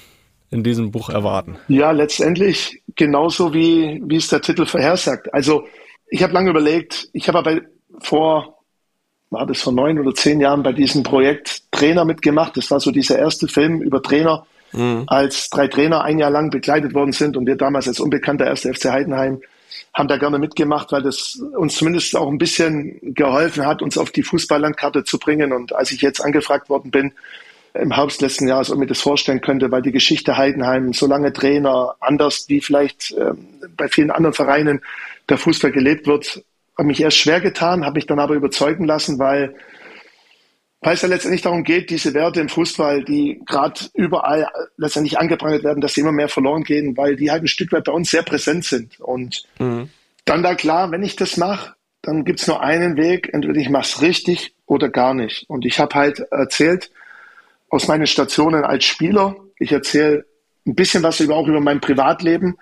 in 0.49 0.63
diesem 0.63 0.91
Buch 0.91 1.09
erwarten? 1.09 1.57
Ja, 1.67 1.91
letztendlich 1.91 2.81
genauso 2.95 3.53
wie, 3.53 4.01
wie 4.05 4.17
es 4.17 4.29
der 4.29 4.41
Titel 4.41 4.65
vorhersagt. 4.65 5.33
Also 5.33 5.67
ich 6.09 6.23
habe 6.23 6.33
lange 6.33 6.49
überlegt, 6.49 7.09
ich 7.13 7.27
habe 7.27 7.39
aber 7.39 7.61
vor, 7.99 8.59
war 9.29 9.45
das 9.45 9.61
vor 9.61 9.73
neun 9.73 9.99
oder 9.99 10.13
zehn 10.13 10.39
Jahren 10.39 10.63
bei 10.63 10.71
diesem 10.71 11.03
Projekt 11.03 11.63
Trainer 11.71 12.05
mitgemacht. 12.05 12.55
Das 12.55 12.71
war 12.71 12.79
so 12.79 12.91
dieser 12.91 13.19
erste 13.19 13.47
Film 13.47 13.81
über 13.81 14.01
Trainer, 14.01 14.45
mhm. 14.71 15.03
als 15.07 15.49
drei 15.49 15.67
Trainer 15.67 16.03
ein 16.03 16.19
Jahr 16.19 16.31
lang 16.31 16.49
begleitet 16.49 16.93
worden 16.93 17.11
sind 17.11 17.35
und 17.35 17.45
wir 17.45 17.57
damals 17.57 17.87
als 17.87 17.99
unbekannter 17.99 18.45
erste 18.45 18.73
FC 18.73 18.85
Heidenheim 18.85 19.41
haben 19.93 20.07
da 20.07 20.17
gerne 20.17 20.37
mitgemacht, 20.39 20.91
weil 20.91 21.01
das 21.01 21.41
uns 21.55 21.75
zumindest 21.75 22.15
auch 22.15 22.29
ein 22.29 22.37
bisschen 22.37 22.99
geholfen 23.01 23.65
hat, 23.65 23.81
uns 23.81 23.97
auf 23.97 24.11
die 24.11 24.23
Fußballlandkarte 24.23 25.03
zu 25.03 25.17
bringen. 25.17 25.51
Und 25.51 25.73
als 25.75 25.91
ich 25.91 26.01
jetzt 26.01 26.23
angefragt 26.23 26.69
worden 26.69 26.91
bin, 26.91 27.13
im 27.81 27.91
Herbst 27.91 28.21
letzten 28.21 28.47
Jahres, 28.47 28.71
ob 28.71 28.79
mir 28.79 28.87
das 28.87 29.01
vorstellen 29.01 29.41
könnte, 29.41 29.71
weil 29.71 29.81
die 29.81 29.91
Geschichte 29.91 30.37
Heidenheim, 30.37 30.93
so 30.93 31.07
lange 31.07 31.33
Trainer, 31.33 31.95
anders 31.99 32.45
wie 32.47 32.61
vielleicht 32.61 33.11
äh, 33.11 33.31
bei 33.75 33.87
vielen 33.87 34.11
anderen 34.11 34.33
Vereinen 34.33 34.81
der 35.29 35.37
Fußball 35.37 35.71
gelebt 35.71 36.07
wird, 36.07 36.43
habe 36.77 36.87
mich 36.87 37.01
erst 37.01 37.17
schwer 37.17 37.41
getan, 37.41 37.85
habe 37.85 37.95
mich 37.95 38.05
dann 38.05 38.19
aber 38.19 38.35
überzeugen 38.35 38.85
lassen, 38.85 39.17
weil, 39.19 39.55
weil 40.81 40.93
es 40.93 41.01
ja 41.01 41.07
letztendlich 41.07 41.41
darum 41.41 41.63
geht, 41.63 41.89
diese 41.89 42.13
Werte 42.13 42.39
im 42.39 42.49
Fußball, 42.49 43.03
die 43.03 43.41
gerade 43.45 43.81
überall 43.93 44.47
letztendlich 44.77 45.19
angeprangert 45.19 45.63
werden, 45.63 45.81
dass 45.81 45.93
sie 45.93 46.01
immer 46.01 46.11
mehr 46.11 46.29
verloren 46.29 46.63
gehen, 46.63 46.95
weil 46.95 47.15
die 47.15 47.31
halt 47.31 47.43
ein 47.43 47.47
Stück 47.47 47.71
weit 47.71 47.85
bei 47.85 47.91
uns 47.91 48.11
sehr 48.11 48.23
präsent 48.23 48.65
sind. 48.65 48.99
Und 48.99 49.43
mhm. 49.59 49.89
dann 50.25 50.43
da 50.43 50.55
klar, 50.55 50.91
wenn 50.91 51.03
ich 51.03 51.15
das 51.15 51.37
mache, 51.37 51.73
dann 52.03 52.23
gibt 52.23 52.39
es 52.39 52.47
nur 52.47 52.61
einen 52.61 52.95
Weg, 52.95 53.33
entweder 53.33 53.59
ich 53.59 53.69
mache 53.69 53.83
es 53.83 54.01
richtig 54.01 54.53
oder 54.65 54.89
gar 54.89 55.13
nicht. 55.13 55.49
Und 55.49 55.65
ich 55.65 55.79
habe 55.79 55.95
halt 55.95 56.19
erzählt, 56.31 56.91
aus 57.69 57.87
meinen 57.87 58.07
Stationen 58.07 58.63
als 58.63 58.85
Spieler. 58.85 59.35
Ich 59.59 59.71
erzähle 59.71 60.25
ein 60.65 60.75
bisschen 60.75 61.03
was 61.03 61.19
über, 61.19 61.35
auch 61.35 61.47
über 61.47 61.61
mein 61.61 61.79
Privatleben, 61.79 62.57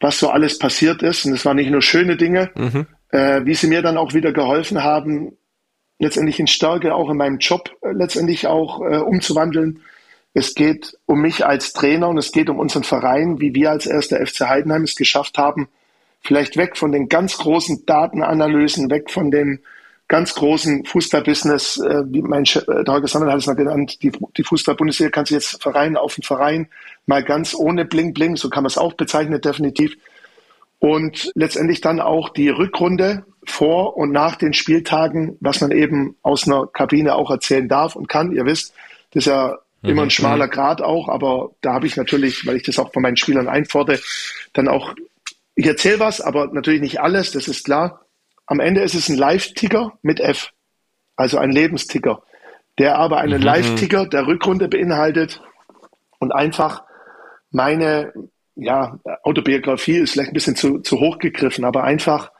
was 0.00 0.18
so 0.18 0.30
alles 0.30 0.58
passiert 0.58 1.02
ist. 1.02 1.24
Und 1.24 1.32
es 1.32 1.44
waren 1.44 1.56
nicht 1.56 1.70
nur 1.70 1.82
schöne 1.82 2.16
Dinge, 2.16 2.50
mhm. 2.54 2.86
äh, 3.10 3.44
wie 3.44 3.54
sie 3.54 3.66
mir 3.66 3.82
dann 3.82 3.96
auch 3.96 4.14
wieder 4.14 4.32
geholfen 4.32 4.82
haben, 4.82 5.36
letztendlich 5.98 6.38
in 6.38 6.46
Stärke 6.46 6.94
auch 6.94 7.10
in 7.10 7.16
meinem 7.16 7.38
Job 7.38 7.70
äh, 7.82 7.92
letztendlich 7.92 8.46
auch 8.46 8.80
äh, 8.80 8.98
umzuwandeln. 8.98 9.82
Es 10.34 10.54
geht 10.54 10.96
um 11.06 11.20
mich 11.20 11.44
als 11.44 11.72
Trainer 11.72 12.08
und 12.08 12.18
es 12.18 12.32
geht 12.32 12.48
um 12.48 12.58
unseren 12.58 12.84
Verein, 12.84 13.40
wie 13.40 13.54
wir 13.54 13.70
als 13.70 13.86
erster 13.86 14.24
FC 14.24 14.42
Heidenheim 14.42 14.84
es 14.84 14.94
geschafft 14.94 15.38
haben, 15.38 15.68
vielleicht 16.20 16.56
weg 16.56 16.76
von 16.76 16.92
den 16.92 17.08
ganz 17.08 17.38
großen 17.38 17.86
Datenanalysen, 17.86 18.90
weg 18.90 19.10
von 19.10 19.30
den 19.30 19.60
ganz 20.08 20.34
großen 20.34 20.86
Fußballbusiness, 20.86 21.78
äh, 21.78 22.02
wie 22.06 22.22
mein 22.22 22.46
Chef, 22.46 22.66
äh, 22.66 22.82
Holger 22.86 23.08
Sammel 23.08 23.30
hat 23.30 23.38
es 23.38 23.46
mal 23.46 23.54
genannt, 23.54 24.02
die, 24.02 24.10
die 24.36 24.42
Fußball-Bundesliga 24.42 25.10
kann 25.10 25.26
sich 25.26 25.34
jetzt 25.34 25.62
Verein 25.62 25.96
auf 25.96 26.14
den 26.14 26.24
Verein, 26.24 26.68
mal 27.06 27.22
ganz 27.22 27.54
ohne 27.54 27.84
Bling 27.84 28.14
Bling, 28.14 28.36
so 28.36 28.48
kann 28.48 28.62
man 28.62 28.68
es 28.68 28.78
auch 28.78 28.94
bezeichnen, 28.94 29.40
definitiv. 29.40 29.96
Und 30.78 31.30
letztendlich 31.34 31.80
dann 31.80 32.00
auch 32.00 32.30
die 32.30 32.48
Rückrunde 32.48 33.24
vor 33.44 33.96
und 33.96 34.12
nach 34.12 34.36
den 34.36 34.54
Spieltagen, 34.54 35.36
was 35.40 35.60
man 35.60 35.72
eben 35.72 36.16
aus 36.22 36.46
einer 36.46 36.66
Kabine 36.66 37.14
auch 37.14 37.30
erzählen 37.30 37.68
darf 37.68 37.96
und 37.96 38.08
kann. 38.08 38.32
Ihr 38.32 38.46
wisst, 38.46 38.74
das 39.10 39.22
ist 39.22 39.26
ja 39.26 39.58
mhm. 39.82 39.90
immer 39.90 40.02
ein 40.02 40.10
schmaler 40.10 40.46
mhm. 40.46 40.50
Grad 40.50 40.80
auch, 40.80 41.08
aber 41.08 41.50
da 41.60 41.74
habe 41.74 41.86
ich 41.86 41.96
natürlich, 41.96 42.46
weil 42.46 42.56
ich 42.56 42.62
das 42.62 42.78
auch 42.78 42.92
von 42.92 43.02
meinen 43.02 43.16
Spielern 43.16 43.48
einfordere, 43.48 43.98
dann 44.54 44.68
auch, 44.68 44.94
ich 45.54 45.66
erzähle 45.66 46.00
was, 46.00 46.20
aber 46.20 46.46
natürlich 46.52 46.80
nicht 46.80 47.00
alles, 47.00 47.32
das 47.32 47.48
ist 47.48 47.64
klar. 47.64 48.00
Am 48.48 48.60
Ende 48.60 48.80
ist 48.80 48.94
es 48.94 49.10
ein 49.10 49.16
Live-Ticker 49.18 49.92
mit 50.00 50.20
F, 50.20 50.52
also 51.16 51.36
ein 51.36 51.52
Lebensticker, 51.52 52.22
der 52.78 52.96
aber 52.96 53.18
einen 53.18 53.40
mhm. 53.40 53.44
Live-Ticker 53.44 54.06
der 54.06 54.26
Rückrunde 54.26 54.68
beinhaltet 54.68 55.42
und 56.18 56.32
einfach 56.32 56.82
meine 57.50 58.12
ja, 58.56 58.98
Autobiografie 59.22 59.98
ist 59.98 60.12
vielleicht 60.12 60.30
ein 60.30 60.34
bisschen 60.34 60.56
zu, 60.56 60.78
zu 60.78 60.98
hoch 60.98 61.18
gegriffen, 61.18 61.66
aber 61.66 61.84
einfach 61.84 62.32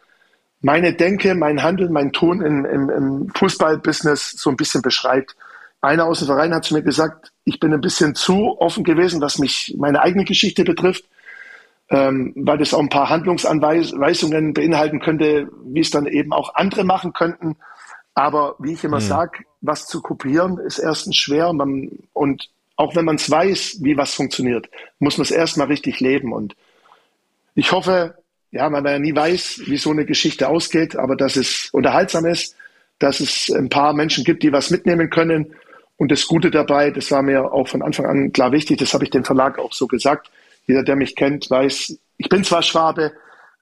meine 0.62 0.94
Denke, 0.94 1.34
mein 1.34 1.62
Handeln, 1.62 1.92
mein 1.92 2.12
Tun 2.12 2.40
im, 2.40 2.64
im, 2.64 2.88
im 2.88 3.28
Fußballbusiness 3.34 4.30
so 4.30 4.48
ein 4.48 4.56
bisschen 4.56 4.80
beschreibt. 4.80 5.36
Einer 5.82 6.06
aus 6.06 6.20
dem 6.20 6.26
Verein 6.26 6.54
hat 6.54 6.64
zu 6.64 6.74
mir 6.74 6.82
gesagt, 6.82 7.32
ich 7.44 7.60
bin 7.60 7.72
ein 7.74 7.82
bisschen 7.82 8.14
zu 8.14 8.58
offen 8.58 8.82
gewesen, 8.82 9.20
was 9.20 9.38
mich 9.38 9.76
meine 9.78 10.00
eigene 10.00 10.24
Geschichte 10.24 10.64
betrifft 10.64 11.04
ähm, 11.90 12.32
weil 12.36 12.58
das 12.58 12.74
auch 12.74 12.80
ein 12.80 12.90
paar 12.90 13.08
Handlungsanweisungen 13.08 14.52
beinhalten 14.52 15.00
könnte, 15.00 15.48
wie 15.64 15.80
es 15.80 15.90
dann 15.90 16.06
eben 16.06 16.32
auch 16.32 16.54
andere 16.54 16.84
machen 16.84 17.12
könnten. 17.12 17.56
Aber 18.14 18.56
wie 18.58 18.72
ich 18.72 18.84
immer 18.84 19.00
mhm. 19.00 19.04
sage, 19.04 19.44
was 19.60 19.86
zu 19.86 20.02
kopieren 20.02 20.58
ist 20.58 20.78
erstens 20.78 21.16
schwer. 21.16 21.52
Man, 21.52 21.90
und 22.12 22.50
auch 22.76 22.94
wenn 22.94 23.04
man 23.04 23.16
es 23.16 23.30
weiß, 23.30 23.78
wie 23.80 23.96
was 23.96 24.14
funktioniert, 24.14 24.68
muss 24.98 25.18
man 25.18 25.24
es 25.24 25.30
erstmal 25.30 25.68
richtig 25.68 26.00
leben. 26.00 26.32
Und 26.32 26.56
ich 27.54 27.72
hoffe, 27.72 28.14
ja, 28.50 28.64
weil 28.64 28.82
man 28.82 28.92
ja 28.92 28.98
nie 28.98 29.14
weiß, 29.14 29.62
wie 29.66 29.76
so 29.76 29.90
eine 29.90 30.04
Geschichte 30.04 30.48
ausgeht, 30.48 30.96
aber 30.96 31.16
dass 31.16 31.36
es 31.36 31.70
unterhaltsam 31.72 32.26
ist, 32.26 32.54
dass 32.98 33.20
es 33.20 33.50
ein 33.50 33.68
paar 33.68 33.92
Menschen 33.94 34.24
gibt, 34.24 34.42
die 34.42 34.52
was 34.52 34.70
mitnehmen 34.70 35.10
können. 35.10 35.54
Und 35.96 36.12
das 36.12 36.26
Gute 36.26 36.50
dabei, 36.50 36.90
das 36.90 37.10
war 37.10 37.22
mir 37.22 37.52
auch 37.52 37.68
von 37.68 37.82
Anfang 37.82 38.06
an 38.06 38.32
klar 38.32 38.52
wichtig, 38.52 38.78
das 38.78 38.94
habe 38.94 39.04
ich 39.04 39.10
dem 39.10 39.24
Verlag 39.24 39.58
auch 39.58 39.72
so 39.72 39.86
gesagt, 39.86 40.30
jeder, 40.68 40.84
der 40.84 40.94
mich 40.94 41.16
kennt, 41.16 41.50
weiß, 41.50 41.98
ich 42.18 42.28
bin 42.28 42.44
zwar 42.44 42.62
Schwabe, 42.62 43.12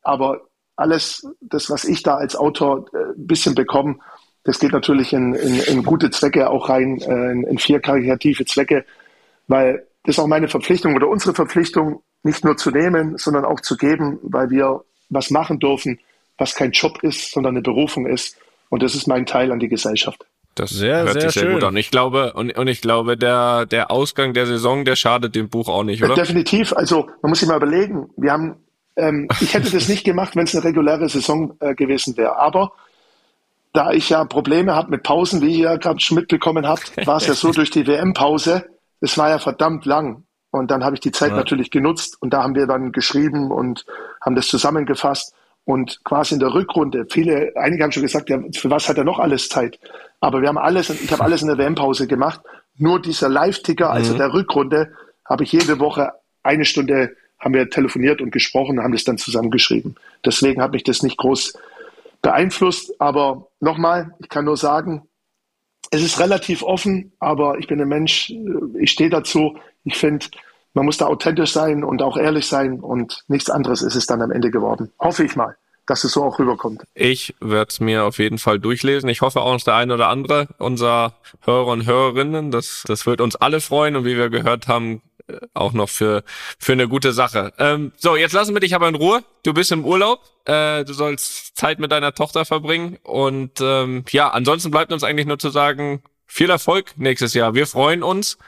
aber 0.03 0.43
alles, 0.77 1.27
das, 1.41 1.71
was 1.71 1.85
ich 1.85 2.03
da 2.03 2.17
als 2.17 2.37
Autor 2.37 2.87
äh, 2.93 3.13
ein 3.17 3.27
bisschen 3.27 3.55
bekomme, 3.55 3.99
das 4.45 4.59
geht 4.59 4.73
natürlich 4.73 5.13
in, 5.13 5.35
in, 5.35 5.61
in 5.61 5.83
gute 5.83 6.11
Zwecke 6.11 6.51
auch 6.51 6.69
rein, 6.69 7.01
äh, 7.01 7.33
in, 7.33 7.45
in 7.45 7.59
vier 7.59 7.81
karitative 7.81 8.45
Zwecke, 8.45 8.85
weil 9.49 9.87
das 10.03 10.17
ist 10.17 10.19
auch 10.21 10.27
meine 10.27 10.49
Verpflichtung 10.49 10.95
oder 10.95 11.09
unsere 11.09 11.35
Verpflichtung, 11.35 12.03
nicht 12.23 12.45
nur 12.45 12.57
zu 12.57 12.71
nehmen, 12.71 13.17
sondern 13.19 13.45
auch 13.45 13.61
zu 13.61 13.77
geben, 13.77 14.19
weil 14.23 14.51
wir 14.51 14.85
was 15.09 15.31
machen 15.31 15.59
dürfen, 15.59 15.99
was 16.39 16.55
kein 16.55 16.73
Job 16.73 17.03
ist, 17.03 17.33
sondern 17.33 17.55
eine 17.55 17.63
Berufung 17.63 18.07
ist. 18.07 18.37
Und 18.69 18.83
das 18.83 18.95
ist 18.95 19.07
mein 19.07 19.27
Teil 19.27 19.53
an 19.53 19.61
die 19.61 19.69
Gesellschaft. 19.69 20.27
Das 20.57 20.71
sehr, 20.71 21.05
hört 21.05 21.13
sehr 21.13 21.23
sich 21.23 21.33
sehr 21.33 21.43
schön. 21.45 21.53
gut 21.53 21.65
an. 21.65 21.77
Ich 21.77 21.91
glaube, 21.91 22.33
und, 22.33 22.57
und 22.57 22.67
ich 22.67 22.81
glaube, 22.81 23.19
der, 23.19 23.67
der 23.67 23.91
Ausgang 23.91 24.33
der 24.33 24.47
Saison, 24.47 24.87
der 24.87 24.97
schadet 24.97 25.35
dem 25.35 25.51
Buch 25.51 25.69
auch 25.69 25.85
nicht, 25.85 26.03
oder? 26.03 26.15
Definitiv. 26.15 26.73
Also, 26.73 27.09
man 27.21 27.29
muss 27.29 27.41
sich 27.41 27.49
mal 27.49 27.59
überlegen. 27.59 28.09
Wir 28.17 28.33
haben, 28.33 28.57
ähm, 28.97 29.29
ich 29.41 29.53
hätte 29.53 29.71
das 29.71 29.89
nicht 29.89 30.05
gemacht, 30.05 30.35
wenn 30.35 30.45
es 30.45 30.55
eine 30.55 30.65
reguläre 30.65 31.11
Saison 31.11 31.55
äh, 31.61 31.75
gewesen 31.75 32.17
wäre. 32.17 32.39
Aber 32.39 32.73
da 33.75 33.93
ich 33.93 34.09
ja 34.09 34.25
Probleme 34.25 34.75
habe 34.75 34.91
mit 34.91 35.03
Pausen, 35.03 35.43
wie 35.43 35.61
ihr 35.61 35.77
gerade 35.77 36.01
schon 36.01 36.17
mitbekommen 36.17 36.67
habt, 36.67 37.07
war 37.07 37.19
es 37.19 37.27
ja 37.27 37.35
so 37.35 37.53
durch 37.53 37.71
die 37.71 37.87
WM-Pause, 37.87 38.65
es 39.03 39.19
war 39.19 39.29
ja 39.29 39.39
verdammt 39.39 39.85
lang. 39.85 40.25
Und 40.51 40.71
dann 40.71 40.83
habe 40.85 40.95
ich 40.95 41.01
die 41.01 41.13
Zeit 41.13 41.33
ja. 41.33 41.37
natürlich 41.37 41.71
genutzt 41.71 42.17
und 42.21 42.33
da 42.33 42.43
haben 42.43 42.55
wir 42.55 42.67
dann 42.67 42.93
geschrieben 42.93 43.51
und 43.51 43.85
haben 44.25 44.35
das 44.35 44.47
zusammengefasst. 44.47 45.35
Und 45.67 46.03
quasi 46.05 46.35
in 46.35 46.41
der 46.41 46.55
Rückrunde, 46.55 47.07
viele, 47.11 47.53
einige 47.57 47.83
haben 47.83 47.93
schon 47.93 48.05
gesagt, 48.05 48.31
ja, 48.31 48.39
für 48.55 48.71
was 48.71 48.89
hat 48.89 48.97
er 48.97 49.05
noch 49.05 49.19
alles 49.19 49.49
Zeit? 49.51 49.79
Aber 50.21 50.41
wir 50.41 50.49
haben 50.49 50.59
alles, 50.59 50.91
ich 50.91 51.13
habe 51.13 51.25
alles 51.25 51.43
in 51.43 51.49
der 51.49 51.59
WM-Pause 51.59 52.07
gemacht. 52.07 52.41
Nur 52.77 53.01
dieser 53.01 53.29
Live-Ticker, 53.29 53.91
also 53.91 54.15
mhm. 54.15 54.19
der 54.19 54.33
Rückrunde, 54.33 54.93
habe 55.25 55.45
ich 55.45 55.53
jede 55.53 55.79
Woche 55.79 56.13
eine 56.43 56.65
Stunde 56.65 57.17
haben 57.39 57.55
wir 57.55 57.69
telefoniert 57.69 58.21
und 58.23 58.31
gesprochen, 58.31 58.83
haben 58.83 58.93
das 58.93 59.05
dann 59.05 59.19
zusammengeschrieben. 59.19 59.97
Deswegen 60.25 60.63
hat 60.63 60.73
mich 60.73 60.85
das 60.85 61.03
nicht 61.03 61.19
groß 61.19 61.59
beeinflusst. 62.23 62.99
Aber 63.01 63.49
nochmal, 63.61 64.15
ich 64.21 64.29
kann 64.29 64.47
nur 64.47 64.57
sagen, 64.57 65.03
es 65.91 66.03
ist 66.03 66.19
relativ 66.19 66.63
offen, 66.63 67.13
aber 67.19 67.59
ich 67.59 67.67
bin 67.67 67.81
ein 67.81 67.89
Mensch, 67.89 68.33
ich 68.79 68.91
stehe 68.91 69.11
dazu. 69.11 69.59
Ich 69.85 69.97
finde, 69.97 70.27
man 70.73 70.87
muss 70.87 70.97
da 70.97 71.07
authentisch 71.07 71.53
sein 71.53 71.85
und 71.85 72.03
auch 72.03 72.17
ehrlich 72.17 72.47
sein 72.47 72.81
und 72.81 73.23
nichts 73.29 73.51
anderes 73.51 73.83
ist 73.83 73.95
es 73.95 74.07
dann 74.07 74.23
am 74.23 74.33
Ende 74.33 74.51
geworden. 74.51 74.91
Hoffe 74.99 75.25
ich 75.25 75.37
mal 75.37 75.57
dass 75.87 76.05
es 76.05 76.13
so 76.13 76.25
auch 76.25 76.39
rüberkommt. 76.39 76.83
Ich 76.95 77.35
werde 77.41 77.69
es 77.71 77.81
mir 77.81 78.05
auf 78.05 78.19
jeden 78.19 78.39
Fall 78.39 78.59
durchlesen. 78.59 79.09
Ich 79.09 79.21
hoffe 79.21 79.41
auch, 79.41 79.53
dass 79.53 79.65
der 79.65 79.75
eine 79.75 79.95
oder 79.95 80.09
andere 80.09 80.49
unserer 80.59 81.15
Hörer 81.43 81.69
und 81.69 81.87
Hörerinnen, 81.87 82.51
das, 82.51 82.83
das 82.87 83.07
wird 83.07 83.21
uns 83.21 83.37
alle 83.37 83.61
freuen 83.61 83.97
und 83.97 84.05
wie 84.05 84.17
wir 84.17 84.29
gehört 84.29 84.69
haben, 84.69 85.03
äh, 85.29 85.39
auch 85.55 85.73
noch 85.73 85.89
für, 85.89 86.25
für 86.59 86.73
eine 86.73 86.89
gute 86.89 87.13
Sache. 87.13 87.53
Ähm, 87.59 87.93
so, 87.97 88.17
jetzt 88.17 88.33
lassen 88.33 88.55
wir 88.55 88.61
dich 88.61 88.75
aber 88.75 88.89
in 88.89 88.97
Ruhe. 88.97 89.23
Du 89.45 89.55
bist 89.55 89.73
im 89.73 89.85
Urlaub. 89.85 90.21
Äh, 90.45 90.85
du 90.85 90.93
sollst 90.93 91.57
Zeit 91.57 91.79
mit 91.79 91.93
deiner 91.93 92.13
Tochter 92.13 92.45
verbringen. 92.45 92.99
Und 93.03 93.61
ähm, 93.61 94.05
ja, 94.11 94.29
ansonsten 94.31 94.71
bleibt 94.71 94.93
uns 94.93 95.05
eigentlich 95.05 95.27
nur 95.27 95.39
zu 95.39 95.51
sagen, 95.51 96.03
viel 96.27 96.51
Erfolg 96.51 96.93
nächstes 96.97 97.35
Jahr. 97.35 97.55
Wir 97.55 97.67
freuen 97.67 98.03
uns. 98.03 98.39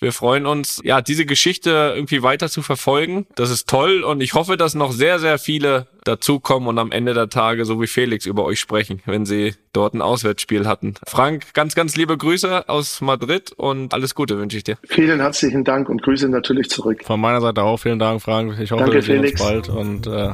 Wir 0.00 0.12
freuen 0.12 0.46
uns, 0.46 0.80
ja, 0.84 1.00
diese 1.00 1.26
Geschichte 1.26 1.92
irgendwie 1.96 2.22
weiter 2.22 2.48
zu 2.48 2.62
verfolgen. 2.62 3.26
Das 3.34 3.50
ist 3.50 3.68
toll 3.68 4.04
und 4.04 4.20
ich 4.20 4.34
hoffe, 4.34 4.56
dass 4.56 4.74
noch 4.74 4.92
sehr, 4.92 5.18
sehr 5.18 5.40
viele 5.40 5.88
dazukommen 6.04 6.68
und 6.68 6.78
am 6.78 6.92
Ende 6.92 7.14
der 7.14 7.28
Tage 7.28 7.64
so 7.64 7.80
wie 7.80 7.86
Felix 7.86 8.26
über 8.26 8.44
euch 8.44 8.60
sprechen, 8.60 9.00
wenn 9.06 9.26
sie 9.26 9.54
dort 9.72 9.94
ein 9.94 10.02
Auswärtsspiel 10.02 10.66
hatten. 10.66 10.94
Frank, 11.06 11.54
ganz, 11.54 11.74
ganz 11.74 11.96
liebe 11.96 12.16
Grüße 12.16 12.68
aus 12.68 13.00
Madrid 13.00 13.52
und 13.52 13.94
alles 13.94 14.14
Gute 14.14 14.38
wünsche 14.38 14.56
ich 14.56 14.64
dir. 14.64 14.78
Vielen 14.84 15.20
herzlichen 15.20 15.64
Dank 15.64 15.88
und 15.88 16.02
Grüße 16.02 16.28
natürlich 16.28 16.68
zurück. 16.70 17.04
Von 17.04 17.20
meiner 17.20 17.40
Seite 17.40 17.62
auch 17.62 17.76
vielen 17.76 17.98
Dank, 17.98 18.22
Frank. 18.22 18.58
Ich 18.60 18.70
hoffe, 18.70 18.84
Danke, 18.84 18.96
wir 18.96 19.02
sehen 19.02 19.24
uns 19.24 19.38
bald 19.38 19.68
und 19.68 20.06
äh, 20.06 20.30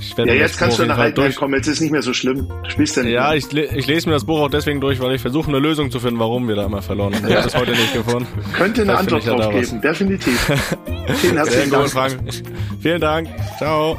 ich 0.00 0.16
werde 0.16 0.32
Ja, 0.32 0.38
jetzt 0.38 0.58
kannst 0.58 0.78
du 0.78 0.86
nach 0.86 0.96
Halbzeit 0.96 1.36
kommen, 1.36 1.54
jetzt 1.54 1.66
ist 1.68 1.80
nicht 1.80 1.90
mehr 1.90 2.02
so 2.02 2.12
schlimm. 2.12 2.48
Du 2.64 2.70
spielst 2.70 2.96
ja 2.96 3.02
nicht 3.02 3.12
Ja, 3.12 3.34
ich, 3.34 3.52
ich 3.52 3.86
lese 3.86 4.08
mir 4.08 4.14
das 4.14 4.24
Buch 4.24 4.40
auch 4.40 4.50
deswegen 4.50 4.80
durch, 4.80 5.00
weil 5.00 5.14
ich 5.14 5.20
versuche 5.20 5.48
eine 5.48 5.58
Lösung 5.58 5.90
zu 5.90 6.00
finden, 6.00 6.18
warum 6.18 6.48
wir 6.48 6.56
da 6.56 6.66
immer 6.66 6.82
verloren 6.82 7.14
haben. 7.14 7.28
Ich 7.28 7.36
habe 7.36 7.48
es 7.48 7.56
heute 7.56 7.72
nicht 7.72 7.94
gefunden. 7.94 8.26
Könnte 8.52 8.82
eine 8.82 8.98
Antwort 8.98 9.26
drauf 9.26 9.50
geben, 9.50 9.80
definitiv. 9.80 10.40
Vielen 11.16 11.36
herzlichen 11.36 11.70
Dank. 11.70 11.90
Frank. 11.90 12.18
Vielen 12.80 13.00
Dank. 13.00 13.28
Ciao. 13.58 13.98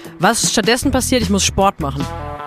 Was 0.21 0.51
stattdessen 0.51 0.91
passiert, 0.91 1.23
ich 1.23 1.31
muss 1.31 1.43
Sport 1.43 1.79
machen. 1.79 2.05